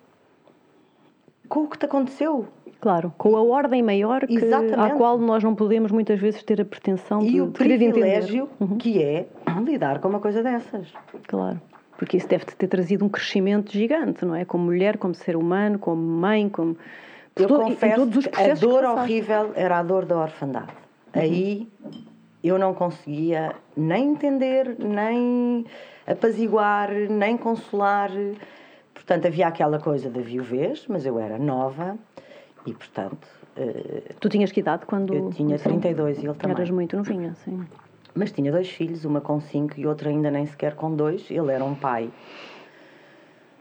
com 1.49 1.65
o 1.65 1.69
que 1.69 1.79
te 1.79 1.87
aconteceu. 1.87 2.47
Claro, 2.81 3.13
com 3.19 3.37
a 3.37 3.43
ordem 3.43 3.83
maior 3.83 4.27
que, 4.27 4.39
à 4.53 4.91
qual 4.97 5.19
nós 5.19 5.45
não 5.45 5.55
podemos 5.55 5.93
muitas 5.93 6.19
vezes 6.19 6.43
ter 6.43 6.63
a 6.63 6.65
pretensão 6.65 7.21
e 7.21 7.33
de, 7.33 7.41
o 7.43 7.47
de 7.47 7.53
privilégio 7.53 8.49
uhum. 8.59 8.79
que 8.79 9.03
é 9.03 9.27
lidar 9.65 9.99
com 10.01 10.09
uma 10.09 10.21
coisa 10.21 10.43
dessas. 10.43 10.91
Claro, 11.29 11.61
porque 11.99 12.17
isso 12.17 12.27
deve-te 12.27 12.57
ter 12.57 12.69
trazido 12.69 13.05
um 13.05 13.09
crescimento 13.09 13.71
gigante, 13.71 14.25
não 14.25 14.35
é? 14.35 14.47
Como 14.47 14.65
mulher, 14.65 14.97
como 14.97 15.15
ser 15.15 15.37
humano, 15.37 15.79
como 15.79 16.01
mãe, 16.01 16.49
como 16.49 16.75
eu 17.37 17.49
todo, 17.49 17.65
confesso 17.65 18.07
que 18.09 18.41
a 18.41 18.55
dor 18.55 18.85
horrível 18.85 19.53
era 19.55 19.79
a 19.79 19.83
dor 19.83 20.05
da 20.05 20.19
orfandade. 20.19 20.73
Uhum. 21.15 21.23
Aí 21.23 21.69
eu 22.43 22.59
não 22.59 22.75
conseguia 22.75 23.55
nem 23.77 24.13
entender, 24.13 24.77
nem 24.79 25.65
apaziguar, 26.07 26.91
nem 26.93 27.37
consolar. 27.37 28.11
Portanto, 28.95 29.27
havia 29.27 29.47
aquela 29.47 29.79
coisa 29.79 30.11
da 30.11 30.21
viuvez, 30.21 30.87
mas 30.89 31.07
eu 31.07 31.19
era 31.19 31.39
nova 31.39 31.97
e, 32.67 32.73
portanto. 32.73 33.27
Uh, 33.57 34.15
tu 34.21 34.29
tinhas 34.29 34.53
que 34.53 34.61
idade 34.61 34.87
quando. 34.87 35.13
Eu 35.13 35.31
tinha 35.31 35.59
32 35.59 36.19
e 36.19 36.27
ele 36.27 36.35
também. 36.35 36.57
Eras 36.57 36.71
muito 36.71 36.97
novinha, 36.97 37.35
sim. 37.45 37.67
Mas 38.15 38.33
tinha 38.33 38.51
dois 38.51 38.69
filhos, 38.69 39.05
uma 39.05 39.21
com 39.21 39.41
cinco 39.41 39.79
e 39.79 39.87
outra 39.87 40.09
ainda 40.09 40.31
nem 40.31 40.47
sequer 40.47 40.75
com 40.75 40.95
dois. 40.95 41.31
Ele 41.31 41.53
era 41.53 41.65
um 41.65 41.75
pai 41.75 42.11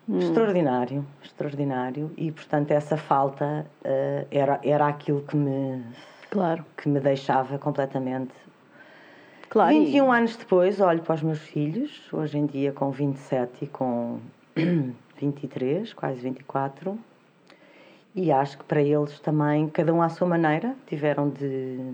Hum. 0.10 0.17
Extraordinário, 0.17 1.06
extraordinário. 1.22 2.12
E, 2.17 2.32
portanto, 2.32 2.72
essa 2.72 2.98
falta 2.98 3.67
uh, 3.86 4.28
era, 4.32 4.60
era 4.63 4.88
aquilo 4.88 5.22
que 5.22 5.36
me, 5.38 5.84
claro. 6.32 6.65
que 6.76 6.89
me 6.89 7.00
deixava 7.00 7.60
completamente. 7.60 8.34
Claro. 9.50 9.72
21 9.72 10.13
e... 10.13 10.17
anos 10.17 10.36
depois, 10.36 10.82
olho 10.82 11.04
para 11.04 11.13
os 11.13 11.22
meus 11.22 11.39
filhos, 11.39 12.12
hoje 12.12 12.39
em 12.39 12.48
dia 12.48 12.72
com 12.72 12.89
27 12.89 13.65
e 13.65 13.67
com 13.67 14.19
23, 15.22 15.93
quase 15.93 16.19
24, 16.22 16.98
e 18.15 18.32
acho 18.32 18.58
que 18.58 18.63
para 18.63 18.82
eles 18.82 19.19
também, 19.19 19.69
cada 19.69 19.93
um 19.93 20.02
à 20.02 20.10
sua 20.10 20.28
maneira, 20.28 20.76
tiveram 20.88 21.30
de. 21.30 21.93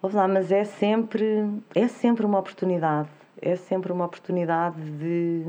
Ouve 0.00 0.16
lá, 0.16 0.28
mas 0.28 0.52
é 0.52 0.64
sempre, 0.64 1.48
é 1.74 1.88
sempre 1.88 2.24
uma 2.24 2.38
oportunidade. 2.38 3.08
É 3.40 3.56
sempre 3.56 3.90
uma 3.90 4.04
oportunidade 4.04 4.80
de 4.80 5.44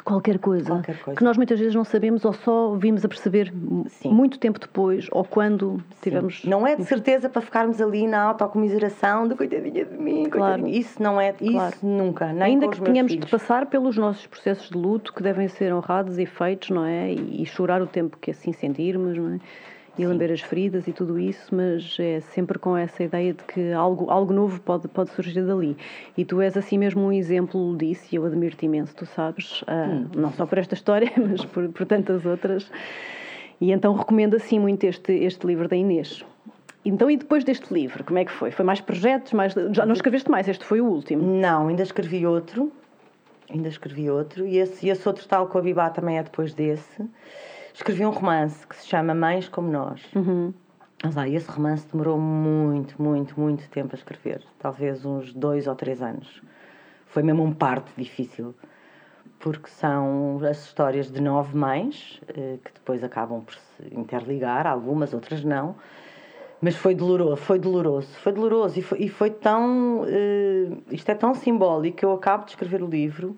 de 0.00 0.02
qualquer 0.02 0.38
coisa, 0.38 0.66
qualquer 0.66 0.98
coisa, 0.98 1.18
que 1.18 1.22
nós 1.22 1.36
muitas 1.36 1.58
vezes 1.58 1.74
não 1.74 1.84
sabemos 1.84 2.24
ou 2.24 2.32
só 2.32 2.74
vimos 2.74 3.04
a 3.04 3.08
perceber 3.08 3.52
Sim. 3.86 4.10
muito 4.10 4.38
tempo 4.38 4.58
depois 4.58 5.06
ou 5.12 5.24
quando 5.24 5.82
tivemos. 6.00 6.42
Não 6.44 6.66
é 6.66 6.74
de 6.74 6.84
certeza 6.84 7.28
para 7.28 7.42
ficarmos 7.42 7.80
ali 7.80 8.06
na 8.06 8.22
autocomiseração 8.22 9.28
de 9.28 9.34
coitadinha 9.34 9.84
de 9.84 9.96
mim, 9.96 10.28
claro. 10.28 10.66
Isso 10.66 11.02
não 11.02 11.20
é, 11.20 11.32
claro. 11.32 11.74
isso 11.74 11.86
nunca. 11.86 12.32
Nem 12.32 12.42
Ainda 12.42 12.68
que 12.68 12.80
tenhamos 12.80 13.12
filhos. 13.12 13.26
de 13.26 13.30
passar 13.30 13.66
pelos 13.66 13.96
nossos 13.96 14.26
processos 14.26 14.70
de 14.70 14.76
luto 14.76 15.12
que 15.12 15.22
devem 15.22 15.48
ser 15.48 15.72
honrados 15.72 16.18
e 16.18 16.24
feitos, 16.24 16.70
não 16.70 16.84
é? 16.84 17.12
E, 17.12 17.42
e 17.42 17.46
chorar 17.46 17.82
o 17.82 17.86
tempo 17.86 18.16
que 18.18 18.30
assim 18.30 18.52
sentirmos, 18.52 19.16
não 19.16 19.34
é? 19.34 19.40
E 19.98 20.06
lamber 20.06 20.30
as 20.32 20.40
feridas 20.40 20.86
e 20.88 20.92
tudo 20.92 21.18
isso, 21.18 21.54
mas 21.54 21.96
é 21.98 22.20
sempre 22.20 22.58
com 22.58 22.76
essa 22.76 23.02
ideia 23.02 23.34
de 23.34 23.42
que 23.44 23.72
algo, 23.72 24.10
algo 24.10 24.32
novo 24.32 24.60
pode, 24.60 24.88
pode 24.88 25.10
surgir 25.10 25.42
dali. 25.42 25.76
E 26.16 26.24
tu 26.24 26.40
és 26.40 26.56
assim 26.56 26.78
mesmo 26.78 27.02
um 27.02 27.12
exemplo 27.12 27.76
disso 27.76 28.06
e 28.12 28.16
eu 28.16 28.24
admiro-te 28.24 28.66
imenso, 28.66 28.94
tu 28.94 29.06
sabes, 29.06 29.62
uh, 29.62 29.66
hum. 29.90 30.06
não 30.16 30.32
só 30.32 30.46
por 30.46 30.58
esta 30.58 30.74
história, 30.74 31.10
mas 31.18 31.44
por, 31.44 31.68
por 31.68 31.86
tantas 31.86 32.24
outras. 32.24 32.70
E 33.60 33.72
então 33.72 33.94
recomendo 33.94 34.36
assim 34.36 34.58
muito 34.58 34.84
este, 34.84 35.12
este 35.12 35.46
livro 35.46 35.68
da 35.68 35.76
Inês. 35.76 36.24
Então, 36.82 37.10
e 37.10 37.16
depois 37.16 37.44
deste 37.44 37.72
livro, 37.72 38.02
como 38.04 38.18
é 38.18 38.24
que 38.24 38.32
foi? 38.32 38.50
Foi 38.50 38.64
mais 38.64 38.80
projetos? 38.80 39.32
Mais... 39.32 39.52
Já 39.52 39.84
não 39.84 39.92
escreveste 39.92 40.30
mais? 40.30 40.48
Este 40.48 40.64
foi 40.64 40.80
o 40.80 40.86
último? 40.86 41.22
Não, 41.22 41.68
ainda 41.68 41.82
escrevi 41.82 42.26
outro. 42.26 42.72
Ainda 43.50 43.68
escrevi 43.68 44.08
outro. 44.08 44.46
E 44.46 44.56
esse, 44.56 44.88
esse 44.88 45.06
outro 45.06 45.26
tal 45.28 45.46
com 45.48 45.58
a 45.58 45.60
Bibá 45.60 45.90
também 45.90 46.16
é 46.16 46.22
depois 46.22 46.54
desse. 46.54 47.04
Escrevi 47.74 48.04
um 48.04 48.10
romance 48.10 48.66
que 48.66 48.76
se 48.76 48.86
chama 48.86 49.14
Mães 49.14 49.48
Como 49.48 49.70
Nós. 49.70 50.02
Uhum. 50.14 50.52
Mas 51.02 51.16
ah, 51.16 51.28
esse 51.28 51.50
romance 51.50 51.86
demorou 51.90 52.18
muito, 52.18 53.00
muito, 53.00 53.38
muito 53.38 53.68
tempo 53.70 53.94
a 53.94 53.98
escrever. 53.98 54.42
Talvez 54.58 55.04
uns 55.04 55.32
dois 55.32 55.66
ou 55.66 55.74
três 55.74 56.02
anos. 56.02 56.42
Foi 57.06 57.22
mesmo 57.22 57.42
um 57.42 57.52
parto 57.52 57.90
difícil. 57.96 58.54
Porque 59.38 59.68
são 59.68 60.38
as 60.48 60.64
histórias 60.66 61.10
de 61.10 61.20
nove 61.22 61.56
mães, 61.56 62.20
eh, 62.28 62.58
que 62.62 62.74
depois 62.74 63.02
acabam 63.02 63.40
por 63.40 63.54
se 63.54 63.94
interligar, 63.94 64.66
algumas, 64.66 65.14
outras 65.14 65.42
não 65.42 65.76
mas 66.60 66.76
foi 66.76 66.94
doloroso, 66.94 67.36
foi 67.36 67.58
doloroso, 67.58 68.08
foi 68.18 68.32
doloroso 68.32 68.78
e 68.78 68.82
foi, 68.82 68.98
e 69.00 69.08
foi 69.08 69.30
tão. 69.30 70.02
Uh, 70.02 70.82
isto 70.90 71.10
é 71.10 71.14
tão 71.14 71.34
simbólico 71.34 71.96
que 71.98 72.04
eu 72.04 72.12
acabo 72.12 72.44
de 72.44 72.50
escrever 72.50 72.82
o 72.82 72.86
livro 72.86 73.36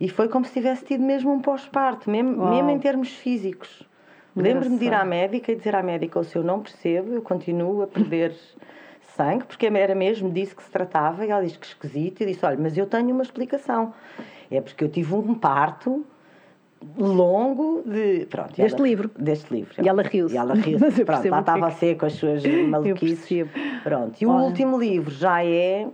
e 0.00 0.08
foi 0.08 0.28
como 0.28 0.46
se 0.46 0.52
tivesse 0.54 0.84
tido 0.84 1.04
mesmo 1.04 1.30
um 1.30 1.40
pós-parto, 1.40 2.10
mesmo, 2.10 2.48
mesmo 2.48 2.70
em 2.70 2.78
termos 2.78 3.10
físicos. 3.10 3.86
Lembro-me 4.34 4.78
de 4.78 4.86
ir 4.86 4.94
à 4.94 5.04
médica 5.04 5.52
e 5.52 5.56
dizer 5.56 5.74
à 5.74 5.82
médica: 5.82 6.18
ou 6.18 6.24
se 6.24 6.36
eu 6.36 6.42
não 6.42 6.60
percebo, 6.60 7.12
eu 7.12 7.20
continuo 7.20 7.82
a 7.82 7.86
perder 7.86 8.34
sangue, 9.14 9.44
porque 9.44 9.66
era 9.66 9.94
mesmo 9.94 10.30
disso 10.30 10.56
que 10.56 10.62
se 10.62 10.70
tratava. 10.70 11.26
E 11.26 11.30
ela 11.30 11.42
diz 11.42 11.56
que 11.56 11.66
esquisito. 11.66 12.22
E 12.22 12.26
disse: 12.26 12.46
olha, 12.46 12.56
mas 12.58 12.78
eu 12.78 12.86
tenho 12.86 13.10
uma 13.10 13.22
explicação. 13.22 13.92
É 14.50 14.60
porque 14.60 14.82
eu 14.82 14.88
tive 14.88 15.14
um 15.14 15.34
parto 15.34 16.04
longo 16.96 17.82
de. 17.84 18.26
Pronto, 18.26 18.56
deste 18.56 18.78
ela, 18.78 18.88
livro. 18.88 19.10
Deste 19.18 19.52
livro. 19.52 19.74
E 19.82 19.88
ela 19.88 20.02
riu-se. 20.02 20.34
E 20.34 20.38
ela 20.38 20.54
riu-se. 20.54 21.04
Pronto, 21.04 21.28
lá 21.28 21.40
estava 21.40 21.66
a 21.66 21.70
ser 21.72 21.96
com 21.96 22.06
as 22.06 22.14
suas 22.14 22.42
maluquices. 22.68 23.48
Pronto. 23.82 24.16
E 24.18 24.26
o 24.26 24.30
último 24.30 24.78
livro 24.78 25.10
já 25.10 25.44
é 25.44 25.88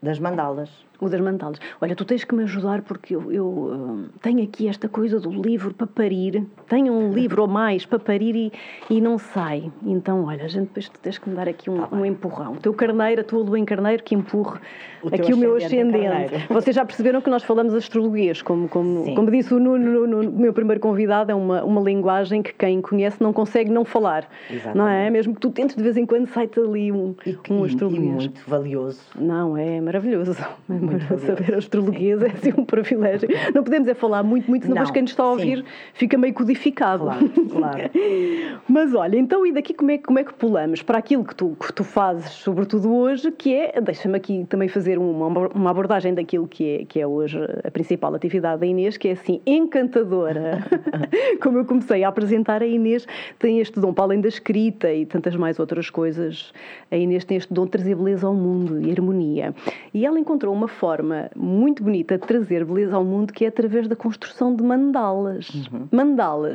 das 0.00 0.18
mandalas. 0.18 0.89
O 1.00 1.08
das 1.08 1.20
mandalas. 1.20 1.58
Olha, 1.80 1.96
tu 1.96 2.04
tens 2.04 2.24
que 2.24 2.34
me 2.34 2.42
ajudar 2.42 2.82
porque 2.82 3.16
eu, 3.16 3.32
eu 3.32 3.46
uh, 3.46 4.08
tenho 4.20 4.42
aqui 4.42 4.68
esta 4.68 4.88
coisa 4.88 5.18
do 5.18 5.30
livro 5.30 5.72
para 5.72 5.86
parir. 5.86 6.46
Tenho 6.70 6.92
um 6.92 7.12
livro 7.12 7.42
ou 7.42 7.48
mais 7.48 7.84
para 7.84 7.98
parir 7.98 8.36
e, 8.36 8.52
e 8.88 9.00
não 9.00 9.18
sai. 9.18 9.72
Então, 9.84 10.24
olha, 10.24 10.44
a 10.44 10.48
gente 10.48 10.68
depois 10.68 10.88
tu 10.88 11.00
tens 11.00 11.18
que 11.18 11.28
me 11.28 11.34
dar 11.34 11.48
aqui 11.48 11.68
um, 11.68 11.80
tá 11.80 11.88
um 11.90 12.04
empurrão. 12.04 12.52
O 12.52 12.56
teu 12.58 12.72
carneiro, 12.72 13.22
a 13.22 13.24
tua 13.24 13.42
lua 13.42 13.58
em 13.58 13.64
carneiro, 13.64 14.00
que 14.04 14.14
empurre 14.14 14.60
o 15.02 15.08
aqui 15.08 15.34
o 15.34 15.36
meu 15.36 15.56
ascendente. 15.56 16.46
Vocês 16.48 16.76
já 16.76 16.84
perceberam 16.84 17.20
que 17.20 17.28
nós 17.28 17.42
falamos 17.42 17.74
astrologias, 17.74 18.40
como, 18.40 18.68
como, 18.68 19.12
como 19.16 19.28
disse 19.32 19.52
o 19.52 19.58
Nuno, 19.58 20.06
no, 20.06 20.30
meu 20.30 20.52
primeiro 20.52 20.80
convidado, 20.80 21.32
é 21.32 21.34
uma, 21.34 21.64
uma 21.64 21.80
linguagem 21.80 22.40
que 22.40 22.54
quem 22.54 22.80
conhece 22.80 23.20
não 23.20 23.32
consegue 23.32 23.68
não 23.68 23.84
falar. 23.84 24.28
Exatamente. 24.48 24.78
Não 24.78 24.86
é? 24.86 25.10
Mesmo 25.10 25.34
que 25.34 25.40
tu 25.40 25.50
tentes 25.50 25.74
de 25.74 25.82
vez 25.82 25.96
em 25.96 26.06
quando, 26.06 26.28
sai-te 26.28 26.60
ali 26.60 26.92
um, 26.92 27.16
e, 27.26 27.36
um 27.50 27.64
astrologia. 27.64 28.00
E 28.00 28.12
muito 28.12 28.42
valioso. 28.46 29.02
Não, 29.18 29.56
é 29.56 29.80
maravilhoso. 29.80 30.36
É 30.68 30.72
muito 30.72 31.18
saber 31.18 31.56
astrologia 31.56 32.14
é 32.14 32.26
assim 32.26 32.52
um 32.56 32.64
privilégio. 32.64 33.28
Não 33.52 33.64
podemos 33.64 33.88
é 33.88 33.94
falar 33.94 34.22
muito, 34.22 34.48
muito, 34.48 34.62
senão 34.62 34.74
depois 34.74 34.90
quem 34.92 35.02
nos 35.02 35.10
está 35.10 35.24
a 35.24 35.30
ouvir 35.30 35.58
sim. 35.58 35.64
fica 35.94 36.16
meio 36.16 36.32
codificado. 36.32 36.59
Claro, 37.00 37.30
claro. 37.50 37.90
Mas 38.68 38.94
olha, 38.94 39.16
então 39.16 39.46
e 39.46 39.52
daqui 39.52 39.72
como 39.72 39.90
é, 39.90 39.98
como 39.98 40.18
é 40.18 40.24
que 40.24 40.34
pulamos 40.34 40.82
para 40.82 40.98
aquilo 40.98 41.24
que 41.24 41.34
tu, 41.34 41.56
que 41.58 41.72
tu 41.72 41.84
fazes, 41.84 42.30
sobretudo 42.30 42.92
hoje, 42.92 43.30
que 43.30 43.54
é, 43.54 43.80
deixa-me 43.80 44.16
aqui 44.16 44.44
também 44.48 44.68
fazer 44.68 44.98
uma, 44.98 45.26
uma 45.26 45.70
abordagem 45.70 46.14
daquilo 46.14 46.46
que 46.46 46.68
é, 46.68 46.84
que 46.84 47.00
é 47.00 47.06
hoje 47.06 47.38
a 47.64 47.70
principal 47.70 48.14
atividade 48.14 48.60
da 48.60 48.66
Inês, 48.66 48.96
que 48.96 49.08
é 49.08 49.12
assim, 49.12 49.40
encantadora. 49.46 50.64
como 51.42 51.58
eu 51.58 51.64
comecei 51.64 52.04
a 52.04 52.08
apresentar, 52.08 52.62
a 52.62 52.66
Inês 52.66 53.06
tem 53.38 53.60
este 53.60 53.80
dom, 53.80 53.92
para 53.92 54.04
além 54.04 54.20
da 54.20 54.28
escrita 54.28 54.92
e 54.92 55.06
tantas 55.06 55.36
mais 55.36 55.58
outras 55.58 55.88
coisas, 55.88 56.52
a 56.90 56.96
Inês 56.96 57.24
tem 57.24 57.36
este 57.36 57.52
dom 57.52 57.64
de 57.64 57.70
trazer 57.70 57.94
beleza 57.94 58.26
ao 58.26 58.34
mundo 58.34 58.80
e 58.80 58.90
harmonia. 58.90 59.54
E 59.94 60.04
ela 60.04 60.18
encontrou 60.18 60.52
uma 60.54 60.68
forma 60.68 61.30
muito 61.34 61.82
bonita 61.82 62.18
de 62.18 62.26
trazer 62.26 62.64
beleza 62.64 62.96
ao 62.96 63.04
mundo, 63.04 63.32
que 63.32 63.44
é 63.44 63.48
através 63.48 63.88
da 63.88 63.96
construção 63.96 64.54
de 64.54 64.62
mandalas. 64.62 65.48
Uhum. 65.48 65.88
Mandalas 65.90 66.49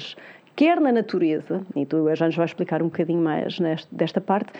quer 0.56 0.80
na 0.80 0.92
natureza, 0.92 1.62
e 1.76 1.86
tu 1.86 2.14
já 2.16 2.26
nos 2.26 2.36
vais 2.36 2.50
explicar 2.50 2.82
um 2.82 2.86
bocadinho 2.86 3.22
mais 3.22 3.60
nesta, 3.60 3.94
desta 3.94 4.22
parte, 4.22 4.54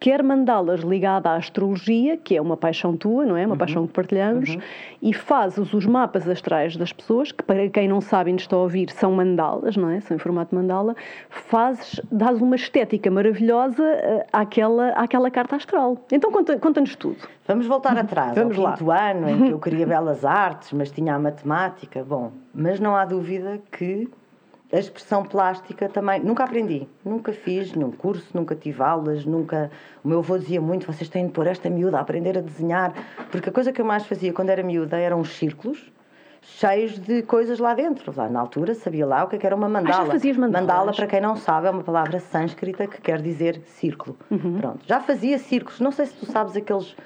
quer 0.00 0.22
mandá-las 0.22 0.80
ligada 0.80 1.30
à 1.30 1.36
astrologia, 1.36 2.16
que 2.16 2.36
é 2.36 2.40
uma 2.40 2.56
paixão 2.56 2.96
tua, 2.96 3.24
não 3.24 3.36
é? 3.36 3.44
Uma 3.44 3.52
uhum. 3.52 3.58
paixão 3.58 3.86
que 3.86 3.92
partilhamos, 3.92 4.50
uhum. 4.50 4.60
e 5.02 5.12
fazes 5.12 5.72
os 5.72 5.86
mapas 5.86 6.28
astrais 6.28 6.76
das 6.76 6.92
pessoas, 6.92 7.30
que 7.30 7.44
para 7.44 7.68
quem 7.68 7.86
não 7.86 8.00
sabe 8.00 8.30
e 8.30 8.32
nos 8.32 8.42
está 8.42 8.56
a 8.56 8.60
ouvir, 8.60 8.90
são 8.90 9.12
mandalas, 9.12 9.76
não 9.76 9.90
é? 9.90 10.00
São 10.00 10.16
em 10.16 10.18
formato 10.18 10.54
mandala, 10.54 10.96
fazes, 11.28 12.00
dás 12.10 12.40
uma 12.40 12.56
estética 12.56 13.10
maravilhosa 13.10 13.82
uh, 13.82 14.24
àquela, 14.32 14.88
àquela 14.90 15.30
carta 15.30 15.56
astral. 15.56 15.98
Então 16.10 16.32
conta-nos 16.32 16.62
conta 16.62 16.82
tudo. 16.98 17.18
Vamos 17.46 17.66
voltar 17.66 17.96
atrás, 17.96 18.34
Vamos 18.34 18.58
ao 18.58 18.72
quinto 18.72 18.86
lá. 18.86 19.10
ano 19.10 19.28
em 19.28 19.42
que 19.42 19.50
eu 19.50 19.58
queria 19.58 19.86
belas 19.86 20.24
artes, 20.24 20.72
mas 20.72 20.90
tinha 20.90 21.14
a 21.14 21.18
matemática. 21.18 22.02
Bom, 22.02 22.32
mas 22.54 22.80
não 22.80 22.96
há 22.96 23.04
dúvida 23.04 23.60
que 23.70 24.08
a 24.72 24.78
expressão 24.78 25.22
plástica 25.22 25.88
também, 25.88 26.20
nunca 26.20 26.44
aprendi, 26.44 26.88
nunca 27.04 27.32
fiz 27.32 27.74
nenhum 27.74 27.90
curso, 27.90 28.26
nunca 28.32 28.56
tive 28.56 28.82
aulas, 28.82 29.24
nunca. 29.24 29.70
O 30.02 30.08
meu 30.08 30.20
avô 30.20 30.38
dizia 30.38 30.60
muito: 30.60 30.86
vocês 30.86 31.10
têm 31.10 31.26
de 31.26 31.32
pôr 31.32 31.46
esta 31.46 31.68
miúda 31.68 31.98
a 31.98 32.00
aprender 32.00 32.38
a 32.38 32.40
desenhar, 32.40 32.94
porque 33.30 33.50
a 33.50 33.52
coisa 33.52 33.72
que 33.72 33.80
eu 33.80 33.84
mais 33.84 34.06
fazia 34.06 34.32
quando 34.32 34.50
era 34.50 34.62
miúda 34.62 34.96
eram 34.96 35.20
os 35.20 35.36
círculos 35.36 35.92
cheios 36.42 36.98
de 36.98 37.22
coisas 37.22 37.58
lá 37.58 37.74
dentro. 37.74 38.12
Lá 38.14 38.28
na 38.28 38.40
altura 38.40 38.74
sabia 38.74 39.06
lá 39.06 39.24
o 39.24 39.28
que, 39.28 39.36
é 39.36 39.40
era 39.42 39.54
uma 39.54 39.68
mandala. 39.68 40.02
Ah, 40.02 40.06
já 40.06 40.12
fazias 40.12 40.36
mandalas? 40.36 40.66
Mandala, 40.66 40.92
para 40.92 41.06
quem 41.06 41.20
não 41.20 41.36
sabe, 41.36 41.68
é 41.68 41.70
uma 41.70 41.82
palavra 41.82 42.18
sânscrita 42.18 42.86
que 42.86 43.00
quer 43.00 43.22
dizer 43.22 43.62
círculo. 43.66 44.16
Uhum. 44.30 44.58
Pronto. 44.58 44.80
Já 44.86 45.00
fazia 45.00 45.38
círculos. 45.38 45.80
Não 45.80 45.92
sei 45.92 46.06
se 46.06 46.14
tu 46.14 46.26
sabes 46.26 46.56
aqueles. 46.56 46.96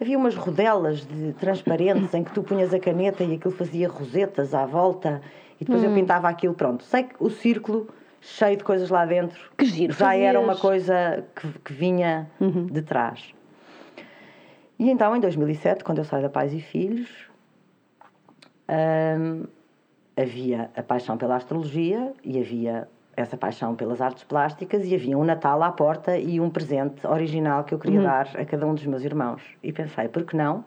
Havia 0.00 0.16
umas 0.16 0.36
rodelas 0.36 1.06
de 1.06 1.32
transparentes 1.34 2.12
em 2.12 2.22
que 2.22 2.30
tu 2.30 2.42
punhas 2.42 2.72
a 2.72 2.78
caneta 2.78 3.24
e 3.24 3.34
aquilo 3.34 3.54
fazia 3.54 3.88
rosetas 3.88 4.54
à 4.54 4.66
volta 4.66 5.22
e 5.60 5.64
depois 5.64 5.82
hum. 5.82 5.86
eu 5.86 5.94
pintava 5.94 6.28
aquilo, 6.28 6.54
pronto. 6.54 6.84
Sei 6.84 7.04
que 7.04 7.14
o 7.18 7.30
círculo 7.30 7.88
cheio 8.20 8.56
de 8.56 8.64
coisas 8.64 8.90
lá 8.90 9.04
dentro 9.04 9.38
que 9.56 9.64
giro, 9.64 9.92
já 9.92 10.06
fazias. 10.06 10.28
era 10.28 10.40
uma 10.40 10.56
coisa 10.56 11.24
que, 11.34 11.48
que 11.60 11.72
vinha 11.72 12.28
uhum. 12.40 12.66
de 12.66 12.82
trás. 12.82 13.34
E 14.78 14.90
então, 14.90 15.16
em 15.16 15.20
2007, 15.20 15.84
quando 15.84 15.98
eu 15.98 16.04
saio 16.04 16.22
da 16.22 16.28
Pais 16.28 16.52
e 16.52 16.60
Filhos, 16.60 17.08
hum, 18.68 19.44
havia 20.16 20.70
a 20.76 20.82
paixão 20.82 21.16
pela 21.16 21.36
astrologia 21.36 22.12
e 22.22 22.38
havia 22.38 22.88
essa 23.16 23.36
paixão 23.36 23.74
pelas 23.74 24.02
artes 24.02 24.24
plásticas 24.24 24.84
e 24.84 24.94
havia 24.94 25.16
um 25.16 25.24
Natal 25.24 25.62
à 25.62 25.72
porta 25.72 26.18
e 26.18 26.38
um 26.38 26.50
presente 26.50 27.06
original 27.06 27.64
que 27.64 27.72
eu 27.72 27.78
queria 27.78 28.00
uhum. 28.00 28.04
dar 28.04 28.28
a 28.36 28.44
cada 28.44 28.66
um 28.66 28.74
dos 28.74 28.84
meus 28.84 29.02
irmãos. 29.02 29.42
E 29.62 29.72
pensei, 29.72 30.08
por 30.08 30.24
que 30.24 30.36
não 30.36 30.64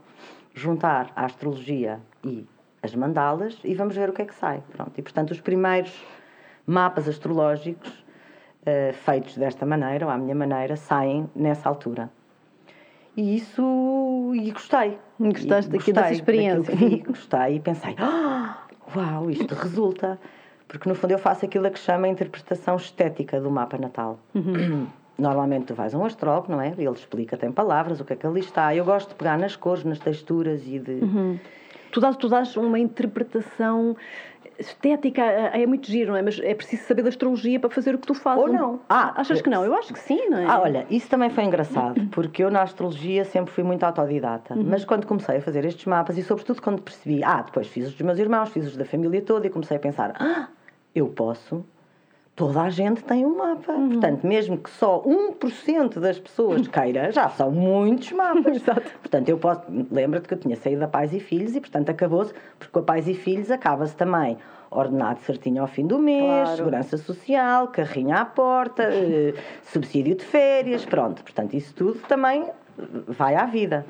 juntar 0.56 1.12
a 1.16 1.26
astrologia 1.26 2.00
e 2.24 2.48
as 2.82 2.96
mandalas 2.96 3.58
e 3.64 3.74
vamos 3.76 3.96
ver 3.96 4.10
o 4.10 4.14
que 4.14 4.22
é 4.22 4.26
que 4.26 4.36
sai. 4.36 4.64
Pronto. 4.72 4.92
E, 4.98 5.02
portanto, 5.02 5.32
os 5.32 5.42
primeiros 5.42 5.94
mapas 6.66 7.08
astrológicos 7.08 7.90
uh, 7.90 8.94
feitos 8.94 9.38
desta 9.38 9.66
maneira, 9.66 10.06
ou 10.06 10.12
à 10.12 10.18
minha 10.18 10.36
maneira, 10.36 10.76
saem 10.76 11.30
nessa 11.36 11.68
altura. 11.68 12.10
E 13.18 13.36
isso. 13.36 14.32
E 14.34 14.52
gostei. 14.52 14.98
Gostaste 15.20 15.72
daqui 15.72 15.92
dessa 15.92 16.14
experiência? 16.14 16.76
Vi, 16.76 17.00
gostei 17.00 17.56
e 17.56 17.60
pensei: 17.60 17.96
oh, 18.00 18.98
uau, 18.98 19.30
isto 19.30 19.54
resulta. 19.56 20.20
Porque 20.68 20.88
no 20.88 20.94
fundo 20.94 21.12
eu 21.12 21.18
faço 21.18 21.46
aquilo 21.46 21.66
a 21.66 21.72
que 21.72 21.80
chama 21.80 22.06
a 22.06 22.10
interpretação 22.12 22.76
estética 22.76 23.42
do 23.42 23.50
mapa 23.50 23.76
natal. 23.78 24.20
Uhum. 24.36 24.86
Normalmente 25.18 25.66
tu 25.66 25.74
vais 25.74 25.96
a 25.96 25.98
um 25.98 26.06
astrólogo, 26.06 26.52
não 26.52 26.62
é? 26.62 26.68
Ele 26.78 26.92
explica, 26.92 27.36
tem 27.36 27.52
palavras, 27.52 28.00
o 28.00 28.06
que 28.06 28.14
é 28.14 28.16
que 28.16 28.26
ali 28.26 28.40
está. 28.40 28.74
Eu 28.74 28.86
gosto 28.86 29.10
de 29.10 29.16
pegar 29.16 29.38
nas 29.38 29.56
cores, 29.56 29.84
nas 29.84 30.00
texturas 30.00 30.62
e 30.66 30.80
de. 30.80 30.92
Uhum 30.92 31.40
tu 31.92 32.00
dás, 32.00 32.16
tu 32.18 32.28
dás 32.30 32.56
uma 32.58 32.80
interpretação 32.80 33.96
estética 34.60 35.22
é, 35.24 35.66
muito 35.66 35.88
giro, 35.88 36.12
não 36.12 36.18
é? 36.18 36.22
Mas 36.22 36.40
é 36.40 36.54
preciso 36.54 36.84
saber 36.84 37.02
da 37.02 37.10
astrologia 37.10 37.60
para 37.60 37.70
fazer 37.70 37.96
o 37.96 37.98
que 37.98 38.08
tu 38.08 38.14
fazes. 38.14 38.44
Ou 38.44 38.52
não. 38.52 38.80
Ah, 38.90 39.14
Achas 39.16 39.42
que 39.42 39.50
não? 39.50 39.64
Eu 39.64 39.74
acho 39.74 39.94
que 39.94 40.00
sim, 40.00 40.30
não 40.30 40.38
é? 40.38 40.46
Ah, 40.46 40.60
olha, 40.60 40.86
isso 40.90 41.10
também 41.10 41.30
foi 41.30 41.46
engraçado, 41.46 42.06
porque 42.12 42.44
eu 42.44 42.52
na 42.52 42.62
astrologia 42.62 43.24
sempre 43.24 43.54
fui 43.54 43.64
muito 43.64 43.84
autodidata. 43.84 44.54
Uhum. 44.54 44.66
Mas 44.68 44.84
quando 44.84 45.08
comecei 45.08 45.38
a 45.38 45.42
fazer 45.42 45.64
estes 45.66 45.86
mapas 45.86 46.18
e 46.18 46.24
sobretudo 46.24 46.62
quando 46.62 46.82
percebi, 46.82 47.24
ah, 47.24 47.42
depois 47.42 47.68
fiz 47.68 47.88
os 47.88 47.94
dos 47.94 48.02
meus 48.02 48.20
irmãos, 48.20 48.50
fiz 48.50 48.68
os 48.68 48.76
da 48.76 48.86
família 48.86 49.22
toda 49.22 49.48
e 49.48 49.50
comecei 49.50 49.78
a 49.78 49.80
pensar, 49.80 50.14
ah, 50.20 50.50
eu 50.94 51.08
posso 51.08 51.66
toda 52.40 52.62
a 52.62 52.70
gente 52.70 53.04
tem 53.04 53.26
um 53.26 53.36
mapa. 53.36 53.74
Uhum. 53.74 53.90
Portanto, 53.90 54.26
mesmo 54.26 54.58
que 54.58 54.70
só 54.70 55.04
1% 55.04 56.00
das 56.00 56.18
pessoas 56.18 56.66
queira, 56.72 57.12
já 57.12 57.28
são 57.28 57.52
muitos 57.52 58.14
mapas. 58.14 58.56
Exato. 58.56 58.82
Portanto, 59.02 59.28
eu 59.28 59.38
posso. 59.38 59.62
Lembra-te 59.92 60.26
que 60.30 60.34
eu 60.36 60.38
tinha 60.38 60.56
saído 60.56 60.80
da 60.80 60.88
Pais 60.88 61.14
e 61.14 61.20
Filhos 61.20 61.54
e, 61.54 61.60
portanto, 61.60 61.90
acabou-se, 61.90 62.34
porque 62.58 62.72
com 62.72 62.80
a 62.80 62.84
Pais 62.84 63.10
e 63.10 63.14
Filhos 63.14 63.52
acaba-se 63.52 63.94
também 63.94 64.38
ordenado 64.72 65.20
certinho 65.22 65.62
ao 65.62 65.68
fim 65.68 65.86
do 65.86 66.00
mês, 66.00 66.24
Claro. 66.44 66.56
segurança 66.58 66.98
social, 66.98 67.68
carrinho 67.68 68.16
à 68.16 68.24
porta, 68.24 68.84
eh, 68.88 69.34
subsídio 69.64 70.16
de 70.16 70.24
férias, 70.24 70.86
pronto. 70.86 71.22
Portanto, 71.22 71.56
isso 71.56 71.74
tudo 71.76 72.00
também 72.08 72.46
vai 73.08 73.36
à 73.36 73.46
vida. 73.46 73.86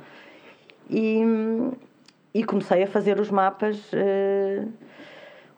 E, 0.89 1.21
e 2.33 2.43
comecei 2.43 2.81
a 2.81 2.87
fazer 2.87 3.19
os 3.19 3.29
mapas. 3.29 3.91
eh, 3.93 4.63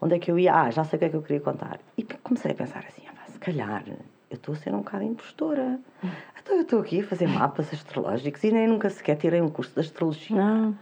onde 0.01 0.15
é 0.15 0.19
que 0.19 0.31
eu 0.31 0.37
ia? 0.37 0.53
Ah, 0.53 0.71
já 0.71 0.83
sei 0.83 0.97
o 0.97 0.99
que 0.99 1.05
é 1.05 1.09
que 1.09 1.15
eu 1.15 1.21
queria 1.21 1.39
contar. 1.39 1.79
E 1.95 2.03
comecei 2.03 2.51
a 2.51 2.55
pensar 2.55 2.79
assim: 2.79 3.03
ah, 3.07 3.31
se 3.31 3.37
calhar 3.39 3.83
eu 3.87 4.35
estou 4.35 4.53
a 4.53 4.57
ser 4.57 4.73
um 4.73 4.79
bocado 4.79 5.03
impostora. 5.03 5.79
Então 6.41 6.55
eu 6.55 6.63
estou 6.63 6.81
aqui 6.81 7.01
a 7.01 7.03
fazer 7.03 7.27
mapas 7.27 7.71
astrológicos 7.71 8.43
e 8.43 8.51
nem 8.51 8.67
nunca 8.67 8.89
sequer 8.89 9.15
tirei 9.17 9.41
um 9.41 9.49
curso 9.49 9.73
de 9.73 9.81
astrologia. 9.81 10.35
Não. 10.35 10.75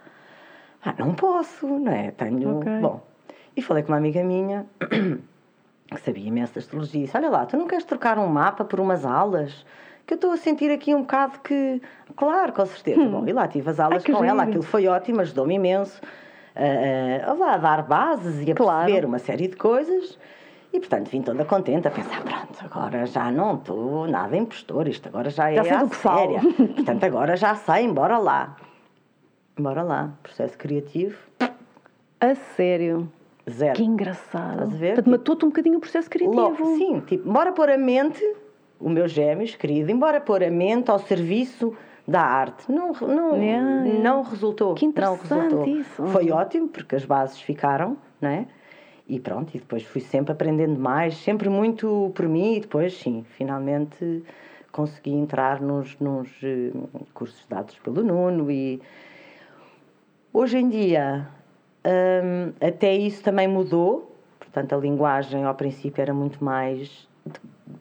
Ah, 0.84 0.96
não 0.98 1.14
posso, 1.14 1.68
não 1.68 1.92
é? 1.92 2.12
Tenho. 2.12 2.58
Ok. 2.58 2.72
Bom, 2.80 3.04
e 3.56 3.62
falei 3.62 3.84
com 3.84 3.92
uma 3.92 3.98
amiga 3.98 4.24
minha 4.24 4.66
que 5.92 6.02
sabia 6.02 6.26
imenso 6.26 6.54
de 6.54 6.60
astrologia 6.60 7.02
e 7.02 7.06
disse: 7.06 7.18
Olha 7.18 7.30
lá, 7.30 7.46
tu 7.46 7.58
não 7.58 7.68
queres 7.68 7.84
trocar 7.84 8.18
um 8.18 8.28
mapa 8.28 8.64
por 8.64 8.80
umas 8.80 9.06
aulas? 9.06 9.66
Que 10.08 10.14
eu 10.14 10.16
estou 10.16 10.32
a 10.32 10.38
sentir 10.38 10.72
aqui 10.72 10.96
um 10.96 11.02
bocado 11.02 11.40
que. 11.40 11.82
Claro, 12.16 12.54
com 12.54 12.66
certeza. 12.66 13.04
Bom, 13.04 13.28
e 13.28 13.34
lá 13.34 13.48
tive 13.48 13.70
as 13.70 13.80
aulas 13.80 14.04
Hum. 14.04 14.06
Ai, 14.08 14.16
com 14.16 14.24
ela, 14.24 14.44
aquilo 14.44 14.64
foi 14.64 14.88
ótimo, 14.88 15.22
ajudou-me 15.22 15.56
imenso 15.56 16.00
a, 16.60 17.32
a, 17.32 17.54
a 17.54 17.58
dar 17.58 17.84
bases 17.84 18.46
e 18.48 18.52
a 18.52 18.56
Claro. 18.56 18.86
perceber 18.86 19.06
uma 19.06 19.20
série 19.20 19.48
de 19.48 19.56
coisas. 19.56 20.18
E 20.72 20.80
portanto 20.80 21.10
vim 21.10 21.22
toda 21.24 21.44
contente 21.46 21.88
a 21.88 21.92
pensar: 21.92 22.22
pronto, 22.22 22.60
agora 22.64 23.06
já 23.06 23.32
não 23.32 23.56
estou 23.56 24.08
nada 24.08 24.38
impostor, 24.38 24.88
isto 24.88 25.08
agora 25.10 25.30
já 25.30 25.52
é 25.52 25.64
Já 25.64 25.88
que 25.88 25.96
falo. 25.96 26.20
séria. 26.40 26.42
Portanto, 26.76 27.04
agora 27.06 27.36
já 27.36 27.56
sei, 27.56 27.86
embora 27.86 28.18
lá. 28.18 28.56
Bora 29.58 29.82
lá, 29.84 30.12
processo 30.24 30.58
criativo, 30.58 31.18
A 32.22 32.36
sério. 32.56 33.12
zero. 33.50 33.74
Que 33.74 33.84
engraçado. 33.84 34.52
Estás 34.54 34.74
a 34.74 34.78
ver? 34.78 34.88
Portanto, 34.96 35.10
matou-te 35.12 35.46
um 35.46 35.50
bocadinho 35.50 35.78
o 35.78 35.82
processo 35.82 36.10
criativo. 36.10 36.40
Logo, 36.40 36.78
sim, 36.78 37.00
tipo, 37.02 37.28
embora 37.28 37.52
pôr 37.52 37.70
a 37.70 37.78
mente, 37.78 38.24
o 38.80 38.90
meu 38.90 39.08
gêmeos, 39.08 39.56
querido, 39.56 39.92
embora 39.92 40.22
pôr 40.22 40.44
a 40.44 40.50
mente 40.52 40.90
ao 40.92 41.00
serviço 41.00 41.76
da 42.10 42.22
arte. 42.22 42.72
Não, 42.72 42.92
não, 42.94 43.38
yeah. 43.38 43.84
não 44.02 44.24
resultou. 44.24 44.74
Que 44.74 44.86
não 44.86 44.92
interessante 44.92 45.56
resultou. 45.56 45.68
isso. 45.68 46.08
Foi 46.08 46.32
ótimo, 46.32 46.68
porque 46.68 46.96
as 46.96 47.06
bases 47.06 47.40
ficaram, 47.40 47.98
não 48.20 48.30
é? 48.30 48.48
E 49.08 49.20
pronto, 49.20 49.56
e 49.56 49.60
depois 49.60 49.84
fui 49.84 50.02
sempre 50.02 50.32
aprendendo 50.32 50.80
mais, 50.80 51.16
sempre 51.18 51.50
muito 51.50 52.12
por 52.14 52.28
mim, 52.28 52.56
e 52.56 52.60
depois, 52.60 52.96
sim, 52.96 53.26
finalmente 53.38 54.24
consegui 54.72 55.12
entrar 55.12 55.60
nos, 55.62 55.98
nos 56.00 56.30
eh, 56.44 56.72
cursos 57.14 57.44
dados 57.50 57.78
pelo 57.80 58.04
Nuno 58.04 58.52
e 58.52 58.80
hoje 60.32 60.58
em 60.60 60.70
dia 60.70 61.28
hum, 61.84 62.54
até 62.62 62.96
isso 62.96 63.24
também 63.24 63.48
mudou, 63.48 64.16
portanto 64.38 64.74
a 64.74 64.78
linguagem 64.78 65.44
ao 65.44 65.56
princípio 65.56 66.02
era 66.02 66.14
muito 66.14 66.44
mais 66.44 67.08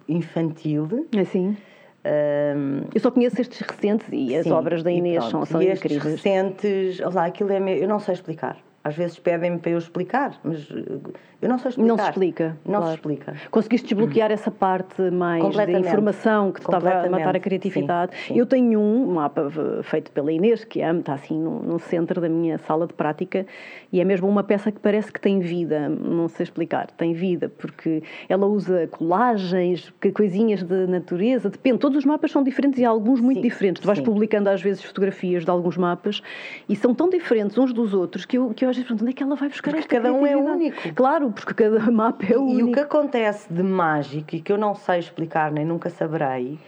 infantil. 0.09 1.07
Assim. 1.21 1.57
Hum, 2.05 2.83
Eu 2.95 3.01
só 3.01 3.11
conheço 3.11 3.41
estes 3.41 3.61
recentes 3.61 4.07
e 4.13 4.35
as 4.37 4.45
sim, 4.45 4.53
obras 4.53 4.83
da 4.83 4.91
Inês 4.91 5.25
são, 5.25 5.45
são 5.45 5.61
estes 5.63 5.93
incríveis. 5.93 6.15
recentes, 6.17 7.01
olha 7.01 7.15
lá, 7.15 7.27
aquilo 7.27 7.53
é 7.53 7.61
me- 7.61 7.79
eu 7.81 7.89
não 7.89 7.99
sei 8.01 8.15
explicar. 8.15 8.57
Às 8.89 8.97
vezes 8.97 9.19
pedem-me 9.19 9.59
para 9.59 9.71
eu 9.73 9.79
explicar, 9.79 10.39
mas 10.43 10.69
eh, 10.71 11.11
eu 11.43 11.49
não 11.49 11.59
sei 11.59 11.69
explicar. 11.71 11.89
Não 11.89 11.99
se 11.99 12.09
explica. 12.11 12.57
Não 12.65 12.73
claro. 12.75 12.87
se 12.87 12.95
explica. 12.95 13.35
Conseguiste 13.51 13.89
desbloquear 13.89 14.31
essa 14.33 14.51
parte 14.51 15.03
mais 15.11 15.45
de 15.55 15.73
informação 15.79 16.51
que 16.51 16.61
te 16.61 16.65
estava 16.65 16.91
a 17.07 17.11
matar 17.11 17.37
a 17.37 17.41
criatividade. 17.41 18.13
Sim, 18.17 18.35
sim. 18.35 18.39
Eu 18.41 18.47
tenho 18.47 18.81
um 18.81 19.15
mapa 19.15 19.49
v- 19.49 19.83
feito 19.83 20.11
pela 20.11 20.33
Inês, 20.33 20.65
que 20.65 20.81
amo, 20.83 21.01
está 21.01 21.15
assim 21.15 21.39
no, 21.39 21.61
no 21.63 21.79
centro 21.79 22.21
da 22.21 22.29
minha 22.29 22.59
sala 22.59 22.87
de 22.87 22.95
prática, 22.95 23.47
e 23.93 24.01
é 24.01 24.05
mesmo 24.05 24.27
uma 24.29 24.43
peça 24.43 24.73
que 24.73 24.81
parece 24.81 25.13
que 25.13 25.21
tem 25.21 25.39
vida, 25.41 25.89
não 25.89 26.29
sei 26.29 26.45
explicar, 26.45 26.91
tem 26.93 27.13
vida, 27.13 27.49
porque 27.59 28.03
ela 28.29 28.47
usa 28.47 28.87
colagens, 28.87 29.93
coisinhas 30.15 30.63
de 30.63 30.87
natureza, 30.87 31.51
depende, 31.51 31.79
todos 31.79 31.99
os 31.99 32.05
mapas 32.05 32.31
são 32.31 32.43
diferentes 32.43 32.79
e 32.81 32.85
há 32.85 32.89
alguns 32.89 33.21
muito 33.21 33.37
Sim, 33.39 33.43
diferentes. 33.43 33.83
Tu 33.83 33.87
vais 33.87 34.01
publicando 34.01 34.49
às 34.49 34.63
vezes 34.63 34.83
fotografias 34.83 35.45
de 35.45 35.51
alguns 35.51 35.77
mapas 35.77 36.23
e 36.69 36.75
são 36.75 36.95
tão 36.95 37.09
diferentes 37.09 37.57
uns 37.59 37.73
dos 37.73 37.93
outros 37.95 38.25
que 38.25 38.39
eu, 38.39 38.51
que 38.55 38.65
eu 38.65 38.71
vezes 38.79 38.89
pergunto 38.89 39.05
onde 39.05 39.13
é 39.13 39.15
que 39.15 39.23
ela 39.23 39.37
vai 39.37 39.49
buscar 39.49 39.71
Porque 39.71 39.81
esta 39.81 39.97
cada 39.97 40.13
um 40.13 40.27
é 40.27 40.37
único. 40.37 40.95
Claro, 40.95 41.31
porque 41.33 41.55
cada 41.55 41.79
mapa 41.91 42.25
é 42.31 42.37
único. 42.37 42.59
E 42.59 42.63
o 42.63 42.73
que 42.73 42.81
acontece 42.81 43.53
de 43.53 43.63
mágico 43.63 44.35
e 44.37 44.41
que 44.41 44.53
eu 44.53 44.59
não 44.59 44.75
sei 44.75 44.99
explicar 44.99 45.51
nem 45.53 45.65
nunca 45.65 45.91
saberei 45.91 46.59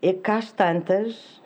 é 0.00 0.12
que 0.12 0.30
às 0.30 0.52
tantas. 0.52 1.40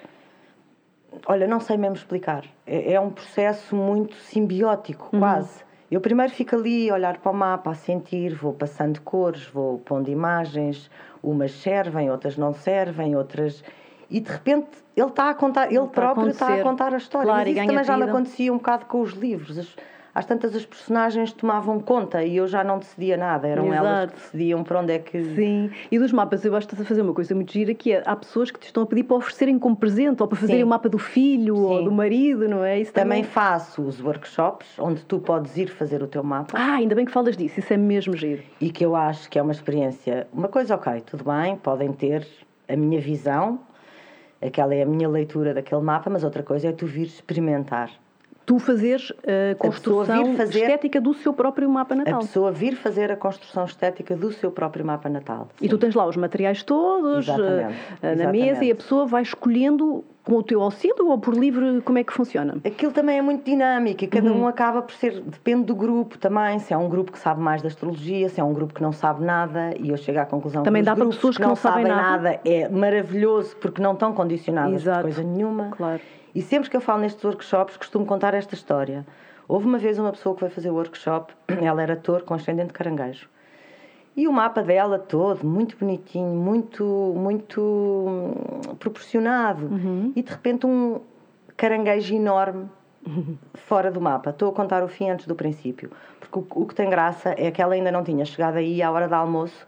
Olha, 1.27 1.47
não 1.47 1.61
sei 1.61 1.77
mesmo 1.77 1.97
explicar. 1.97 2.45
É, 2.67 2.93
é 2.95 3.01
um 3.01 3.11
processo 3.11 3.75
muito 3.75 4.15
simbiótico, 4.17 5.09
Uhum. 5.13 5.21
quase. 5.21 5.65
Eu 5.91 6.01
primeiro 6.01 6.33
fico 6.33 6.57
ali 6.57 6.91
a 6.91 6.95
olhar 6.95 7.19
para 7.19 7.31
o 7.31 7.35
mapa, 7.35 7.71
a 7.71 7.75
sentir, 7.75 8.35
vou 8.35 8.53
passando 8.53 9.01
cores, 9.03 9.47
vou 9.47 9.79
pondo 9.79 10.11
imagens, 10.11 10.91
umas 11.23 11.53
servem, 11.53 12.11
outras 12.11 12.37
não 12.37 12.53
servem, 12.53 13.15
outras. 13.15 13.63
E 14.11 14.21
de 14.21 14.31
repente 14.31 14.69
ele 14.97 15.07
está 15.07 15.31
a 15.31 15.35
contar, 15.35 15.67
ele, 15.67 15.77
Ele 15.77 15.87
está 15.87 16.01
a 16.01 16.05
próprio 16.05 16.31
está 16.31 16.55
a 16.55 16.63
contar 16.63 16.93
a 16.93 16.97
história. 16.97 17.27
Claro, 17.27 17.49
Mas 17.49 17.57
isso 17.57 17.67
também 17.67 17.85
já 17.85 17.97
me 17.97 18.03
acontecia 18.05 18.53
um 18.53 18.57
bocado 18.57 18.87
com 18.87 19.01
os 19.01 19.13
livros. 19.13 19.77
As- 20.17 20.25
às 20.25 20.27
tantas 20.27 20.57
as 20.57 20.65
personagens 20.65 21.31
tomavam 21.33 21.79
conta 21.79 22.25
e 22.25 22.37
eu 22.39 22.47
já 22.49 22.65
não 22.65 22.79
decidia 22.79 23.17
nada, 23.17 23.47
eram 23.47 23.73
elas 23.73 23.99
Exato. 24.05 24.13
que 24.15 24.21
decidiam 24.23 24.65
para 24.65 24.81
onde 24.81 24.93
é 24.93 24.99
que. 24.99 25.23
Sim, 25.35 25.71
e 25.91 25.99
dos 25.99 26.11
mapas 26.11 26.45
eu 26.45 26.57
acho 26.57 26.67
que 26.67 26.73
estás 26.75 26.87
a 26.87 26.89
fazer 26.89 27.03
uma 27.03 27.13
coisa 27.15 27.35
muito 27.35 27.53
gira 27.53 27.75
que 27.75 27.93
é, 27.93 28.03
há 28.05 28.17
pessoas 28.17 28.51
que 28.51 28.59
te 28.59 28.65
estão 28.67 28.83
a 28.83 28.87
pedir 28.87 29.05
para 29.05 29.17
oferecerem 29.19 29.59
como 29.59 29.77
presente 29.77 30.23
ou 30.23 30.29
para 30.29 30.39
fazerem 30.39 30.65
o 30.65 30.67
mapa 30.67 30.89
do 30.89 30.99
filho 30.99 31.57
ou 31.57 31.79
Sim. 31.79 31.85
do 31.85 31.93
marido, 31.93 32.49
não 32.49 32.65
é? 32.65 32.81
Isso 32.81 32.93
Também 32.93 33.23
faço 33.23 33.83
os 33.83 34.01
workshops 34.01 34.67
onde 34.79 35.05
tu 35.05 35.19
podes 35.19 35.57
ir 35.57 35.69
fazer 35.69 36.03
o 36.03 36.07
teu 36.07 36.23
mapa 36.25 36.57
Ah, 36.59 36.75
ainda 36.77 36.95
bem 36.95 37.05
que 37.05 37.13
falas 37.13 37.37
disso, 37.37 37.61
isso 37.61 37.73
é 37.73 37.77
mesmo 37.77 38.17
giro. 38.17 38.43
e 38.61 38.71
que 38.71 38.85
eu 38.85 38.97
acho 38.97 39.29
que 39.31 39.39
é 39.39 39.43
uma 39.43 39.53
experiência. 39.53 40.27
Uma 40.33 40.49
coisa, 40.49 40.75
ok, 40.75 41.03
tudo 41.03 41.25
bem, 41.25 41.57
podem 41.57 41.93
ter 41.93 42.27
a 42.69 42.75
minha 42.77 43.01
visão, 43.01 43.61
aquela 44.45 44.75
é 44.75 44.83
a 44.83 44.87
minha 44.87 45.09
leitura 45.09 45.55
daquele 45.55 45.83
mapa, 45.83 46.09
mas 46.11 46.25
outra 46.25 46.43
coisa 46.43 46.69
é 46.69 46.73
tu 46.73 46.87
vir 46.87 47.05
experimentar. 47.07 47.91
Tu 48.47 48.61
fazeres 48.61 49.13
a 49.13 49.57
pessoa 49.57 50.05
vir 50.05 50.15
construção 50.15 50.37
fazer- 50.37 50.61
estética 50.61 51.01
do 51.01 51.13
seu 51.15 51.33
próprio 51.35 51.69
mapa 51.69 51.95
A 51.95 51.99
natal. 51.99 52.21
pessoa 52.21 52.53
vir 52.53 52.77
fazer 52.77 53.11
a 53.11 53.17
construção 53.17 53.65
estética 53.65 54.15
do 54.15 54.31
seu 54.31 54.53
próprio 54.53 54.85
mapa 54.87 55.09
natal. 55.09 55.49
E 55.61 55.69
tu 55.69 55.77
tens 55.77 55.97
lá 55.97 56.07
os 56.07 56.17
materiais 56.17 56.63
todos 56.63 57.27
Exatamente, 57.27 57.75
eh, 58.01 58.15
na 58.15 58.31
mesa 58.31 58.37
e 58.37 58.43
a 58.43 58.47
exatamente. 58.53 58.75
pessoa 58.77 59.05
vai 59.05 59.23
escolhendo 59.23 60.05
com 60.23 60.35
o 60.35 60.43
teu 60.45 60.63
auxílio 60.63 61.09
ou 61.09 61.19
por 61.19 61.35
livre, 61.35 61.81
como 61.83 61.99
é 61.99 62.05
que 62.05 62.13
funciona? 62.13 62.57
Aquilo 62.65 62.93
também 62.93 63.19
é 63.19 63.23
muito 63.23 63.45
dinâmico 63.45 64.05
e 64.05 64.07
Uhum. 64.07 64.11
cada 64.11 64.33
um 64.33 64.47
acaba 64.47 64.81
por 64.81 64.95
ser. 64.95 65.21
Depende 65.23 65.65
do 65.65 65.75
grupo 65.75 66.17
também. 66.17 66.61
Se 66.61 66.73
é 66.73 66.77
um 66.77 66.89
grupo 66.89 67.11
que 67.11 67.19
sabe 67.19 67.41
mais 67.41 67.63
da 67.63 67.67
astrologia, 67.69 68.29
se 68.29 68.41
é 68.41 68.45
um 68.45 68.53
grupo 68.53 68.73
que 68.75 68.83
não 68.83 68.93
sabe 68.93 69.25
nada, 69.25 69.75
e 69.81 69.91
eu 69.91 69.97
chego 69.97 70.21
à 70.21 70.25
conclusão 70.25 70.63
Também 70.63 70.83
que 70.83 70.87
dá 70.87 70.95
para 70.95 71.07
pessoas 71.07 71.37
que 71.37 71.43
não 71.43 71.57
sabem 71.57 71.85
nada. 71.87 72.39
é 72.45 72.69
maravilhoso 72.69 73.57
porque 73.57 73.83
não 73.83 73.93
estão 73.95 74.13
condicionadas 74.13 74.83
Exato. 74.83 74.99
por 74.99 75.03
coisa 75.05 75.23
nenhuma. 75.25 75.71
Claro. 75.77 76.01
E 76.37 76.43
sempre 76.43 76.69
que 76.69 76.77
eu 76.77 76.83
falo 76.83 77.01
nestes 77.01 77.25
workshops, 77.25 77.79
costumo 77.79 78.05
contar 78.05 78.35
esta 78.35 78.55
história. 78.55 79.07
Houve 79.49 79.65
uma 79.65 79.79
vez 79.79 79.99
uma 79.99 80.13
pessoa 80.13 80.35
que 80.35 80.41
foi 80.41 80.51
fazer 80.51 80.69
o 80.69 80.75
workshop, 80.75 81.33
ela 81.49 81.83
era 81.83 81.95
ator 81.95 82.25
com 82.25 82.35
ascendente 82.35 82.75
caranguejo. 82.75 83.27
E 84.15 84.29
o 84.29 84.33
mapa 84.33 84.63
dela 84.63 84.99
todo, 84.99 85.47
muito 85.47 85.79
bonitinho, 85.79 86.35
muito, 86.35 86.85
muito 87.17 87.63
hum, 87.63 88.75
proporcionado. 88.79 89.67
E 90.15 90.23
de 90.23 90.31
repente 90.31 90.67
um 90.67 91.01
caranguejo 91.57 92.15
enorme 92.15 92.69
fora 93.55 93.91
do 93.91 93.99
mapa. 93.99 94.29
Estou 94.29 94.51
a 94.51 94.53
contar 94.53 94.85
o 94.85 94.89
fim 94.89 95.09
antes 95.09 95.27
do 95.27 95.35
princípio. 95.35 95.91
Porque 96.21 96.39
o, 96.39 96.47
o 96.63 96.67
que 96.67 96.75
tem 96.75 96.91
graça 96.91 97.35
é 97.39 97.51
que 97.51 97.63
ela 97.63 97.73
ainda 97.73 97.91
não 97.91 98.05
tinha 98.05 98.27
chegado 98.27 98.57
aí 98.57 98.83
à 98.83 98.91
hora 98.91 99.09
do 99.09 99.15
almoço. 99.15 99.67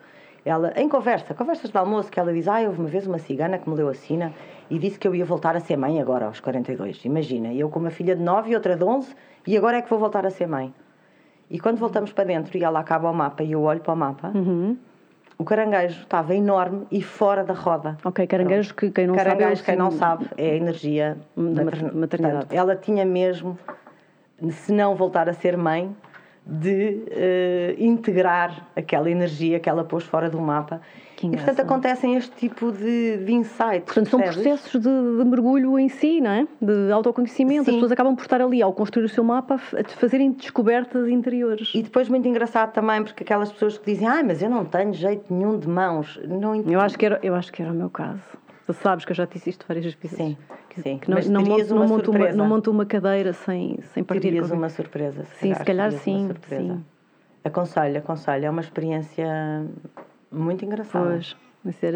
Ela, 0.48 0.72
em 0.76 0.88
conversa, 0.88 1.34
conversas 1.34 1.70
de 1.70 1.76
almoço, 1.76 2.10
que 2.10 2.18
ela 2.18 2.32
diz: 2.32 2.48
Ah, 2.48 2.60
houve 2.62 2.80
uma 2.80 2.88
vez 2.88 3.06
uma 3.06 3.18
cigana 3.18 3.58
que 3.58 3.68
me 3.68 3.76
leu 3.76 3.86
a 3.90 3.94
sina 3.94 4.32
e 4.70 4.78
disse 4.78 4.98
que 4.98 5.06
eu 5.06 5.14
ia 5.14 5.24
voltar 5.24 5.54
a 5.54 5.60
ser 5.60 5.76
mãe 5.76 6.00
agora, 6.00 6.24
aos 6.24 6.40
42. 6.40 7.04
Imagina, 7.04 7.52
eu 7.52 7.68
com 7.68 7.78
uma 7.78 7.90
filha 7.90 8.16
de 8.16 8.22
9 8.22 8.50
e 8.50 8.54
outra 8.54 8.74
de 8.74 8.82
11, 8.82 9.14
e 9.46 9.56
agora 9.58 9.76
é 9.76 9.82
que 9.82 9.90
vou 9.90 9.98
voltar 9.98 10.24
a 10.24 10.30
ser 10.30 10.46
mãe. 10.48 10.72
E 11.50 11.60
quando 11.60 11.76
voltamos 11.76 12.12
para 12.12 12.24
dentro 12.24 12.56
e 12.56 12.64
ela 12.64 12.80
acaba 12.80 13.10
o 13.10 13.14
mapa 13.14 13.42
e 13.42 13.52
eu 13.52 13.60
olho 13.62 13.80
para 13.80 13.92
o 13.92 13.96
mapa, 13.96 14.32
Uhum. 14.34 14.74
o 15.36 15.44
caranguejo 15.44 16.00
estava 16.00 16.34
enorme 16.34 16.86
e 16.90 17.02
fora 17.02 17.44
da 17.44 17.52
roda. 17.52 17.98
Ok, 18.02 18.26
caranguejos 18.26 18.72
que 18.72 18.90
quem 18.90 19.06
não 19.06 19.16
caranguejo, 19.16 19.56
sabe. 19.56 19.58
é 19.58 19.62
o 19.62 19.64
quem 19.66 19.76
não 19.76 19.90
sim- 19.90 19.98
sabe, 19.98 20.26
é 20.38 20.50
a 20.50 20.54
energia 20.54 21.18
Da 21.36 21.42
mater- 21.42 21.82
mater- 21.82 21.94
maternidade. 21.94 22.36
Portanto, 22.46 22.58
ela 22.58 22.74
tinha 22.74 23.04
mesmo, 23.04 23.58
se 24.50 24.72
não 24.72 24.94
voltar 24.94 25.28
a 25.28 25.34
ser 25.34 25.58
mãe, 25.58 25.94
de 26.50 27.02
eh, 27.10 27.74
integrar 27.78 28.66
aquela 28.74 29.10
energia 29.10 29.60
que 29.60 29.68
ela 29.68 29.84
pôs 29.84 30.02
fora 30.04 30.30
do 30.30 30.40
mapa. 30.40 30.80
Que 31.14 31.26
e 31.26 31.30
portanto 31.30 31.60
acontecem 31.60 32.14
este 32.14 32.30
tipo 32.36 32.72
de, 32.72 33.18
de 33.18 33.32
insights. 33.32 33.84
Portanto, 33.84 34.08
são 34.08 34.20
percebes? 34.20 34.44
processos 34.60 34.80
de, 34.80 34.88
de 35.18 35.24
mergulho 35.28 35.78
em 35.78 35.88
si, 35.88 36.20
não 36.20 36.30
é? 36.30 36.46
De 36.62 36.90
autoconhecimento. 36.92 37.62
As 37.62 37.66
Sim. 37.66 37.72
pessoas 37.72 37.92
acabam 37.92 38.14
por 38.16 38.22
estar 38.22 38.40
ali, 38.40 38.62
ao 38.62 38.72
construir 38.72 39.04
o 39.04 39.08
seu 39.08 39.22
mapa, 39.24 39.56
a 39.56 39.88
fazerem 39.88 40.30
descobertas 40.32 41.08
interiores. 41.08 41.72
E 41.74 41.82
depois 41.82 42.08
muito 42.08 42.26
engraçado 42.26 42.72
também, 42.72 43.02
porque 43.02 43.24
aquelas 43.24 43.50
pessoas 43.52 43.76
que 43.76 43.92
dizem, 43.92 44.06
ah, 44.08 44.22
mas 44.24 44.40
eu 44.40 44.48
não 44.48 44.64
tenho 44.64 44.94
jeito 44.94 45.32
nenhum 45.34 45.58
de 45.58 45.68
mãos. 45.68 46.18
Não 46.26 46.54
ent- 46.54 46.70
Eu 46.70 46.80
acho, 46.80 46.96
que 46.96 47.04
era, 47.04 47.18
eu 47.22 47.34
acho 47.34 47.52
que 47.52 47.60
era 47.60 47.72
o 47.72 47.74
meu 47.74 47.90
caso. 47.90 48.22
Tu 48.64 48.72
sabes 48.74 49.04
que 49.04 49.10
eu 49.12 49.16
já 49.16 49.24
disse 49.24 49.50
isto 49.50 49.64
várias 49.66 49.84
vezes. 49.92 50.16
Sim, 50.16 50.36
sim. 50.82 50.98
que 50.98 51.10
não, 51.10 51.18
não, 51.20 51.42
monto, 51.42 51.66
não, 51.68 51.76
uma 51.76 51.86
monto 51.86 52.10
uma, 52.10 52.32
não 52.32 52.46
monto 52.48 52.70
uma 52.70 52.86
cadeira 52.86 53.32
sem, 53.32 53.78
sem 53.94 54.02
partir 54.04 54.22
Terias 54.22 54.50
com 54.50 54.56
uma 54.56 54.68
surpresa. 54.68 55.24
Sim, 55.40 55.54
se 55.54 55.64
calhar 55.64 55.90
sim, 55.92 56.28
sim. 56.48 56.84
Aconselho, 57.44 57.98
aconselho. 57.98 58.46
É 58.46 58.50
uma 58.50 58.60
experiência 58.60 59.64
muito 60.30 60.64
engraçada. 60.64 61.06
Pois. 61.10 61.36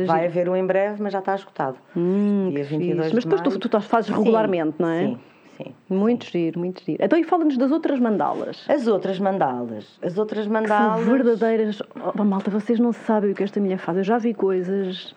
Vai 0.07 0.27
haver 0.27 0.49
um 0.49 0.57
em 0.57 0.67
breve, 0.67 1.03
mas 1.03 1.13
já 1.13 1.21
está 1.21 1.35
esgotado. 1.35 1.77
Hum, 1.97 2.49
dia 2.51 2.65
que 2.65 2.71
22 2.71 3.05
fixe. 3.07 3.15
Mas 3.15 3.25
de 3.25 3.31
depois 3.31 3.41
tu, 3.55 3.59
tu 3.61 3.67
estás- 3.69 3.87
fazes 3.87 4.11
Sim, 4.15 4.19
regularmente, 4.23 4.75
não 4.79 4.89
é? 4.89 5.07
Sim, 5.07 5.19
sim. 5.57 5.75
Muito 5.89 6.27
giro, 6.27 6.59
muito 6.59 6.83
giro. 6.85 7.03
Então, 7.03 7.19
e 7.19 7.25
fala-nos 7.25 7.57
das 7.57 7.71
outras 7.71 7.99
mandalas. 7.99 8.65
As 8.69 8.87
outras 8.87 9.19
mandalas. 9.19 9.99
As 10.03 10.19
outras 10.19 10.47
Que 10.47 10.53
são 10.53 10.61
mandalas. 10.61 11.07
verdadeiras. 11.07 11.83
Oh, 12.19 12.25
malta, 12.25 12.51
vocês 12.51 12.79
não 12.79 12.93
sabem 12.93 13.31
o 13.31 13.35
que 13.35 13.43
esta 13.43 13.61
mulher 13.61 13.79
faz. 13.79 13.97
Eu 13.99 14.05
já 14.05 14.19
vi 14.19 14.35
coisas 14.35 15.15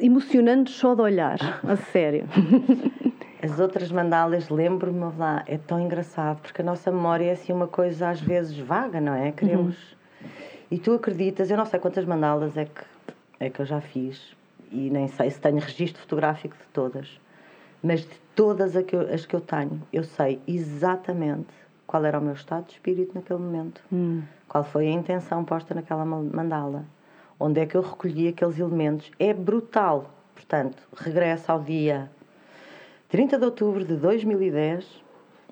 emocionantes 0.00 0.74
só 0.74 0.94
de 0.94 1.02
olhar. 1.02 1.38
A 1.66 1.76
sério. 1.76 2.26
As 3.42 3.60
outras 3.60 3.92
mandalas, 3.92 4.48
lembro-me 4.48 5.12
lá, 5.16 5.44
é 5.46 5.58
tão 5.58 5.78
engraçado, 5.80 6.40
porque 6.40 6.62
a 6.62 6.64
nossa 6.64 6.90
memória 6.90 7.26
é 7.26 7.32
assim 7.32 7.52
uma 7.52 7.68
coisa 7.68 8.08
às 8.08 8.20
vezes 8.20 8.58
vaga, 8.58 9.00
não 9.00 9.14
é? 9.14 9.30
Queremos. 9.30 9.76
E 10.70 10.78
tu 10.78 10.94
acreditas, 10.94 11.50
eu 11.50 11.56
não 11.56 11.66
sei 11.66 11.78
quantas 11.78 12.04
mandalas 12.04 12.56
é 12.56 12.64
que, 12.64 12.82
é 13.38 13.50
que 13.50 13.60
eu 13.60 13.66
já 13.66 13.80
fiz, 13.80 14.34
e 14.72 14.90
nem 14.90 15.06
sei 15.06 15.30
se 15.30 15.38
tenho 15.40 15.58
registro 15.60 16.00
fotográfico 16.00 16.56
de 16.56 16.64
todas, 16.72 17.20
mas 17.82 18.00
de 18.00 18.18
todas 18.34 18.74
as 18.74 18.84
que 18.84 18.96
eu, 18.96 19.02
as 19.14 19.24
que 19.26 19.36
eu 19.36 19.40
tenho, 19.40 19.80
eu 19.92 20.02
sei 20.02 20.40
exatamente 20.48 21.46
qual 21.86 22.04
era 22.04 22.18
o 22.18 22.22
meu 22.22 22.32
estado 22.34 22.64
de 22.66 22.72
espírito 22.72 23.12
naquele 23.14 23.38
momento, 23.38 23.80
qual 24.48 24.64
foi 24.64 24.88
a 24.88 24.90
intenção 24.90 25.44
posta 25.44 25.72
naquela 25.74 26.04
ma- 26.04 26.20
mandala, 26.20 26.84
onde 27.38 27.60
é 27.60 27.66
que 27.66 27.76
eu 27.76 27.82
recolhi 27.82 28.28
aqueles 28.28 28.58
elementos. 28.58 29.10
É 29.18 29.32
brutal. 29.32 30.10
Portanto, 30.34 30.82
regressa 30.96 31.52
ao 31.52 31.62
dia 31.62 32.10
30 33.08 33.38
de 33.38 33.44
outubro 33.44 33.84
de 33.84 33.96
2010, 33.96 35.02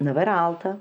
na 0.00 0.12
Beira 0.12 0.34
Alta, 0.34 0.78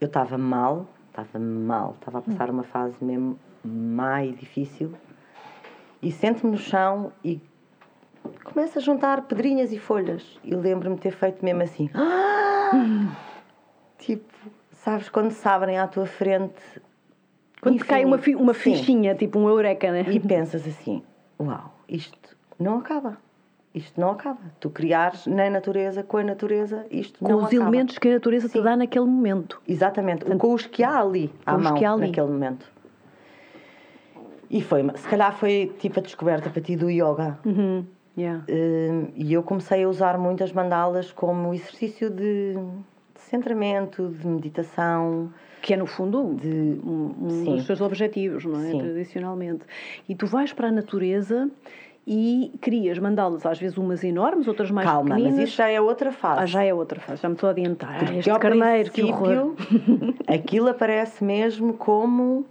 eu 0.00 0.06
estava 0.06 0.38
mal, 0.38 0.86
estava 1.08 1.38
mal, 1.38 1.94
estava 1.98 2.18
a 2.18 2.22
passar 2.22 2.50
uma 2.50 2.64
fase 2.64 2.96
mesmo 3.00 3.38
má 3.64 4.24
e 4.24 4.32
difícil, 4.32 4.92
e 6.02 6.10
sento-me 6.10 6.52
no 6.52 6.58
chão 6.58 7.12
e 7.24 7.40
começo 8.42 8.78
a 8.78 8.82
juntar 8.82 9.22
pedrinhas 9.22 9.72
e 9.72 9.78
folhas. 9.78 10.38
E 10.42 10.54
lembro-me 10.54 10.96
de 10.96 11.02
ter 11.02 11.12
feito 11.12 11.44
mesmo 11.44 11.62
assim. 11.62 11.88
tipo, 13.98 14.32
sabes, 14.72 15.08
quando 15.08 15.30
se 15.30 15.48
abrem 15.48 15.78
à 15.78 15.86
tua 15.86 16.06
frente. 16.06 16.82
Quando 17.64 17.78
te 17.78 17.84
cai 17.84 18.04
uma, 18.04 18.18
fi- 18.18 18.36
uma 18.36 18.54
Sim. 18.54 18.60
fichinha, 18.60 19.14
tipo 19.14 19.38
um 19.38 19.48
eureka, 19.48 19.90
né? 19.90 20.04
E 20.08 20.20
pensas 20.20 20.66
assim: 20.66 21.02
uau, 21.40 21.74
isto 21.88 22.36
não 22.60 22.78
acaba. 22.78 23.16
Isto 23.74 24.00
não 24.00 24.10
acaba. 24.12 24.38
Tu 24.60 24.70
criares 24.70 25.26
na 25.26 25.50
natureza, 25.50 26.04
com 26.04 26.18
a 26.18 26.22
natureza, 26.22 26.86
isto 26.92 27.18
Com 27.18 27.28
não 27.28 27.38
os 27.38 27.46
acaba. 27.46 27.62
elementos 27.62 27.98
que 27.98 28.06
a 28.08 28.12
natureza 28.12 28.46
te 28.48 28.52
Sim. 28.52 28.62
dá 28.62 28.76
naquele 28.76 29.06
momento. 29.06 29.60
Exatamente, 29.66 30.24
com 30.24 30.54
os 30.54 30.64
que 30.64 30.84
há 30.84 31.00
ali 31.00 31.32
à 31.44 31.52
Com 31.54 31.58
os 31.58 31.64
mão 31.64 31.74
que 31.74 31.84
há 31.84 31.92
ali. 31.92 32.06
naquele 32.06 32.28
momento. 32.28 32.70
E 34.48 34.62
foi, 34.62 34.84
se 34.96 35.08
calhar 35.08 35.34
foi 35.36 35.74
tipo 35.80 35.98
a 35.98 36.02
descoberta 36.02 36.48
para 36.50 36.60
ti 36.62 36.76
do 36.76 36.88
yoga. 36.88 37.36
Uhum. 37.44 37.84
Yeah. 38.16 38.44
Hum, 38.48 39.08
E 39.16 39.32
eu 39.32 39.42
comecei 39.42 39.82
a 39.82 39.88
usar 39.88 40.16
muitas 40.18 40.52
mandalas 40.52 41.10
como 41.10 41.52
exercício 41.52 42.08
de, 42.08 42.54
de 42.54 43.20
centramento, 43.20 44.08
de 44.08 44.24
meditação. 44.26 45.32
Que 45.64 45.72
é, 45.72 45.76
no 45.78 45.86
fundo, 45.86 46.34
De- 46.34 46.78
um, 46.84 47.14
um 47.22 47.44
dos 47.56 47.64
seus 47.64 47.80
objetivos, 47.80 48.44
não 48.44 48.60
é? 48.60 48.70
Sim. 48.70 48.78
Tradicionalmente. 48.80 49.64
E 50.06 50.14
tu 50.14 50.26
vais 50.26 50.52
para 50.52 50.68
a 50.68 50.70
natureza 50.70 51.50
e 52.06 52.52
crias 52.60 52.98
mandalas, 52.98 53.46
às 53.46 53.58
vezes 53.58 53.78
umas 53.78 54.04
enormes, 54.04 54.46
outras 54.46 54.70
mais 54.70 54.86
Calma, 54.86 55.08
pequeninas. 55.08 55.36
mas 55.38 55.48
isso 55.48 55.56
já 55.56 55.70
é 55.70 55.80
outra 55.80 56.12
fase. 56.12 56.42
Ah, 56.42 56.44
já 56.44 56.62
é 56.62 56.74
outra 56.74 57.00
fase, 57.00 57.22
já 57.22 57.28
me 57.30 57.34
estou 57.34 57.46
a 57.48 57.52
adiantar. 57.52 57.98
Ah, 58.06 58.14
este 58.14 58.38
carneiro, 58.38 58.90
que 58.92 59.02
horror. 59.04 59.54
aquilo 60.28 60.68
aparece 60.68 61.24
mesmo 61.24 61.72
como. 61.72 62.44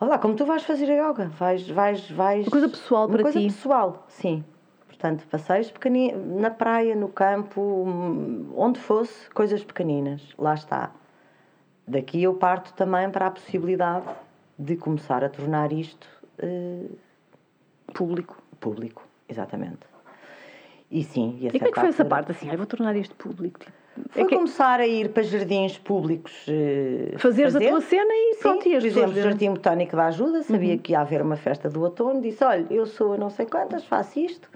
Olha 0.00 0.10
lá, 0.10 0.18
como 0.18 0.34
tu 0.36 0.46
vais 0.46 0.62
fazer 0.62 0.88
a 0.92 1.08
yoga. 1.10 1.32
Vais, 1.36 1.68
vais, 1.68 2.08
vais. 2.12 2.44
Uma 2.46 2.50
coisa 2.52 2.68
pessoal 2.68 3.06
Uma 3.06 3.14
para 3.14 3.22
coisa 3.24 3.40
ti. 3.40 3.46
pessoal, 3.46 4.04
sim. 4.06 4.44
Portanto, 4.86 5.26
passeios 5.28 5.68
pequeninos, 5.72 6.40
na 6.40 6.50
praia, 6.50 6.94
no 6.94 7.08
campo, 7.08 7.84
onde 8.56 8.78
fosse, 8.78 9.28
coisas 9.30 9.64
pequeninas. 9.64 10.22
Lá 10.38 10.54
está. 10.54 10.92
Daqui 11.86 12.22
eu 12.22 12.34
parto 12.34 12.72
também 12.74 13.10
para 13.10 13.26
a 13.26 13.30
possibilidade 13.30 14.06
de 14.58 14.76
começar 14.76 15.22
a 15.22 15.28
tornar 15.28 15.72
isto 15.72 16.08
eh, 16.38 16.86
Público. 17.92 18.36
público. 18.60 19.02
Exatamente. 19.28 19.80
E 20.90 21.02
sim, 21.02 21.38
e, 21.40 21.46
a 21.46 21.50
E 21.50 21.52
como 21.58 21.68
é 21.68 21.72
que 21.72 21.80
foi 21.80 21.88
essa 21.90 22.04
parte? 22.04 22.30
Assim, 22.32 22.48
ai, 22.48 22.56
vou 22.56 22.66
tornar 22.66 22.96
isto 22.96 23.14
público. 23.16 23.60
Foi 24.10 24.22
é 24.22 24.26
que- 24.26 24.34
começar 24.34 24.80
a 24.80 24.86
ir 24.86 25.10
para 25.10 25.22
jardins 25.22 25.78
públicos. 25.78 26.46
eh, 26.48 27.14
Fazeres 27.18 27.54
a 27.54 27.58
fazer. 27.58 27.70
tua 27.70 27.80
cena 27.80 28.12
e 28.12 28.34
Sim, 28.34 28.40
pronto, 28.40 28.62
por 28.64 28.84
exemplo, 28.84 29.10
o. 29.18 29.22
Jardim 29.22 29.50
Botânico 29.50 29.96
da 29.96 30.06
Ajuda, 30.06 30.42
sabia 30.42 30.72
Uhum. 30.74 30.78
que 30.78 30.92
ia 30.92 31.00
haver 31.00 31.20
uma 31.22 31.36
festa 31.36 31.68
do 31.68 31.82
outono, 31.82 32.20
disse, 32.20 32.42
olha, 32.42 32.66
eu 32.70 32.86
sou 32.86 33.12
a 33.12 33.16
não 33.16 33.30
sei 33.30 33.46
quantas, 33.46 33.84
faço 33.84 34.18
isto, 34.18 34.48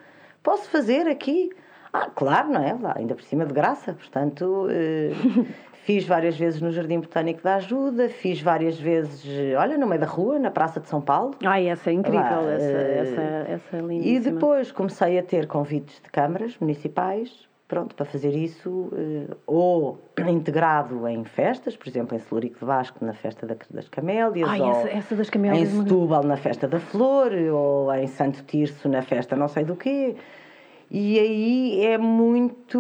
posso 0.43 0.69
fazer 0.71 1.07
aqui? 1.09 1.51
Ah, 1.93 2.11
claro, 2.15 2.49
não 2.51 2.63
é? 2.63 2.73
Lá, 2.81 2.95
ainda 2.97 3.15
por 3.15 3.23
cima 3.23 3.45
de 3.47 3.53
graça, 3.55 3.93
portanto, 3.93 4.67
eh, 4.71 5.11
fiz 5.85 6.05
várias 6.07 6.37
vezes 6.37 6.61
no 6.61 6.71
Jardim 6.71 7.01
Botânico 7.01 7.43
da 7.43 7.57
Ajuda, 7.57 8.09
fiz 8.09 8.41
várias 8.41 8.79
vezes, 8.79 9.25
olha, 9.57 9.77
no 9.79 9.87
meio 9.87 10.01
da 10.01 10.07
rua, 10.07 10.39
na 10.39 10.51
Praça 10.51 10.81
de 10.81 10.89
São 10.89 11.01
Paulo, 11.01 11.35
Ai, 11.45 11.69
essa 11.69 11.91
é 11.91 11.93
incrível, 11.93 12.21
Lá, 12.21 12.53
essa, 12.53 12.65
eh, 12.65 12.99
essa, 13.01 13.21
essa 13.53 13.77
é 13.77 13.81
e 13.81 13.83
lindíssima. 13.83 14.35
depois 14.35 14.71
comecei 14.73 15.19
a 15.19 15.23
ter 15.23 15.47
convites 15.47 16.01
de 16.03 16.11
câmaras 16.11 16.57
municipais, 16.61 17.49
pronto, 17.67 17.95
para 17.95 18.07
fazer 18.07 18.35
isso, 18.35 18.91
eh, 18.95 19.35
ou 19.47 19.99
integrado 20.27 21.07
em 21.09 21.23
festas, 21.25 21.77
por 21.77 21.89
exemplo, 21.89 22.17
em 22.17 22.19
Celurico 22.19 22.59
de 22.59 22.65
Vasco, 22.65 23.05
na 23.05 23.13
festa 23.13 23.47
da- 23.47 23.57
das 23.71 23.89
Camélias, 23.89 24.49
Ai, 24.49 24.61
ou 24.61 24.71
essa, 24.71 24.89
essa 24.89 25.15
das 25.17 25.29
em 25.29 25.31
camélias. 25.31 25.69
é 25.71 25.75
uma- 25.75 25.83
Setúbal, 25.85 26.23
na 26.25 26.37
festa 26.37 26.67
da 26.67 26.79
Flor, 26.81 27.31
ou 27.53 27.93
em 27.95 28.07
Santo 28.07 28.43
Tirso, 28.45 28.89
na 28.89 29.03
festa 29.03 29.37
não 29.37 29.49
sei 29.49 29.65
do 29.65 29.77
quê. 29.77 30.17
E 30.91 31.19
aí 31.19 31.85
é 31.85 31.99
muito 31.99 32.79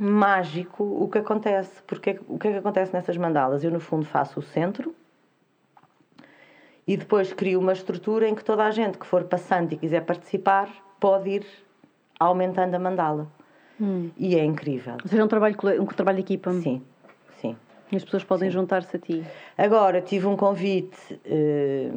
mágico 0.00 0.82
o 0.82 1.08
que 1.08 1.18
acontece. 1.18 1.82
Porque 1.86 2.18
o 2.28 2.38
que 2.38 2.48
é 2.48 2.52
que 2.52 2.58
acontece 2.58 2.92
nessas 2.92 3.16
mandalas? 3.16 3.62
Eu, 3.62 3.70
no 3.70 3.80
fundo, 3.80 4.06
faço 4.06 4.40
o 4.40 4.42
centro 4.42 4.94
e 6.86 6.96
depois 6.96 7.32
crio 7.32 7.58
uma 7.58 7.72
estrutura 7.72 8.28
em 8.28 8.34
que 8.34 8.44
toda 8.44 8.64
a 8.64 8.70
gente 8.70 8.96
que 8.96 9.06
for 9.06 9.24
passante 9.24 9.74
e 9.74 9.78
quiser 9.78 10.04
participar 10.04 10.68
pode 11.00 11.30
ir 11.30 11.46
aumentando 12.18 12.74
a 12.74 12.78
mandala. 12.78 13.26
Hum. 13.80 14.10
E 14.16 14.36
é 14.36 14.44
incrível. 14.44 14.94
Ou 15.02 15.08
seja, 15.08 15.20
é 15.20 15.24
um 15.24 15.28
trabalho, 15.28 15.56
um 15.80 15.86
trabalho 15.86 16.16
de 16.16 16.22
equipa. 16.22 16.52
Sim, 16.52 16.82
sim. 17.40 17.56
E 17.90 17.96
as 17.96 18.04
pessoas 18.04 18.24
podem 18.24 18.50
juntar-se 18.50 18.96
a 18.96 18.98
ti. 18.98 19.24
Agora 19.58 20.00
tive 20.00 20.26
um 20.26 20.36
convite 20.36 21.20
eh, 21.24 21.90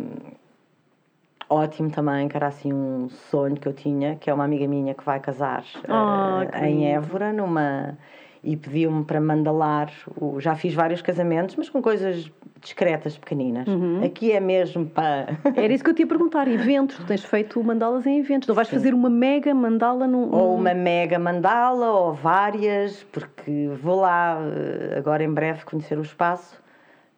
ótimo 1.50 1.90
também, 1.90 2.28
que 2.28 2.38
era 2.38 2.48
assim 2.48 2.72
um 2.72 3.10
sonho 3.10 3.56
que 3.56 3.68
eu 3.68 3.74
tinha, 3.74 4.16
que 4.16 4.30
é 4.30 4.34
uma 4.34 4.44
amiga 4.46 4.68
minha 4.68 4.94
que 4.94 5.04
vai 5.04 5.20
casar 5.20 5.64
Ah, 5.88 6.46
que 6.52 6.58
em 6.66 6.76
lindo. 6.82 6.86
Évora, 6.86 7.34
numa 7.34 7.98
e 8.42 8.56
pediu-me 8.56 9.04
para 9.04 9.20
mandalar. 9.20 9.90
o- 10.16 10.40
já 10.40 10.56
fiz 10.56 10.74
vários 10.74 11.02
casamentos, 11.02 11.56
mas 11.58 11.70
com 11.70 11.82
coisas 11.82 12.32
discretas, 12.62 13.18
pequeninas. 13.18 13.68
Uhum. 13.68 14.02
Aqui 14.04 14.32
é 14.32 14.40
mesmo 14.40 14.86
para. 14.86 15.38
Era 15.56 15.74
isso 15.74 15.84
que 15.84 15.90
eu 15.90 15.94
te 15.94 16.02
ia 16.04 16.08
perguntar. 16.08 16.48
Eventos, 16.48 16.98
tu 16.98 17.06
tens 17.06 17.24
feito 17.26 17.62
mandalas 17.64 18.06
em 18.06 18.18
eventos. 18.20 18.48
Não 18.48 18.56
vais 18.56 18.70
fazer 18.70 18.94
uma 18.94 19.10
mega 19.10 19.54
mandala 19.54 20.08
num. 20.08 20.34
ou 20.34 20.56
uma 20.56 20.74
mega 20.74 21.20
mandala, 21.20 21.92
ou 21.92 22.14
várias, 22.14 23.04
porque 23.12 23.70
vou 23.82 24.00
lá 24.02 24.38
eh, 24.42 24.96
agora 24.98 25.22
em 25.24 25.34
breve 25.34 25.66
conhecer 25.66 25.98
o 25.98 26.02
espaço 26.02 26.62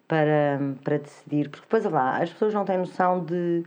para, 0.07 0.59
para 0.83 0.97
decidir. 0.97 1.49
Porque 1.49 1.65
depois, 1.65 1.85
lá, 1.85 2.17
as 2.17 2.31
pessoas 2.31 2.53
não 2.53 2.65
têm 2.65 2.77
noção 2.79 3.23
de 3.23 3.63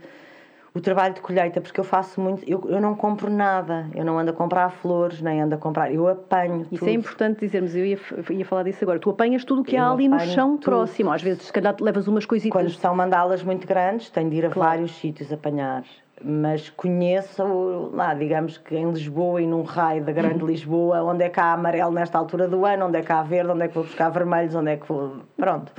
o 0.75 0.81
trabalho 0.81 1.13
de 1.13 1.21
colheita, 1.21 1.61
porque 1.61 1.79
eu 1.79 1.85
faço 1.85 2.19
muito, 2.19 2.43
eu, 2.45 2.61
eu 2.67 2.81
não 2.81 2.93
compro 2.95 3.29
nada, 3.31 3.87
eu 3.95 4.03
não 4.03 4.19
ando 4.19 4.31
a 4.31 4.33
comprar 4.33 4.69
flores, 4.69 5.21
nem 5.21 5.41
ando 5.41 5.55
a 5.55 5.57
comprar, 5.57 5.89
eu 5.93 6.05
apanho 6.05 6.63
Isso 6.69 6.79
tudo. 6.79 6.89
é 6.89 6.91
importante 6.91 7.39
dizermos, 7.39 7.73
eu 7.73 7.85
ia, 7.85 7.97
ia 8.29 8.45
falar 8.45 8.63
disso 8.63 8.83
agora. 8.83 8.99
Tu 8.99 9.09
apanhas 9.09 9.45
tudo 9.45 9.61
o 9.61 9.63
que 9.63 9.77
há 9.77 9.85
Eu 9.85 9.93
ali 9.93 10.09
no 10.09 10.19
chão 10.19 10.57
tudo. 10.57 10.65
próximo. 10.65 11.13
Às 11.13 11.21
vezes, 11.21 11.43
se 11.43 11.53
calhar, 11.53 11.73
levas 11.79 12.09
umas 12.09 12.25
Quando 12.25 12.29
coisitas. 12.41 12.77
são 12.77 12.93
mandalas 12.93 13.41
muito 13.41 13.65
grandes, 13.65 14.09
tenho 14.09 14.29
de 14.29 14.35
ir 14.35 14.45
a 14.47 14.49
Claro. 14.49 14.69
vários 14.71 14.91
sítios 14.97 15.31
apanhar. 15.31 15.83
Mas 16.21 16.69
conheço 16.69 17.89
lá, 17.93 18.13
digamos 18.13 18.57
que 18.57 18.75
em 18.75 18.89
Lisboa 18.91 19.41
e 19.41 19.47
num 19.47 19.63
raio 19.63 20.03
da 20.03 20.11
Grande. 20.11 20.43
Lisboa, 20.45 21.01
onde 21.03 21.23
é 21.23 21.29
que 21.29 21.39
há 21.39 21.53
amarelo 21.53 21.91
nesta 21.93 22.17
altura 22.17 22.49
do 22.49 22.65
ano, 22.65 22.87
onde 22.87 22.97
é 22.97 23.01
que 23.01 23.11
há 23.13 23.23
verde, 23.23 23.51
onde 23.51 23.63
é 23.63 23.67
que 23.69 23.75
vou 23.75 23.83
buscar 23.85 24.09
vermelhos, 24.09 24.53
onde 24.55 24.71
é 24.71 24.75
que 24.77 24.87
vou. 24.87 25.19
Pronto. 25.37 25.71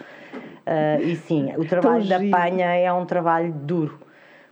Ah, 0.67 0.99
e 1.01 1.17
sim, 1.17 1.53
o 1.57 1.65
trabalho 1.67 2.07
da 2.09 2.19
giro. 2.19 2.31
panha 2.31 2.67
é 2.75 2.91
um 2.93 3.05
trabalho 3.05 3.53
duro. 3.53 3.99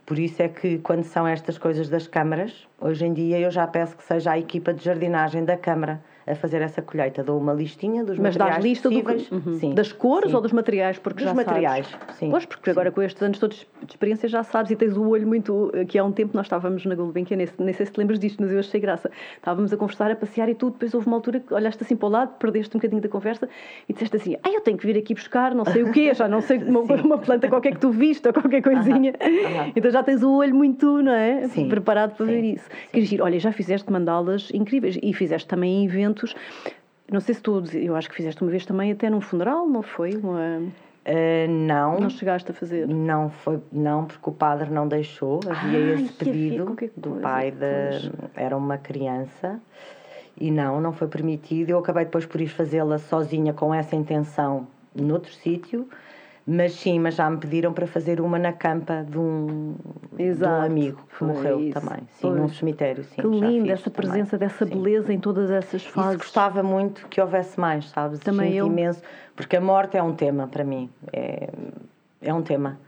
Por 0.05 0.19
isso 0.19 0.41
é 0.41 0.47
que 0.49 0.79
quando 0.79 1.03
são 1.03 1.27
estas 1.27 1.57
coisas 1.57 1.89
das 1.89 2.07
câmaras, 2.07 2.67
Hoje 2.79 3.05
em 3.05 3.13
dia 3.13 3.39
eu 3.39 3.49
já 3.49 3.65
peço 3.65 3.95
que 3.97 4.03
seja 4.03 4.31
a 4.31 4.39
equipa 4.39 4.73
de 4.73 4.83
jardinagem 4.83 5.43
da 5.45 5.57
Câmara 5.57 6.03
a 6.27 6.35
fazer 6.35 6.61
essa 6.61 6.81
colheita. 6.81 7.23
Dou 7.23 7.37
uma 7.39 7.53
listinha 7.53 8.03
dos 8.03 8.17
Mas 8.17 8.35
materiais 8.35 8.55
dás 8.55 8.63
lista 8.65 8.89
do, 8.89 9.01
possíveis. 9.01 9.31
uhum. 9.31 9.59
Sim, 9.59 9.73
das 9.75 9.91
cores 9.91 10.29
sim. 10.31 10.35
ou 10.35 10.41
dos 10.41 10.51
materiais? 10.51 10.97
Porque 10.97 11.17
Dos 11.23 11.25
já 11.29 11.33
materiais, 11.35 11.87
sabes. 11.87 12.15
sim, 12.17 12.29
Pois, 12.31 12.45
porque 12.45 12.65
sim. 12.65 12.71
agora 12.71 12.91
com 12.91 13.01
estes 13.01 13.21
anos 13.21 13.37
todos 13.39 13.57
de 13.83 13.91
experiência 13.93 14.27
já 14.27 14.43
sabes 14.43 14.71
e 14.71 14.75
tens 14.75 14.97
o 14.97 15.07
olho 15.07 15.27
muito. 15.27 15.71
Que 15.87 15.97
há 15.99 16.03
um 16.03 16.11
tempo 16.11 16.31
nós 16.35 16.45
estávamos 16.47 16.85
na 16.85 16.95
Gulbenkian, 16.95 17.37
nem, 17.37 17.47
nem 17.59 17.73
sei 17.73 17.85
se 17.85 17.91
te 17.91 17.97
lembras 17.97 18.19
disto, 18.19 18.41
mas 18.41 18.51
eu 18.51 18.59
achei 18.59 18.79
graça. 18.79 19.11
Estávamos 19.37 19.71
a 19.71 19.77
conversar, 19.77 20.09
a 20.11 20.15
passear 20.15 20.49
e 20.49 20.55
tudo, 20.55 20.73
depois 20.73 20.93
houve 20.93 21.07
uma 21.07 21.17
altura 21.17 21.39
que 21.39 21.53
olhaste 21.53 21.83
assim 21.83 21.95
para 21.95 22.07
o 22.07 22.09
lado, 22.11 22.33
perdeste 22.39 22.75
um 22.75 22.79
bocadinho 22.79 23.01
da 23.01 23.09
conversa 23.09 23.47
e 23.87 23.93
disseste 23.93 24.15
assim: 24.17 24.35
Ah, 24.43 24.49
eu 24.49 24.61
tenho 24.61 24.77
que 24.77 24.85
vir 24.85 24.97
aqui 24.97 25.13
buscar 25.13 25.53
não 25.53 25.65
sei 25.65 25.83
o 25.83 25.91
quê, 25.91 26.13
já 26.13 26.27
não 26.27 26.41
sei, 26.41 26.57
uma, 26.63 26.79
uma 26.81 27.17
planta 27.19 27.47
qualquer 27.47 27.73
que 27.75 27.79
tu 27.79 27.91
viste 27.91 28.27
ou 28.27 28.33
qualquer 28.33 28.61
coisinha. 28.63 29.13
aham. 29.21 29.71
Então 29.75 29.91
já 29.91 30.01
tens 30.01 30.23
o 30.23 30.31
olho 30.37 30.55
muito, 30.55 31.01
não 31.03 31.11
é? 31.11 31.47
Sim, 31.49 31.67
Preparado 31.69 32.15
para 32.15 32.25
ver 32.25 32.43
isso. 32.43 32.67
Quer 32.91 32.99
dizer, 33.01 33.21
olha, 33.21 33.39
já 33.39 33.51
fizeste 33.51 33.91
mandalas 33.91 34.49
incríveis 34.53 34.97
e 35.03 35.13
fizeste 35.13 35.47
também 35.47 35.85
eventos. 35.85 36.14
Não 37.11 37.19
sei 37.19 37.35
se 37.35 37.41
tu, 37.41 37.63
eu 37.73 37.95
acho 37.95 38.09
que 38.09 38.15
fizeste 38.15 38.41
uma 38.41 38.49
vez 38.49 38.65
também 38.65 38.91
até 38.91 39.09
num 39.09 39.21
funeral, 39.21 39.67
não 39.67 39.83
foi? 39.83 40.15
Uma, 40.15 40.61
Ah, 41.05 41.47
não. 41.47 41.99
não 41.99 42.09
chegaste 42.09 42.49
a 42.49 42.53
fazer? 42.53 42.87
Não 42.87 43.29
foi, 43.29 43.59
não, 43.71 44.05
porque 44.05 44.27
o 44.27 44.33
padre 44.33 44.71
não 44.71 44.87
deixou. 44.87 45.39
Havia 45.47 45.79
esse 45.79 46.03
havia 46.05 46.11
pedido 46.17 46.65
qualquer 46.65 46.89
do 46.97 47.09
coisa, 47.11 47.21
pai 47.21 47.53
pois. 47.53 48.11
Era 48.35 48.57
uma 48.57 48.77
criança 48.79 49.59
e 50.39 50.49
não, 50.49 50.81
não 50.81 50.91
foi 50.93 51.07
permitido. 51.07 51.69
Eu 51.69 51.77
acabei 51.79 52.05
depois 52.05 52.25
por 52.25 52.41
ir 52.41 52.47
fazê-la 52.47 52.97
sozinha 52.97 53.53
com 53.53 53.71
essa 53.73 53.95
intenção 53.95 54.67
noutro 54.95 55.31
sítio, 55.31 55.87
mas 56.47 56.73
sim, 56.73 56.99
mas 56.99 57.15
já 57.15 57.27
me 57.29 57.37
pediram 57.37 57.73
para 57.73 57.87
fazer 57.87 58.21
uma 58.21 58.37
na 58.37 58.53
campa 58.53 59.03
de 59.09 59.17
um, 59.17 59.75
de 60.13 60.21
um 60.23 60.25
Exato, 60.27 60.65
amigo 60.65 61.01
que 61.17 61.23
morreu 61.23 61.59
isso, 61.59 61.79
também. 61.79 61.99
Sim, 62.19 62.29
num 62.31 62.47
cemitério. 62.49 63.03
Sim, 63.03 63.21
que 63.21 63.27
linda 63.27 63.71
essa 63.71 63.89
também. 63.89 64.11
presença 64.11 64.37
dessa 64.37 64.65
Sim. 64.65 64.71
beleza 64.75 65.11
em 65.11 65.19
todas 65.19 65.49
essas 65.49 65.81
Isso 65.81 65.91
fases. 65.91 66.17
gostava 66.17 66.61
muito 66.61 67.07
que 67.07 67.19
houvesse 67.19 67.59
mais, 67.59 67.89
sabes? 67.89 68.19
Também 68.19 68.51
Sinto 68.51 68.59
eu. 68.59 68.67
imenso, 68.67 69.01
porque 69.35 69.55
a 69.55 69.61
morte 69.61 69.97
é 69.97 70.03
um 70.03 70.13
tema 70.13 70.47
para 70.47 70.63
mim, 70.63 70.89
é, 71.11 71.49
é 72.21 72.33
um 72.33 72.43
tema. 72.43 72.79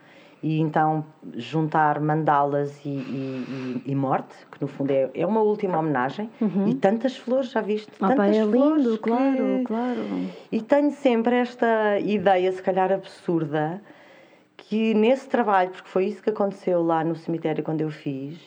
E 0.41 0.59
então 0.59 1.03
juntar 1.35 1.99
mandalas 1.99 2.79
e, 2.85 2.89
e- 2.89 3.81
e- 3.85 3.95
morte, 3.95 4.35
que 4.51 4.61
no 4.61 4.67
fundo 4.67 4.91
é, 4.91 5.09
é 5.13 5.25
uma 5.25 5.41
última 5.41 5.79
homenagem, 5.79 6.29
e 6.65 6.75
tantas 6.75 7.17
flores, 7.17 7.49
já 7.51 7.59
viste? 7.61 7.89
Uhum. 7.99 8.07
Ah, 8.07 8.07
tantas 8.15 8.37
pá, 8.37 8.43
é 8.43 8.45
flores 8.45 8.83
lindo, 8.85 8.97
que- 8.97 9.03
claro, 9.03 9.61
claro. 9.65 10.29
E 10.51 10.61
tenho 10.61 10.91
sempre 10.91 11.35
esta 11.35 11.99
ideia, 11.99 12.51
se 12.51 12.61
calhar 12.61 12.91
absurda, 12.91 13.81
que 14.55 14.93
nesse 14.93 15.27
trabalho, 15.27 15.71
porque 15.71 15.87
foi 15.89 16.05
isso 16.05 16.21
que 16.21 16.29
aconteceu 16.29 16.83
lá 16.83 17.03
no 17.03 17.15
cemitério 17.15 17.63
quando 17.63 17.81
eu 17.81 17.89
fiz, 17.89 18.39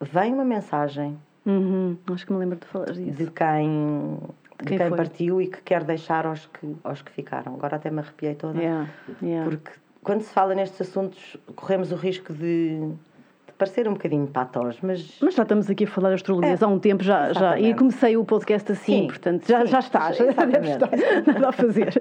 vem 0.00 0.32
uma 0.32 0.44
mensagem 0.44 1.18
Uhum, 1.46 1.96
acho 2.12 2.26
que 2.26 2.32
me 2.32 2.38
lembro 2.38 2.58
de 2.58 2.66
falar 2.66 2.92
disso. 2.92 3.16
de 3.16 3.30
quem, 3.30 4.18
de 4.62 4.66
Quem 4.66 4.78
quem, 4.78 4.90
partiu 4.90 5.40
e 5.40 5.46
que 5.48 5.62
quer 5.62 5.82
deixar 5.84 6.26
aos 6.26 6.46
que, 6.46 6.76
aos 6.84 7.00
que 7.00 7.10
ficaram. 7.10 7.54
Agora 7.54 7.76
até 7.76 7.90
me 7.90 8.00
arrepiei 8.00 8.34
toda. 8.34 8.60
Yeah, 8.60 8.86
yeah. 9.22 9.48
Porque 9.50 9.70
quando 10.02 10.22
se 10.22 10.32
fala 10.32 10.54
nestes 10.54 10.80
assuntos, 10.80 11.36
corremos 11.54 11.92
o 11.92 11.96
risco 11.96 12.32
de, 12.32 12.78
de 12.78 13.52
parecer 13.58 13.86
um 13.88 13.92
bocadinho 13.92 14.26
patós, 14.26 14.78
mas. 14.82 15.18
Mas 15.20 15.34
já 15.34 15.42
estamos 15.42 15.68
aqui 15.68 15.84
a 15.84 15.86
falar 15.86 16.12
astrologias 16.12 16.62
É, 16.62 16.64
há 16.64 16.68
um 16.68 16.78
tempo 16.78 17.02
já, 17.02 17.32
já 17.32 17.58
e 17.58 17.74
comecei 17.74 18.16
o 18.16 18.24
podcast 18.24 18.72
assim, 18.72 19.02
Sim, 19.02 19.06
portanto 19.06 19.46
já, 19.46 19.60
sim, 19.60 19.66
já 19.66 19.78
está, 19.78 20.12
já 20.12 20.24
deve 20.24 20.70
estar, 20.70 20.90
nada 21.26 21.48
a 21.48 21.52
fazer. 21.52 21.94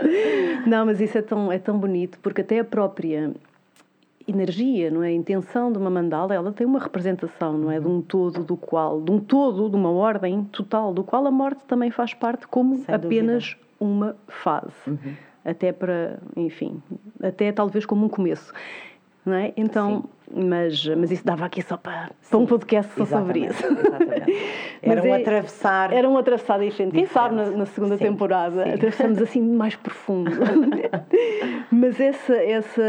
Não, 0.66 0.86
mas 0.86 1.00
isso 1.00 1.18
é 1.18 1.22
tão, 1.22 1.52
é 1.52 1.58
tão 1.58 1.78
bonito 1.78 2.18
porque 2.20 2.40
até 2.40 2.58
a 2.58 2.64
própria 2.64 3.32
energia, 4.28 4.90
não 4.90 5.02
é? 5.02 5.08
A 5.08 5.12
intenção 5.12 5.70
de 5.70 5.78
uma 5.78 5.88
mandala, 5.88 6.34
ela 6.34 6.52
tem 6.52 6.66
uma 6.66 6.80
representação, 6.80 7.56
não 7.56 7.70
é? 7.70 7.78
De 7.78 7.86
um 7.86 8.02
todo 8.02 8.42
do 8.42 8.56
qual, 8.56 9.00
de 9.00 9.10
um 9.12 9.20
todo, 9.20 9.70
de 9.70 9.76
uma 9.76 9.90
ordem 9.90 10.42
total, 10.44 10.92
do 10.92 11.04
qual 11.04 11.26
a 11.26 11.30
morte 11.30 11.60
também 11.68 11.90
faz 11.90 12.12
parte 12.12 12.46
como 12.48 12.76
Sem 12.78 12.94
apenas 12.94 13.56
uma 13.78 14.16
fase. 14.26 14.74
Uhum. 14.86 15.14
Até 15.46 15.72
para, 15.72 16.18
enfim, 16.36 16.82
até 17.22 17.52
talvez 17.52 17.86
como 17.86 18.04
um 18.04 18.08
começo. 18.08 18.52
Não 19.24 19.34
é? 19.34 19.52
Então, 19.56 20.04
mas, 20.32 20.84
mas 20.86 21.10
isso 21.12 21.24
dava 21.24 21.44
aqui 21.44 21.62
só 21.62 21.76
para, 21.76 22.10
para 22.28 22.38
um 22.38 22.46
podcast 22.46 22.92
só 22.96 23.06
sobre 23.06 23.46
isso. 23.46 23.62
Era 24.82 25.02
um 25.02 25.06
é- 25.14 25.20
atravessar. 25.20 25.92
Era 25.92 26.08
um 26.08 26.16
atravessado 26.16 26.62
diferente. 26.64 26.92
Quem 26.94 27.06
sabe 27.06 27.34
na, 27.34 27.50
na 27.50 27.66
segunda 27.66 27.96
Sim, 27.96 28.04
temporada 28.04 28.64
sim. 28.64 28.72
atravessamos 28.72 29.20
assim 29.20 29.40
mais 29.40 29.74
profundo. 29.74 30.30
Mas 31.70 32.00
essa, 32.00 32.34
essa 32.34 32.82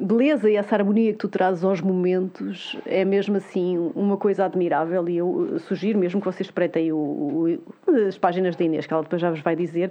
beleza 0.00 0.50
e 0.50 0.56
essa 0.56 0.76
harmonia 0.76 1.12
que 1.12 1.18
tu 1.18 1.28
trazes 1.28 1.64
aos 1.64 1.80
momentos 1.80 2.76
é 2.86 3.04
mesmo 3.04 3.36
assim 3.36 3.76
uma 3.94 4.16
coisa 4.16 4.44
admirável 4.44 5.08
e 5.08 5.16
eu 5.16 5.58
sugiro 5.60 5.98
mesmo 5.98 6.20
que 6.20 6.26
vocês 6.26 6.46
espreitem 6.46 6.90
as 8.06 8.16
páginas 8.18 8.54
da 8.56 8.64
Inês, 8.64 8.86
que 8.86 8.92
ela 8.92 9.02
depois 9.02 9.20
já 9.20 9.30
vos 9.30 9.40
vai 9.40 9.56
dizer, 9.56 9.90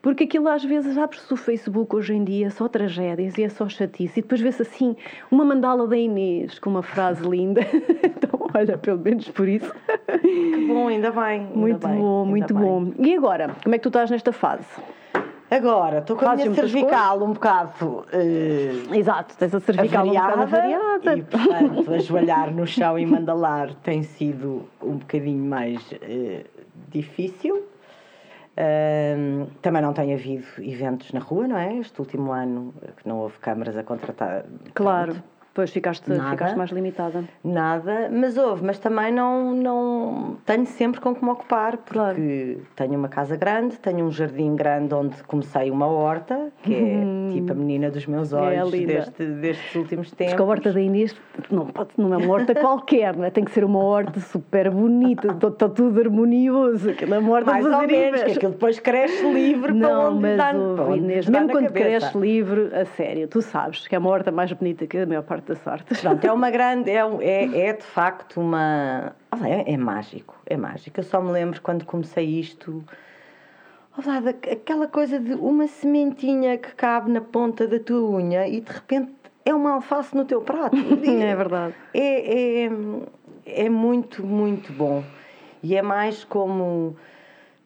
porque 0.00 0.24
aquilo 0.24 0.48
às 0.48 0.64
vezes 0.64 0.96
abre-se 0.96 1.32
o 1.32 1.36
Facebook 1.36 1.94
hoje 1.96 2.14
em 2.14 2.24
dia 2.24 2.50
só 2.50 2.68
tragédias 2.68 3.36
e 3.38 3.42
é 3.42 3.48
só 3.48 3.68
chatice 3.68 4.20
e 4.20 4.22
depois 4.22 4.40
vê-se 4.40 4.62
assim 4.62 4.96
uma 5.30 5.44
mandala 5.44 5.86
da 5.86 5.96
Inês 5.96 6.58
com 6.58 6.70
uma 6.70 6.82
frase 6.82 7.26
linda. 7.28 7.60
Então, 8.18 8.48
olha, 8.54 8.78
pelo 8.78 8.98
menos 8.98 9.28
por 9.28 9.48
isso. 9.48 9.72
Que 10.06 10.64
bom, 10.66 10.88
ainda 10.88 11.10
bem. 11.10 11.40
ainda 11.42 11.54
Muito 11.54 11.86
bem, 11.88 11.98
bom, 11.98 12.24
muito 12.24 12.54
bem. 12.54 12.62
bom. 12.62 12.92
E 12.98 13.14
agora, 13.16 13.50
como 13.62 13.74
é 13.74 13.78
que 13.78 13.82
tu 13.82 13.88
estás 13.88 14.10
nesta 14.10 14.32
fase? 14.32 14.66
Agora, 15.50 15.98
estou 16.00 16.14
com 16.14 16.26
a 16.26 16.28
Fazes 16.28 16.44
minha 16.44 16.54
muitas 16.54 16.70
cervical 16.70 17.22
um 17.22 17.32
bocado. 17.32 18.04
eh, 18.12 18.96
Exato, 18.98 19.34
tens 19.38 19.54
a 19.54 19.60
cervical 19.60 20.04
um 20.06 20.10
bocado 20.10 20.42
avariada, 20.42 20.84
avariada. 20.94 21.16
e 21.18 21.22
portanto 21.22 21.94
ajoelhar 21.94 22.52
no 22.54 22.66
chão 22.66 22.98
e 22.98 23.06
mandalar 23.06 23.72
tem 23.82 24.02
sido 24.02 24.68
um 24.82 24.96
bocadinho 24.98 25.42
mais 25.42 25.80
eh, 26.02 26.44
difícil. 26.90 27.62
Ahm, 28.56 29.46
também 29.62 29.80
não 29.80 29.92
tem 29.92 30.12
havido 30.12 30.44
eventos 30.58 31.12
na 31.12 31.20
rua, 31.20 31.46
não 31.46 31.56
é? 31.56 31.76
Este 31.78 31.98
último 32.00 32.32
ano 32.32 32.74
que 32.96 33.08
não 33.08 33.18
houve 33.20 33.38
câmaras 33.38 33.76
a 33.76 33.84
contratar. 33.84 34.44
Claro, 34.74 35.12
pronto, 35.12 35.24
depois 35.58 35.70
ficaste, 35.72 36.08
Nada. 36.08 36.30
ficaste 36.30 36.56
mais 36.56 36.70
limitada. 36.70 37.24
Nada, 37.42 38.08
mas 38.12 38.36
houve, 38.38 38.64
mas 38.64 38.78
também 38.78 39.10
não, 39.12 39.52
não 39.52 40.36
tenho 40.46 40.64
sempre 40.66 41.00
com 41.00 41.12
que 41.12 41.24
me 41.24 41.30
ocupar, 41.30 41.76
porque 41.78 41.94
Claro. 41.98 42.16
tenho 42.76 42.94
uma 42.96 43.08
casa 43.08 43.36
grande, 43.36 43.76
tenho 43.78 44.06
um 44.06 44.10
jardim 44.12 44.54
grande 44.54 44.94
onde 44.94 45.20
comecei 45.24 45.68
uma 45.70 45.88
horta, 45.88 46.52
que 46.62 46.72
é 46.74 47.32
tipo 47.32 47.50
a 47.52 47.54
menina 47.56 47.90
dos 47.90 48.06
meus 48.06 48.32
olhos 48.32 48.64
Uhum. 48.64 48.70
linda. 48.70 48.92
deste, 48.92 49.24
destes 49.24 49.74
últimos 49.74 50.10
tempos. 50.12 50.34
Porque 50.34 50.42
a 50.42 50.46
horta 50.46 50.72
da 50.72 50.80
Inês 50.80 51.16
não, 51.50 51.66
pode, 51.66 51.90
não 51.98 52.14
é 52.14 52.16
uma 52.18 52.32
horta 52.32 52.54
qualquer, 52.54 53.16
não 53.16 53.24
é? 53.24 53.30
tem 53.30 53.42
que 53.44 53.50
ser 53.50 53.64
uma 53.64 53.80
horta 53.82 54.20
super 54.20 54.70
bonita, 54.70 55.32
está 55.32 55.68
tudo 55.68 55.98
harmonioso, 56.00 56.90
aquela 56.90 57.16
é 57.16 57.18
horta 57.18 57.50
Mais 57.50 57.66
ou 57.66 57.86
menos, 57.86 58.22
que 58.22 58.30
aquilo 58.30 58.52
depois 58.52 58.78
cresce 58.78 59.28
livre 59.32 59.72
para 59.74 59.88
Não, 59.88 60.12
onde 60.12 60.22
mas 60.22 60.36
dá, 60.36 60.50
para 60.50 60.58
ouve, 60.84 60.98
Inês, 60.98 61.28
mesmo 61.28 61.48
quando 61.48 61.66
cabeça. 61.66 61.84
cresce 61.84 62.18
livre, 62.18 62.70
a 62.74 62.84
sério, 62.84 63.26
tu 63.26 63.42
sabes 63.42 63.88
que 63.88 63.94
é 63.96 63.98
uma 63.98 64.08
horta 64.10 64.30
mais 64.30 64.52
bonita 64.52 64.86
que 64.86 64.96
a 64.98 65.06
maior 65.06 65.22
parte 65.22 65.47
das 65.48 65.66
hortas. 65.66 66.00
Pronto, 66.00 66.24
é 66.24 66.32
uma 66.32 66.50
grande, 66.50 66.90
é, 66.90 67.00
é, 67.20 67.58
é 67.68 67.72
de 67.72 67.82
facto 67.84 68.40
uma. 68.40 69.14
Olha, 69.32 69.48
é, 69.48 69.72
é 69.72 69.76
mágico, 69.76 70.36
é 70.46 70.56
mágico. 70.56 71.00
Eu 71.00 71.04
só 71.04 71.20
me 71.20 71.32
lembro 71.32 71.60
quando 71.62 71.84
comecei 71.84 72.24
isto. 72.26 72.84
Olha, 73.96 74.20
da- 74.20 74.30
aquela 74.30 74.86
coisa 74.86 75.18
de 75.18 75.34
uma 75.34 75.66
sementinha 75.66 76.56
que 76.58 76.72
cabe 76.74 77.10
na 77.10 77.20
ponta 77.20 77.66
da 77.66 77.80
tua 77.80 78.08
unha 78.10 78.46
e 78.46 78.60
de 78.60 78.70
repente 78.72 79.10
é 79.44 79.54
uma 79.54 79.72
alface 79.72 80.14
no 80.16 80.24
teu 80.24 80.40
prato. 80.42 80.76
É 81.04 81.34
verdade. 81.34 81.74
É, 81.94 82.64
é, 82.66 82.70
é 83.46 83.68
muito, 83.68 84.24
muito 84.24 84.72
bom. 84.72 85.02
E 85.62 85.74
é 85.74 85.82
mais 85.82 86.22
como. 86.24 86.96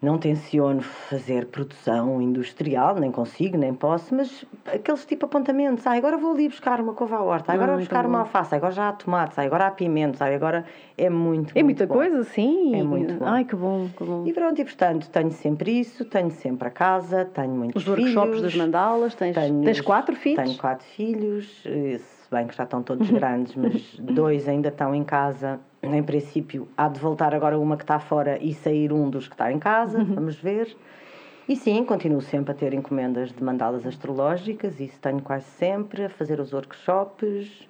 Não 0.03 0.19
tenciono 0.19 0.83
fazer 0.83 1.47
produção 1.47 2.21
industrial, 2.21 2.97
nem 2.97 3.13
consigo, 3.13 3.57
nem 3.57 3.73
posso, 3.73 4.13
mas 4.13 4.45
aqueles 4.67 5.07
tipo 5.07 5.27
apontamentos. 5.27 5.87
Ah, 5.87 5.93
agora 5.93 6.19
vou 6.19 6.33
ali 6.33 6.49
buscar 6.49 6.81
uma 6.81 6.93
couve 6.93 7.15
à 7.15 7.21
horta, 7.23 7.53
agora 7.53 7.69
Ah, 7.71 7.75
vou 7.77 7.79
buscar 7.79 8.05
uma 8.05 8.19
alface, 8.19 8.53
agora 8.53 8.73
já 8.73 8.89
há 8.89 8.93
tomates, 8.93 9.39
agora 9.39 9.69
há 9.69 9.71
pimentos, 9.71 10.21
agora 10.21 10.65
é 10.99 11.09
muito, 11.09 11.51
É 11.57 11.63
muito 11.63 11.67
muita 11.79 11.87
bom. 11.87 11.95
coisa, 11.95 12.25
sim. 12.25 12.75
É 12.75 12.83
muito 12.83 13.15
bom. 13.15 13.27
Ai, 13.27 13.45
que 13.45 13.55
bom, 13.55 13.89
que 13.97 14.03
bom. 14.03 14.27
E 14.27 14.33
pronto, 14.33 14.61
e 14.61 14.65
portanto, 14.65 15.09
tenho 15.09 15.31
sempre 15.31 15.79
isso, 15.79 16.05
tenho 16.05 16.33
sempre 16.33 16.67
a 16.67 16.71
casa, 16.73 17.25
tenho 17.27 17.55
muitos 17.55 17.81
Os 17.81 17.89
workshops 17.89 18.25
filhos, 18.39 18.43
das 18.43 18.55
mandalas, 18.57 19.15
tens, 19.15 19.37
tenho- 19.37 19.63
tens 19.63 19.81
quatro 19.81 20.17
filhos? 20.17 20.43
Tenho 20.45 20.59
quatro 20.59 20.85
filhos, 20.85 21.63
eh, 21.65 21.99
se 21.99 22.29
bem 22.29 22.49
que 22.49 22.57
já 22.57 22.65
estão 22.65 22.83
todos 22.83 23.09
grandes, 23.09 23.55
mas 23.55 23.97
dois 24.01 24.49
ainda 24.49 24.69
estão 24.69 24.93
em 24.93 25.05
casa. 25.05 25.61
Em 25.83 26.03
princípio, 26.03 26.69
há 26.77 26.87
de 26.89 27.01
voltar 27.01 27.35
agora 27.35 27.59
uma 27.59 27.77
que 27.77 27.83
está 27.83 27.99
fora 27.99 28.39
e 28.41 28.55
sair 28.55 28.93
um 28.93 29.11
dos 29.11 29.27
que 29.27 29.35
está 29.35 29.51
em 29.53 29.59
casa, 29.59 29.99
Uhum. 29.99 30.15
vamos 30.15 30.37
ver. 30.37 30.77
E 31.49 31.57
sim, 31.57 31.85
continuo 31.85 32.21
sempre 32.21 32.53
a 32.53 32.55
ter 32.55 32.73
encomendas 32.73 33.33
de 33.33 33.43
mandalas 33.43 33.85
astrológicas, 33.85 34.79
isso 34.79 35.01
tenho 35.01 35.21
quase 35.21 35.45
sempre, 35.47 36.05
a 36.05 36.09
fazer 36.09 36.39
os 36.39 36.53
workshops. 36.53 37.67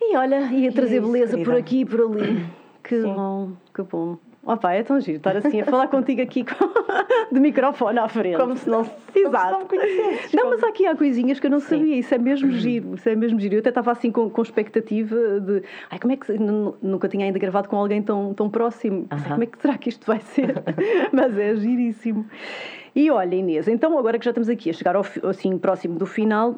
E 0.00 0.16
olha, 0.16 0.50
ia 0.52 0.72
trazer 0.72 1.02
isso, 1.02 1.12
beleza 1.12 1.36
por 1.36 1.44
querida. 1.44 1.58
aqui 1.58 1.80
e 1.80 1.84
por 1.84 2.00
ali. 2.00 2.46
Que 2.82 3.02
Sim. 3.02 3.12
bom, 3.14 3.50
que 3.74 3.82
bom. 3.82 4.16
Opa, 4.48 4.72
é 4.72 4.82
tão 4.82 4.98
giro 4.98 5.18
estar 5.18 5.36
assim 5.36 5.60
a 5.60 5.64
falar 5.66 5.88
contigo 5.88 6.22
aqui 6.22 6.42
com... 6.42 6.54
de 7.30 7.38
microfone 7.38 7.98
à 7.98 8.08
frente. 8.08 8.38
Como 8.38 8.56
se 8.56 8.66
não, 8.66 8.80
Exato. 9.14 9.66
Como 9.66 9.80
se 9.82 9.96
não, 9.98 10.10
me 10.10 10.32
não, 10.32 10.50
mas 10.50 10.64
aqui 10.64 10.86
há 10.86 10.96
coisinhas 10.96 11.38
que 11.38 11.46
eu 11.46 11.50
não 11.50 11.60
sabia, 11.60 11.96
isso 11.96 12.14
é 12.14 12.18
mesmo 12.18 12.50
giro, 12.52 12.94
isso 12.94 13.06
é 13.06 13.14
mesmo 13.14 13.38
giro. 13.38 13.56
Eu 13.56 13.60
até 13.60 13.68
estava 13.68 13.92
assim 13.92 14.10
com, 14.10 14.30
com 14.30 14.40
expectativa 14.40 15.14
de 15.38 15.62
ai, 15.90 15.98
como 15.98 16.14
é 16.14 16.16
que 16.16 16.32
nunca 16.38 17.08
tinha 17.08 17.26
ainda 17.26 17.38
gravado 17.38 17.68
com 17.68 17.76
alguém 17.76 18.02
tão, 18.02 18.32
tão 18.32 18.48
próximo. 18.48 19.00
Uh 19.02 19.16
-huh. 19.16 19.28
Como 19.28 19.42
é 19.42 19.46
que 19.46 19.60
será 19.60 19.76
que 19.76 19.90
isto 19.90 20.06
vai 20.06 20.20
ser? 20.20 20.54
mas 21.12 21.36
é 21.36 21.54
giríssimo. 21.54 22.24
E 22.96 23.10
olha, 23.10 23.34
Inês, 23.34 23.68
então 23.68 23.98
agora 23.98 24.18
que 24.18 24.24
já 24.24 24.30
estamos 24.30 24.48
aqui 24.48 24.70
a 24.70 24.72
chegar 24.72 24.96
ao, 24.96 25.04
assim, 25.28 25.58
próximo 25.58 25.98
do 25.98 26.06
final, 26.06 26.56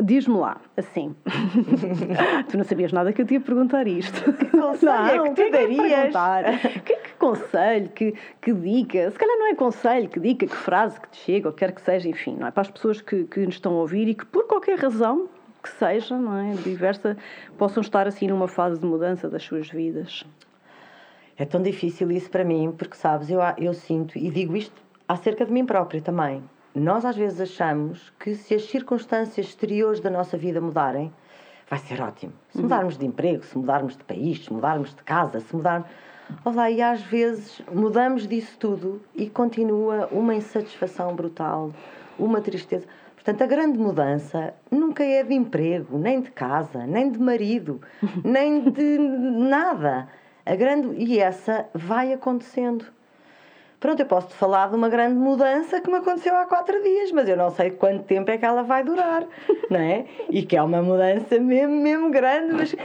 Diz-me 0.00 0.36
lá, 0.36 0.60
assim. 0.76 1.14
tu 2.48 2.56
não 2.56 2.64
sabias 2.64 2.92
nada 2.92 3.12
que 3.12 3.22
eu 3.22 3.26
te 3.26 3.34
ia 3.34 3.40
perguntar 3.40 3.86
isto. 3.86 4.32
Que 4.32 4.46
conselho 4.46 5.16
não, 5.16 5.26
é 5.26 5.28
que 5.28 5.34
tu 5.34 5.44
que 5.44 5.50
darias? 5.50 6.14
Que, 6.62 6.80
que, 6.80 6.96
que 6.96 7.14
conselho, 7.18 7.88
que, 7.90 8.14
que 8.40 8.52
dica? 8.52 9.10
Se 9.10 9.18
calhar 9.18 9.38
não 9.38 9.48
é 9.48 9.54
conselho, 9.54 10.08
que 10.08 10.18
dica, 10.18 10.46
que 10.46 10.56
frase 10.56 10.98
que 10.98 11.08
te 11.10 11.18
chega, 11.18 11.48
ou 11.48 11.54
quer 11.54 11.72
que 11.72 11.82
seja, 11.82 12.08
enfim, 12.08 12.36
não 12.38 12.46
é? 12.46 12.50
Para 12.50 12.62
as 12.62 12.70
pessoas 12.70 13.00
que, 13.00 13.24
que 13.24 13.40
nos 13.40 13.54
estão 13.54 13.74
a 13.74 13.80
ouvir 13.80 14.08
e 14.08 14.14
que 14.14 14.24
por 14.24 14.46
qualquer 14.46 14.78
razão 14.78 15.28
que 15.62 15.68
seja, 15.68 16.16
não 16.16 16.36
é? 16.36 16.54
Diversa, 16.54 17.16
possam 17.58 17.82
estar 17.82 18.06
assim 18.08 18.26
numa 18.28 18.48
fase 18.48 18.80
de 18.80 18.86
mudança 18.86 19.28
das 19.28 19.42
suas 19.42 19.70
vidas. 19.70 20.24
É 21.36 21.44
tão 21.44 21.62
difícil 21.62 22.10
isso 22.10 22.30
para 22.30 22.44
mim, 22.44 22.74
porque 22.76 22.96
sabes, 22.96 23.30
eu, 23.30 23.40
eu 23.58 23.74
sinto, 23.74 24.18
e 24.18 24.30
digo 24.30 24.56
isto 24.56 24.82
acerca 25.06 25.44
de 25.44 25.52
mim 25.52 25.64
própria 25.64 26.00
também 26.00 26.42
nós 26.74 27.04
às 27.04 27.16
vezes 27.16 27.40
achamos 27.40 28.12
que 28.18 28.34
se 28.34 28.54
as 28.54 28.64
circunstâncias 28.64 29.46
exteriores 29.46 30.00
da 30.00 30.08
nossa 30.08 30.36
vida 30.38 30.60
mudarem, 30.60 31.12
vai 31.68 31.78
ser 31.78 32.00
ótimo. 32.00 32.32
Se 32.50 32.58
uhum. 32.58 32.64
mudarmos 32.64 32.96
de 32.96 33.06
emprego, 33.06 33.44
se 33.44 33.56
mudarmos 33.56 33.96
de 33.96 34.04
país, 34.04 34.44
se 34.44 34.52
mudarmos 34.52 34.94
de 34.94 35.02
casa, 35.02 35.40
se 35.40 35.54
mudarmos. 35.54 35.88
Olá, 36.44 36.70
e 36.70 36.80
às 36.80 37.02
vezes 37.02 37.60
mudamos 37.70 38.26
disso 38.26 38.56
tudo 38.58 39.02
e 39.14 39.28
continua 39.28 40.08
uma 40.10 40.34
insatisfação 40.34 41.14
brutal, 41.14 41.72
uma 42.18 42.40
tristeza. 42.40 42.86
Portanto, 43.14 43.42
a 43.42 43.46
grande 43.46 43.78
mudança 43.78 44.52
nunca 44.70 45.04
é 45.04 45.22
de 45.22 45.34
emprego, 45.34 45.98
nem 45.98 46.20
de 46.20 46.30
casa, 46.30 46.86
nem 46.86 47.10
de 47.10 47.18
marido, 47.20 47.80
nem 48.24 48.70
de 48.70 48.98
nada. 48.98 50.08
A 50.44 50.56
grande 50.56 50.96
e 50.96 51.18
essa 51.18 51.66
vai 51.74 52.12
acontecendo. 52.12 52.84
Pronto, 53.82 53.98
eu 53.98 54.06
posso 54.06 54.28
falar 54.36 54.68
de 54.68 54.76
uma 54.76 54.88
grande 54.88 55.16
mudança 55.16 55.80
que 55.80 55.90
me 55.90 55.96
aconteceu 55.96 56.36
há 56.36 56.46
quatro 56.46 56.80
dias, 56.84 57.10
mas 57.10 57.28
eu 57.28 57.36
não 57.36 57.50
sei 57.50 57.72
quanto 57.72 58.04
tempo 58.04 58.30
é 58.30 58.38
que 58.38 58.44
ela 58.44 58.62
vai 58.62 58.84
durar, 58.84 59.26
não 59.68 59.80
é? 59.80 60.04
E 60.30 60.44
que 60.44 60.56
é 60.56 60.62
uma 60.62 60.80
mudança 60.80 61.36
mesmo, 61.40 61.74
mesmo 61.74 62.08
grande, 62.08 62.54
mas, 62.54 62.76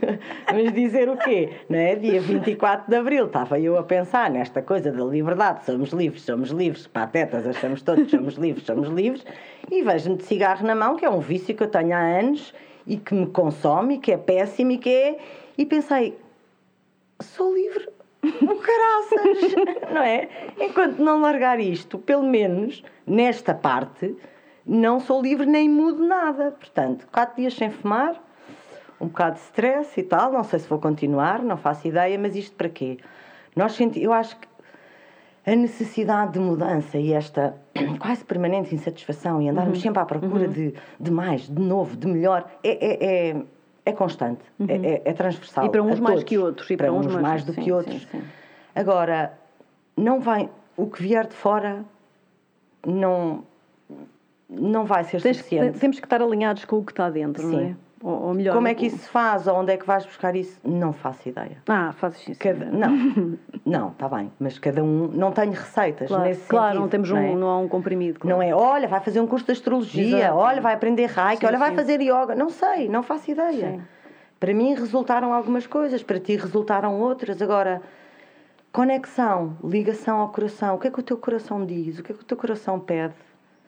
mas 0.50 0.72
dizer 0.72 1.10
o 1.10 1.16
quê? 1.18 1.50
Não 1.68 1.78
é? 1.78 1.94
Dia 1.94 2.22
24 2.22 2.88
de 2.88 2.96
Abril 2.96 3.26
estava 3.26 3.60
eu 3.60 3.76
a 3.76 3.82
pensar 3.82 4.30
nesta 4.30 4.62
coisa 4.62 4.90
da 4.90 5.04
liberdade, 5.04 5.66
somos 5.66 5.90
livres, 5.90 6.22
somos 6.22 6.48
livres, 6.48 6.86
patetas, 6.86 7.46
achamos 7.46 7.82
todos, 7.82 8.10
somos 8.10 8.36
livres, 8.36 8.64
somos 8.64 8.88
livres, 8.88 9.26
e 9.70 9.82
vejo-me 9.82 10.16
de 10.16 10.24
cigarro 10.24 10.66
na 10.66 10.74
mão, 10.74 10.96
que 10.96 11.04
é 11.04 11.10
um 11.10 11.20
vício 11.20 11.54
que 11.54 11.64
eu 11.64 11.68
tenho 11.68 11.94
há 11.94 12.00
anos 12.00 12.54
e 12.86 12.96
que 12.96 13.14
me 13.14 13.26
consome, 13.26 13.98
que 13.98 14.10
é 14.10 14.16
péssimo 14.16 14.70
e 14.70 14.78
que 14.78 14.88
é... 14.88 15.18
E 15.58 15.66
pensei, 15.66 16.18
sou 17.20 17.52
livre 17.54 17.95
o 18.42 18.56
caraças, 18.56 19.92
não 19.92 20.02
é? 20.02 20.28
Enquanto 20.58 20.98
não 20.98 21.20
largar 21.20 21.60
isto, 21.60 21.98
pelo 21.98 22.22
menos 22.22 22.82
nesta 23.06 23.54
parte, 23.54 24.16
não 24.64 24.98
sou 25.00 25.22
livre 25.22 25.46
nem 25.46 25.68
mudo 25.68 26.04
nada. 26.04 26.52
Portanto, 26.52 27.06
quatro 27.12 27.36
dias 27.36 27.54
sem 27.54 27.70
fumar, 27.70 28.20
um 29.00 29.06
bocado 29.06 29.36
de 29.36 29.42
stress 29.42 29.98
e 30.00 30.02
tal, 30.02 30.32
não 30.32 30.42
sei 30.42 30.58
se 30.58 30.68
vou 30.68 30.78
continuar, 30.78 31.42
não 31.42 31.56
faço 31.56 31.86
ideia, 31.86 32.18
mas 32.18 32.34
isto 32.34 32.56
para 32.56 32.68
quê? 32.68 32.98
Nós 33.54 33.72
senti, 33.72 34.02
eu 34.02 34.12
acho 34.12 34.36
que 34.36 34.48
a 35.46 35.54
necessidade 35.54 36.32
de 36.32 36.40
mudança 36.40 36.98
e 36.98 37.12
esta 37.12 37.56
quase 38.00 38.24
permanente 38.24 38.74
insatisfação 38.74 39.40
e 39.40 39.48
andarmos 39.48 39.78
uhum. 39.78 39.82
sempre 39.82 40.02
à 40.02 40.04
procura 40.04 40.46
uhum. 40.46 40.52
de, 40.52 40.74
de 40.98 41.10
mais, 41.10 41.42
de 41.42 41.62
novo, 41.62 41.96
de 41.96 42.06
melhor, 42.08 42.50
é, 42.64 42.70
é, 42.70 43.30
é 43.30 43.42
é 43.86 43.92
constante, 43.92 44.42
uhum. 44.58 44.66
é, 44.68 45.02
é, 45.04 45.12
transversal. 45.12 45.64
E 45.64 45.70
para 45.70 45.80
uns 45.80 46.00
mais 46.00 46.24
que 46.24 46.36
outros. 46.36 46.68
E 46.68 46.76
para, 46.76 46.88
para 46.88 46.92
uns, 46.92 47.06
mais, 47.06 47.22
mais 47.22 47.44
do 47.44 47.52
sim, 47.54 47.62
que 47.62 47.72
outros. 47.72 48.02
Sim, 48.02 48.08
sim. 48.10 48.22
Agora, 48.74 49.32
não 49.96 50.20
vai, 50.20 50.50
o 50.76 50.88
que 50.88 51.00
vier 51.00 51.24
de 51.26 51.34
fora 51.34 51.84
não, 52.84 53.44
não 54.50 54.84
vai 54.84 55.04
ser 55.04 55.22
Tens 55.22 55.36
suficiente. 55.36 55.78
Temos 55.78 56.00
que 56.00 56.04
estar 56.04 56.20
alinhados 56.20 56.64
com 56.64 56.78
o 56.78 56.84
que 56.84 56.90
está 56.90 57.08
dentro, 57.08 57.42
sim. 57.42 57.52
não 57.52 57.60
é? 57.60 57.76
Ou, 58.02 58.28
ou 58.28 58.34
melhor, 58.34 58.54
Como 58.54 58.68
é 58.68 58.74
que 58.74 58.86
isso 58.86 58.98
se 58.98 59.08
faz? 59.08 59.46
Ou 59.46 59.56
onde 59.56 59.72
é 59.72 59.76
que 59.76 59.86
vais 59.86 60.04
buscar 60.04 60.36
isso? 60.36 60.60
Não 60.62 60.92
faço 60.92 61.28
ideia. 61.28 61.56
Ah, 61.66 61.92
fazes 61.92 62.28
isso. 62.28 62.38
Cada, 62.38 62.66
não, 62.66 62.90
não, 63.64 63.88
está 63.88 64.08
bem. 64.08 64.30
Mas 64.38 64.58
cada 64.58 64.84
um. 64.84 65.08
Não 65.08 65.32
tenho 65.32 65.52
receitas 65.52 66.08
claro, 66.08 66.24
nesse 66.24 66.46
claro, 66.46 66.66
sentido. 66.66 66.82
não 66.82 66.88
temos 66.88 67.10
não, 67.10 67.16
um, 67.16 67.22
é? 67.22 67.34
não 67.34 67.48
há 67.48 67.58
um 67.58 67.68
comprimido. 67.68 68.20
Claro. 68.20 68.36
Não 68.36 68.42
é, 68.42 68.54
olha, 68.54 68.86
vai 68.86 69.00
fazer 69.00 69.20
um 69.20 69.26
curso 69.26 69.46
de 69.46 69.52
astrologia, 69.52 70.18
Exato. 70.18 70.36
olha, 70.36 70.60
vai 70.60 70.74
aprender 70.74 71.06
reiki, 71.06 71.40
sim, 71.40 71.46
olha, 71.46 71.56
sim. 71.56 71.64
vai 71.64 71.74
fazer 71.74 72.00
yoga. 72.00 72.34
Não 72.34 72.50
sei, 72.50 72.88
não 72.88 73.02
faço 73.02 73.30
ideia. 73.30 73.72
Sim. 73.72 73.82
Para 74.38 74.52
mim 74.52 74.74
resultaram 74.74 75.32
algumas 75.32 75.66
coisas, 75.66 76.02
para 76.02 76.20
ti 76.20 76.36
resultaram 76.36 77.00
outras. 77.00 77.40
Agora, 77.40 77.80
conexão, 78.70 79.56
ligação 79.64 80.18
ao 80.18 80.28
coração. 80.28 80.74
O 80.74 80.78
que 80.78 80.88
é 80.88 80.90
que 80.90 81.00
o 81.00 81.02
teu 81.02 81.16
coração 81.16 81.64
diz? 81.64 81.98
O 81.98 82.02
que 82.02 82.12
é 82.12 82.14
que 82.14 82.20
o 82.20 82.24
teu 82.24 82.36
coração 82.36 82.78
pede? 82.78 83.14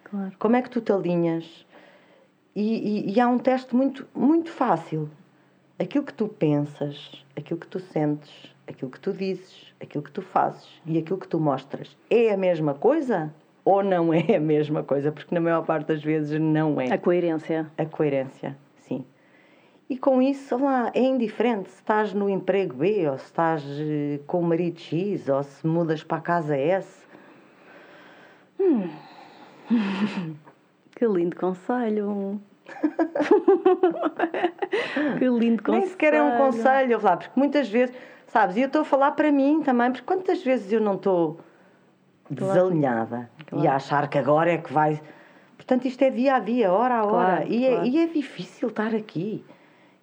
Claro. 0.04 0.32
Como 0.38 0.56
é 0.56 0.62
que 0.62 0.68
tu 0.68 0.82
te 0.82 0.92
alinhas? 0.92 1.66
E, 2.58 3.06
e, 3.10 3.12
e 3.12 3.20
há 3.20 3.28
um 3.28 3.38
teste 3.38 3.76
muito, 3.76 4.04
muito 4.12 4.50
fácil. 4.50 5.08
Aquilo 5.78 6.04
que 6.04 6.12
tu 6.12 6.26
pensas, 6.26 7.24
aquilo 7.36 7.60
que 7.60 7.68
tu 7.68 7.78
sentes, 7.78 8.52
aquilo 8.66 8.90
que 8.90 8.98
tu 8.98 9.12
dizes, 9.12 9.72
aquilo 9.80 10.02
que 10.02 10.10
tu 10.10 10.22
fazes 10.22 10.68
e 10.84 10.98
aquilo 10.98 11.20
que 11.20 11.28
tu 11.28 11.38
mostras 11.38 11.96
é 12.10 12.32
a 12.32 12.36
mesma 12.36 12.74
coisa? 12.74 13.32
Ou 13.64 13.84
não 13.84 14.12
é 14.12 14.34
a 14.34 14.40
mesma 14.40 14.82
coisa? 14.82 15.12
Porque 15.12 15.32
na 15.32 15.40
maior 15.40 15.64
parte 15.64 15.86
das 15.86 16.02
vezes 16.02 16.40
não 16.40 16.80
é. 16.80 16.92
A 16.92 16.98
coerência. 16.98 17.70
A 17.78 17.86
coerência. 17.86 18.56
E 19.88 19.96
com 19.96 20.20
isso, 20.20 20.58
lá, 20.58 20.90
é 20.94 21.00
indiferente 21.00 21.70
se 21.70 21.76
estás 21.76 22.12
no 22.12 22.28
emprego 22.28 22.74
B, 22.74 23.08
ou 23.08 23.16
se 23.16 23.24
estás 23.24 23.64
eh, 23.64 24.20
com 24.26 24.40
o 24.40 24.42
marido 24.42 24.78
X, 24.78 25.30
ou 25.30 25.42
se 25.42 25.66
mudas 25.66 26.04
para 26.04 26.18
a 26.18 26.20
casa 26.20 26.54
S. 26.54 27.06
Hum. 28.60 28.90
que 30.94 31.06
lindo 31.06 31.34
conselho! 31.36 32.38
Que 35.18 35.24
lindo 35.28 35.62
conselho! 35.62 35.80
Nem 35.80 35.88
sequer 35.88 36.14
é 36.14 36.22
um 36.22 36.36
conselho, 36.36 37.00
lá, 37.02 37.16
porque 37.16 37.32
muitas 37.36 37.68
vezes, 37.68 37.94
sabes, 38.26 38.56
e 38.56 38.60
eu 38.60 38.66
estou 38.66 38.82
a 38.82 38.84
falar 38.84 39.12
para 39.12 39.32
mim 39.32 39.62
também, 39.62 39.90
porque 39.90 40.04
quantas 40.04 40.42
vezes 40.42 40.72
eu 40.72 40.80
não 40.80 40.94
estou 40.94 41.40
desalinhada 42.30 43.30
claro. 43.46 43.64
e 43.64 43.68
a 43.68 43.76
achar 43.76 44.08
que 44.08 44.18
agora 44.18 44.52
é 44.52 44.58
que 44.58 44.72
vai. 44.72 45.00
Portanto, 45.56 45.86
isto 45.86 46.02
é 46.02 46.10
dia 46.10 46.36
a 46.36 46.38
dia, 46.38 46.72
hora 46.72 46.94
a 46.96 47.04
hora, 47.04 47.36
claro, 47.36 47.52
e. 47.52 47.66
É, 47.66 47.86
e 47.86 47.98
é 47.98 48.06
difícil 48.06 48.68
estar 48.68 48.94
aqui. 48.94 49.44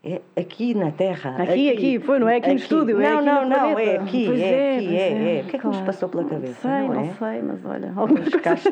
É 0.07 0.22
aqui 0.39 0.76
na 0.76 0.91
Terra. 0.91 1.32
Aqui, 1.32 1.41
aqui, 1.41 1.70
aqui 1.72 1.99
foi, 1.99 2.20
não 2.20 2.30
é 2.30 2.36
aqui, 2.36 2.45
aqui. 2.45 2.53
no 2.53 2.59
estúdio, 2.59 2.95
não, 2.95 3.03
é 3.03 3.16
aqui 3.16 3.26
Não, 3.26 3.49
não, 3.49 3.80
é 3.80 3.95
aqui, 3.95 4.26
pois 4.28 4.39
é, 4.39 4.76
aqui, 4.76 4.95
é, 4.95 4.99
é, 4.99 5.39
é. 5.39 5.41
O 5.41 5.45
que 5.45 5.49
é 5.49 5.51
que 5.53 5.57
claro. 5.57 5.78
nos 5.78 5.82
passou 5.86 6.09
pela 6.09 6.26
cabeça? 6.26 6.61
Sei, 6.61 6.88
não, 6.88 6.93
não 6.93 7.01
é? 7.01 7.13
sei, 7.13 7.41
mas 7.41 7.66
olha, 7.66 7.93
algumas 7.95 8.30
coisas 8.30 8.63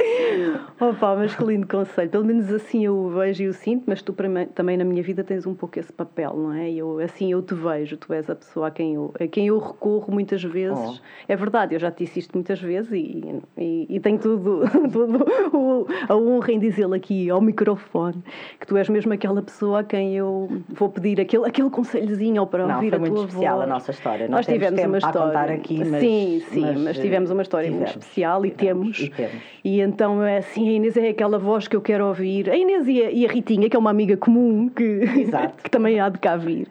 Opa, 0.80 1.14
mas 1.16 1.34
que 1.34 1.44
lindo 1.44 1.66
conselho. 1.66 2.10
Pelo 2.10 2.24
menos 2.24 2.52
assim 2.52 2.84
eu 2.84 2.96
o 2.96 3.10
vejo 3.10 3.42
e 3.42 3.48
o 3.48 3.52
sinto, 3.52 3.84
mas 3.86 4.02
tu 4.02 4.14
também 4.54 4.76
na 4.76 4.84
minha 4.84 5.02
vida 5.02 5.22
tens 5.22 5.46
um 5.46 5.54
pouco 5.54 5.78
esse 5.78 5.92
papel, 5.92 6.34
não 6.34 6.52
é? 6.52 6.70
Eu, 6.70 6.98
assim 7.00 7.32
eu 7.32 7.42
te 7.42 7.54
vejo, 7.54 7.96
tu 7.96 8.12
és 8.12 8.28
a 8.28 8.34
pessoa 8.34 8.68
a 8.68 8.70
quem 8.70 8.94
eu, 8.94 9.12
a 9.20 9.26
quem 9.26 9.48
eu 9.48 9.58
recorro 9.58 10.12
muitas 10.12 10.42
vezes. 10.42 10.78
Oh. 10.78 10.98
É 11.28 11.36
verdade, 11.36 11.74
eu 11.74 11.78
já 11.80 11.90
te 11.90 12.04
disse 12.04 12.20
isto 12.20 12.32
muitas 12.34 12.60
vezes 12.60 12.90
e, 12.92 13.40
e, 13.56 13.86
e 13.88 14.00
tenho 14.00 14.18
tudo, 14.18 14.62
tudo 14.92 15.24
o, 15.56 15.86
a 16.08 16.16
honra 16.16 16.52
em 16.52 16.58
dizê-lo 16.58 16.94
aqui 16.94 17.28
ao 17.30 17.40
microfone, 17.40 18.22
que 18.58 18.66
tu 18.66 18.76
és 18.76 18.88
mesmo 18.88 19.12
aquela 19.12 19.42
pessoa 19.42 19.80
a 19.80 19.84
quem 19.84 20.16
eu 20.16 20.48
vou 20.68 20.88
pedir 20.88 21.20
aquele, 21.20 21.46
aquele 21.46 21.70
conselhozinho 21.70 22.46
para 22.46 22.66
não, 22.66 22.76
ouvir 22.76 22.94
a 22.94 22.98
tua 22.98 23.08
muito 23.08 23.28
especial 23.28 23.56
voz. 23.56 23.68
a 23.68 23.72
nossa 23.72 23.90
história. 23.90 24.28
Nós 24.28 24.46
tivemos 24.46 24.80
uma 24.82 24.98
história. 24.98 25.54
aqui, 25.54 25.84
mas, 25.84 26.00
sim, 26.00 26.42
sim, 26.50 26.60
mas, 26.60 26.82
mas 26.82 26.98
tivemos 26.98 27.30
uma 27.30 27.42
história 27.42 27.68
tivemos, 27.68 27.90
muito 27.90 28.02
especial 28.02 28.46
e 28.46 28.50
temos. 28.50 28.98
E 28.98 29.08
temos. 29.10 29.42
E 29.62 29.80
então 29.90 30.22
é 30.22 30.38
assim, 30.38 30.68
a 30.68 30.72
Inês 30.72 30.96
é 30.96 31.08
aquela 31.08 31.38
voz 31.38 31.66
que 31.66 31.76
eu 31.76 31.80
quero 31.80 32.06
ouvir. 32.06 32.48
A 32.48 32.56
Inês 32.56 32.86
e 32.86 33.02
a, 33.02 33.10
e 33.10 33.26
a 33.26 33.28
Ritinha, 33.30 33.68
que 33.68 33.76
é 33.76 33.78
uma 33.78 33.90
amiga 33.90 34.16
comum, 34.16 34.68
que, 34.68 35.00
que 35.62 35.70
também 35.70 35.98
há 36.00 36.08
de 36.08 36.18
cá 36.18 36.36
vir 36.36 36.68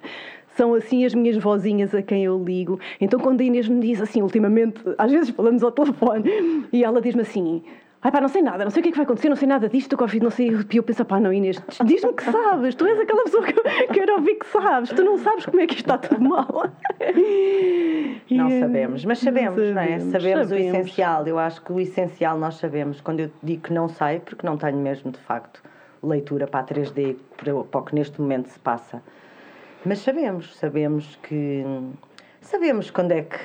são 0.56 0.74
assim 0.74 1.06
as 1.06 1.14
minhas 1.14 1.38
vozinhas 1.38 1.96
a 1.96 2.02
quem 2.02 2.26
eu 2.26 2.44
ligo. 2.44 2.78
Então, 3.00 3.18
quando 3.18 3.40
a 3.40 3.44
Inês 3.46 3.70
me 3.70 3.80
diz 3.80 4.02
assim, 4.02 4.22
ultimamente, 4.22 4.82
às 4.98 5.10
vezes 5.10 5.30
falamos 5.30 5.64
ao 5.64 5.72
telefone, 5.72 6.68
e 6.74 6.84
ela 6.84 7.00
diz-me 7.00 7.22
assim: 7.22 7.64
Ai 8.02 8.12
pá, 8.12 8.22
não 8.22 8.30
sei 8.30 8.42
nada, 8.42 8.64
não 8.64 8.72
sei 8.72 8.80
o 8.80 8.84
que 8.84 8.90
é 8.90 8.92
que 8.94 8.98
vai 8.98 9.04
acontecer, 9.04 9.28
não 9.28 9.36
sei 9.36 9.48
nada 9.48 9.68
disto, 9.68 9.98
Covid, 9.98 10.24
não 10.24 10.32
sei. 10.32 10.52
E 10.72 10.78
eu 10.78 10.84
penso, 10.84 11.04
pá, 11.04 11.20
não, 11.20 11.34
Inês, 11.34 11.62
diz-me 11.84 12.14
que 12.14 12.24
sabes, 12.32 12.74
tu 12.76 12.86
és 12.86 12.98
aquela 12.98 13.24
pessoa 13.26 13.44
que 13.44 13.60
eu 13.60 13.64
quero 13.94 14.14
ouvir 14.14 14.36
que 14.36 14.48
sabes, 14.48 14.90
tu 14.92 15.04
não 15.04 15.18
sabes 15.18 15.46
como 15.46 15.60
é 15.60 15.68
que 15.68 15.76
isto 15.76 15.84
está 15.84 15.98
tudo 15.98 16.22
mal. 16.22 16.72
Não 18.32 18.50
sabemos, 18.62 19.04
mas 19.04 19.20
sabemos, 19.20 19.58
não, 19.58 19.66
sabemos, 19.66 19.76
não 19.76 19.82
é? 19.82 20.00
Sabemos, 20.00 20.12
sabemos, 20.12 20.52
o 20.52 20.56
essencial. 20.56 21.28
Eu 21.28 21.38
acho 21.38 21.62
que 21.62 21.74
o 21.74 21.80
essencial 21.80 22.40
nós 22.40 22.56
sabemos. 22.56 23.02
Quando 23.02 23.20
eu 23.20 23.32
digo 23.44 23.64
que 23.64 23.74
não 23.74 23.90
sei, 23.90 24.22
porque 24.22 24.48
não 24.48 24.56
tenho 24.56 24.78
mesmo, 24.78 25.12
de 25.12 25.20
facto, 25.20 25.62
leitura 26.02 26.48
para 26.48 26.62
a 26.62 26.64
3D, 26.64 27.18
para 27.70 27.82
o 27.82 27.84
que 27.84 27.96
neste 27.96 28.22
momento 28.22 28.48
se 28.48 28.60
passa. 28.60 29.04
Mas 29.86 30.00
sabemos, 30.00 30.56
sabemos 30.56 31.18
que 31.24 31.66
sabemos 32.42 32.90
quando 32.92 33.12
é 33.12 33.24
que 33.24 33.38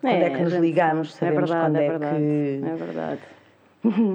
quando 0.00 0.22
é, 0.22 0.30
que 0.30 0.42
nos 0.42 0.54
ligamos, 0.54 1.14
sabemos 1.14 1.50
é 1.50 1.54
verdade, 1.54 1.64
quando 1.64 1.76
é, 1.76 1.84
é, 1.84 1.88
verdade, 1.88 2.16
que 2.18 2.62
é 2.64 2.74
verdade. 2.74 3.20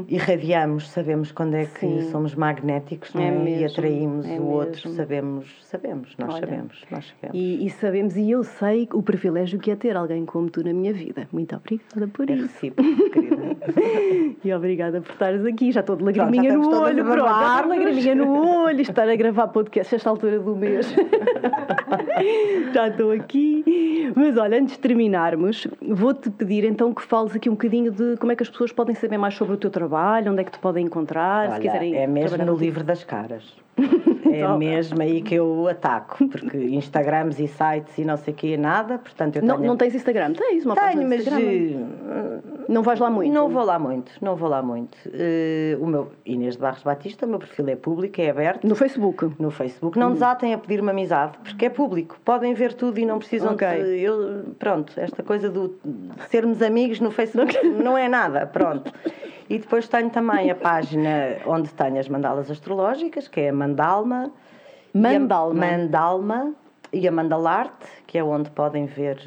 Irradiamos, 0.08 0.90
sabemos 0.90 1.32
quando 1.32 1.56
é 1.56 1.66
que 1.66 1.80
Sim. 1.80 2.10
somos 2.12 2.36
magnéticos 2.36 3.14
É 3.16 3.24
é? 3.24 3.28
e 3.28 3.32
mesmo, 3.32 3.66
atraímos 3.68 4.26
é 4.30 4.40
o 4.40 4.44
outro, 4.44 4.72
mesmo. 4.90 4.94
sabemos, 4.96 5.46
sabemos, 5.64 6.16
nós 6.18 6.34
Olha, 6.34 6.40
sabemos, 6.48 6.86
nós 6.92 7.06
sabemos. 7.20 7.38
E, 7.40 7.66
e 7.66 7.70
sabemos, 7.70 8.18
e 8.18 8.32
eu 8.32 8.44
sei 8.44 8.88
o 8.94 9.02
privilégio 9.02 9.60
que 9.60 9.72
é 9.72 9.76
ter 9.76 9.96
alguém 9.96 10.26
como 10.26 10.50
tu 10.50 10.64
na 10.64 10.74
minha 10.74 10.94
vida. 10.94 11.28
Muito 11.32 11.56
obrigada 11.56 12.08
por 12.08 12.30
É 12.30 12.34
isso. 12.34 12.44
recíproco, 12.44 13.10
querida. 13.12 13.42
E 14.44 14.52
obrigada 14.54 15.02
por 15.02 15.12
estares 15.12 15.46
aqui. 15.46 15.72
Já 15.72 15.82
estou 15.82 15.96
de 15.96 16.04
lagriminha 16.04 16.52
já 16.52 16.58
no 16.58 16.68
olho, 16.68 16.76
a 16.76 16.82
pronto. 16.82 16.96
De 16.96 17.04
magoar-nos. 17.04 17.78
lagriminha 17.78 18.16
no 18.16 18.64
olho. 18.64 18.82
Estar 18.82 19.08
a 19.08 19.16
gravar 19.16 19.48
podcast 19.50 19.94
a 19.94 19.98
esta 19.98 20.10
altura 20.10 20.40
do 20.40 20.56
mês. 20.56 20.94
já 22.74 22.88
estou 22.88 23.12
aqui. 23.12 24.12
Mas 24.16 24.38
olha, 24.38 24.58
antes 24.60 24.76
de 24.76 24.80
terminarmos, 24.82 25.68
vou-te 25.82 26.30
pedir 26.32 26.64
então 26.64 26.94
que 26.94 27.02
fales 27.04 27.36
aqui 27.36 27.50
um 27.50 27.54
bocadinho 27.54 27.92
de 27.92 28.18
como 28.18 28.32
é 28.32 28.36
que 28.36 28.44
as 28.44 28.50
pessoas 28.50 28.72
podem 28.72 28.96
saber 28.96 29.18
mais 29.18 29.36
sobre 29.36 29.54
o 29.54 29.58
teu 29.62 29.70
trabalho, 29.70 30.32
onde 30.32 30.42
é 30.42 30.44
que 30.44 30.52
te 30.52 30.60
podem 30.60 30.86
encontrar, 30.86 31.48
se 31.48 31.54
Olha, 31.54 31.62
quiserem. 31.62 31.96
é 31.96 32.06
mesmo 32.08 32.38
no 32.38 32.46
contigo. 32.46 32.60
livro 32.60 32.84
das 32.84 33.04
caras. 33.04 33.44
É 34.32 34.38
Então. 34.44 34.58
mesmo 34.58 35.02
aí 35.02 35.22
que 35.22 35.36
eu 35.36 35.68
ataco, 35.68 36.26
porque 36.30 36.56
Instagrams 36.72 37.38
e 37.38 37.48
sites 37.50 37.98
e 37.98 38.06
não 38.06 38.16
sei 38.16 38.34
o 38.34 38.38
que, 38.38 38.56
nada, 38.56 38.98
portanto 38.98 39.36
eu 39.38 39.42
Não, 39.44 39.56
tenho... 39.58 39.68
não 39.68 39.76
tens 39.76 39.94
Instagram? 39.94 40.32
Tens 40.32 40.64
uma 40.66 40.74
Tenho, 40.74 41.10
mas 41.10 41.28
eh, 41.28 42.40
Não 42.70 42.82
vais 42.82 42.98
lá 43.00 43.10
muito? 43.10 43.34
não 43.34 43.50
vou 43.50 43.64
lá 43.66 43.78
muito, 43.78 44.12
não 44.22 44.38
vou 44.38 44.48
lá 44.48 44.62
muito. 44.62 44.98
Eh, 45.12 45.76
o 45.82 45.86
meu 45.86 46.12
Inês 46.26 46.56
de 46.56 46.62
Barros 46.62 46.82
Batista, 46.82 47.26
o 47.26 47.30
meu 47.30 47.40
perfil 47.40 47.68
é 47.68 47.76
público, 47.76 48.22
é 48.22 48.30
aberto. 48.30 48.66
No 48.66 48.74
Facebook? 48.76 49.32
No 49.38 49.52
Facebook. 49.52 50.00
Não 50.00 50.14
desatem 50.14 50.54
a 50.54 50.58
pedir 50.58 50.80
uma 50.80 50.92
amizade, 50.92 51.38
porque 51.44 51.66
é 51.66 51.70
público. 51.70 52.18
Podem 52.24 52.54
ver 52.54 52.72
tudo 52.74 53.00
e 53.00 53.06
não 53.06 53.20
precisam 53.20 53.54
Ok. 53.54 53.68
de. 53.68 54.00
Eu, 54.02 54.46
pronto, 54.58 54.94
esta 54.96 55.22
coisa 55.24 55.50
do 55.50 55.76
de 55.84 56.24
sermos 56.30 56.62
amigos 56.62 57.02
no 57.02 57.12
Facebook 57.12 57.62
não 57.68 57.98
é 57.98 58.08
nada. 58.08 58.46
Pronto. 58.46 58.94
E 59.52 59.60
depois 59.60 59.86
tenho 59.86 60.10
também 60.10 60.50
a 60.50 60.56
página 60.56 61.36
onde 61.46 61.74
tenho 61.74 62.00
as 62.00 62.08
mandalas 62.08 62.50
astrológicas, 62.50 63.28
que 63.28 63.42
é 63.42 63.50
a 63.50 63.54
Mandalma. 63.54 64.32
E 64.96 65.06
a- 65.06 65.20
Mandalma. 65.20 65.54
Mandalma 65.66 66.54
e 66.94 67.06
a 67.06 67.12
Mandalarte, 67.12 67.86
que 68.08 68.18
é 68.18 68.24
onde 68.24 68.50
podem 68.52 68.86
ver 68.86 69.18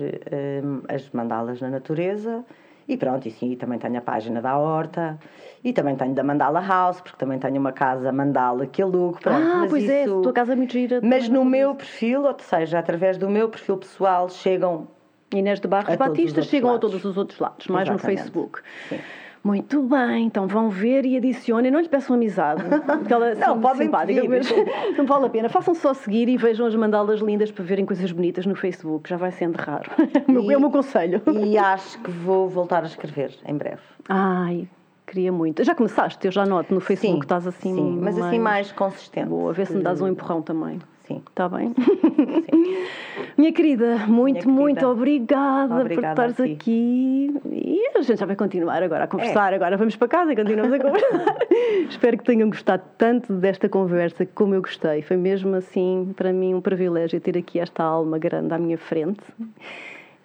hum, 0.64 0.80
as 0.88 1.10
mandalas 1.10 1.60
na 1.60 1.68
natureza. 1.68 2.42
E 2.88 2.96
pronto, 2.96 3.28
e 3.28 3.30
sim, 3.30 3.50
e 3.52 3.56
também 3.56 3.78
tenho 3.78 3.98
a 3.98 4.00
página 4.00 4.40
da 4.40 4.56
Horta. 4.56 5.18
E 5.62 5.74
também 5.74 5.94
tenho 5.94 6.14
da 6.14 6.22
Mandala 6.24 6.60
House, 6.66 7.02
porque 7.02 7.18
também 7.18 7.38
tenho 7.38 7.56
uma 7.60 7.72
casa 7.72 8.10
mandala 8.10 8.66
que 8.66 8.80
alugo. 8.80 9.18
Pronto, 9.20 9.46
ah, 9.46 9.56
mas 9.60 9.68
pois 9.70 9.86
é, 9.90 10.04
isso- 10.04 10.22
tua 10.22 10.32
casa 10.32 10.54
é 10.54 10.56
muito 10.56 10.72
gira. 10.72 11.00
Mas 11.02 11.28
no 11.28 11.36
não 11.36 11.44
meu 11.44 11.74
perfil, 11.74 12.24
ou 12.24 12.34
seja, 12.38 12.78
através 12.78 13.18
do 13.18 13.28
meu 13.28 13.50
perfil 13.50 13.76
pessoal, 13.76 14.30
chegam. 14.30 14.88
Inês 15.34 15.60
de 15.60 15.68
Barros 15.68 15.92
A 15.92 15.96
Batista 15.98 16.40
chegam 16.42 16.70
a 16.70 16.72
lados. 16.74 16.90
todos 16.92 17.04
os 17.04 17.16
outros 17.18 17.38
lados, 17.38 17.66
mais 17.66 17.88
no 17.90 17.96
Exatamente. 17.96 18.20
Facebook. 18.22 18.60
Sim. 18.88 19.00
Muito 19.44 19.82
bem, 19.82 20.24
então 20.24 20.46
vão 20.46 20.70
ver 20.70 21.04
e 21.04 21.18
adicionem. 21.18 21.70
Não 21.70 21.78
lhe 21.78 21.88
peçam 21.88 22.16
amizade, 22.16 22.62
porque 22.64 23.12
ela 23.12 23.28
é 23.28 23.34
Não, 23.34 23.52
assim, 23.52 23.60
podem 23.60 23.82
simpática, 23.86 24.20
pedir. 24.22 24.28
mas 24.30 24.48
não 24.96 25.04
vale 25.04 25.26
a 25.26 25.28
pena. 25.28 25.48
Façam 25.50 25.74
só 25.74 25.92
seguir 25.92 26.30
e 26.30 26.36
vejam 26.38 26.66
as 26.66 26.74
mandalas 26.74 27.20
lindas 27.20 27.50
para 27.52 27.62
verem 27.62 27.84
coisas 27.84 28.10
bonitas 28.10 28.46
no 28.46 28.54
Facebook. 28.54 29.06
Já 29.08 29.18
vai 29.18 29.30
sendo 29.30 29.56
raro. 29.56 29.90
É 29.98 30.30
o 30.30 30.32
meu- 30.32 30.50
É 30.50 30.56
o 30.56 30.60
meu 30.60 30.70
conselho. 30.70 31.20
E 31.44 31.58
acho 31.58 31.98
que 32.00 32.10
vou 32.10 32.48
voltar 32.48 32.84
a 32.84 32.86
escrever 32.86 33.34
em 33.46 33.54
breve. 33.54 33.82
Ai, 34.08 34.66
queria 35.06 35.30
muito. 35.30 35.62
Já 35.62 35.74
começaste, 35.74 36.24
eu 36.26 36.32
já 36.32 36.46
noto 36.46 36.72
no 36.72 36.80
Facebook 36.80 37.18
que 37.20 37.24
estás 37.26 37.46
assim. 37.46 37.74
sim, 37.74 37.98
mas 38.00 38.18
assim 38.18 38.38
mais 38.38 38.72
consistente. 38.72 39.28
Boa, 39.28 39.50
a 39.50 39.52
ver 39.52 39.66
se 39.66 39.76
me 39.76 39.82
dás 39.82 40.00
um 40.00 40.08
empurrão 40.08 40.40
também. 40.40 40.78
Sim. 41.06 41.22
Está 41.28 41.48
bem? 41.48 41.74
Minha 43.36 43.52
querida, 43.52 44.06
muito, 44.06 44.40
querida. 44.40 44.52
muito 44.52 44.86
obrigada, 44.86 45.80
Obrigada 45.80 46.14
por 46.14 46.30
estares 46.30 46.54
aqui. 46.54 47.34
E 47.50 47.90
a 47.94 48.00
gente 48.00 48.18
já 48.18 48.24
vai 48.26 48.36
continuar 48.36 48.82
agora 48.82 49.04
a 49.04 49.06
conversar. 49.06 49.52
É. 49.52 49.56
Agora 49.56 49.76
vamos 49.76 49.96
para 49.96 50.08
casa 50.08 50.32
e 50.32 50.36
continuamos 50.36 50.72
a 50.72 50.78
conversar. 50.78 51.36
Espero 51.90 52.16
que 52.16 52.24
tenham 52.24 52.48
gostado 52.48 52.82
tanto 52.96 53.34
desta 53.34 53.68
conversa 53.68 54.24
como 54.24 54.54
eu 54.54 54.62
gostei. 54.62 55.02
Foi 55.02 55.16
mesmo 55.16 55.54
assim, 55.56 56.14
para 56.16 56.32
mim, 56.32 56.54
um 56.54 56.60
privilégio 56.60 57.20
ter 57.20 57.36
aqui 57.36 57.60
esta 57.60 57.82
alma 57.82 58.18
grande 58.18 58.54
à 58.54 58.58
minha 58.58 58.78
frente. 58.78 59.22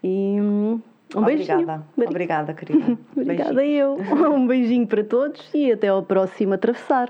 E 0.01 0.37
hum, 0.39 0.79
um 1.15 1.23
beijinho. 1.23 1.53
Obrigada. 1.55 1.83
Obrigada, 1.97 2.53
querida. 2.53 2.97
Obrigada 3.17 3.53
Beijinho. 3.53 3.97
eu. 3.99 4.31
Um 4.31 4.47
beijinho 4.47 4.87
para 4.87 5.03
todos 5.03 5.53
e 5.53 5.71
até 5.71 5.87
ao 5.89 6.03
próximo 6.03 6.53
atravessar. 6.53 7.09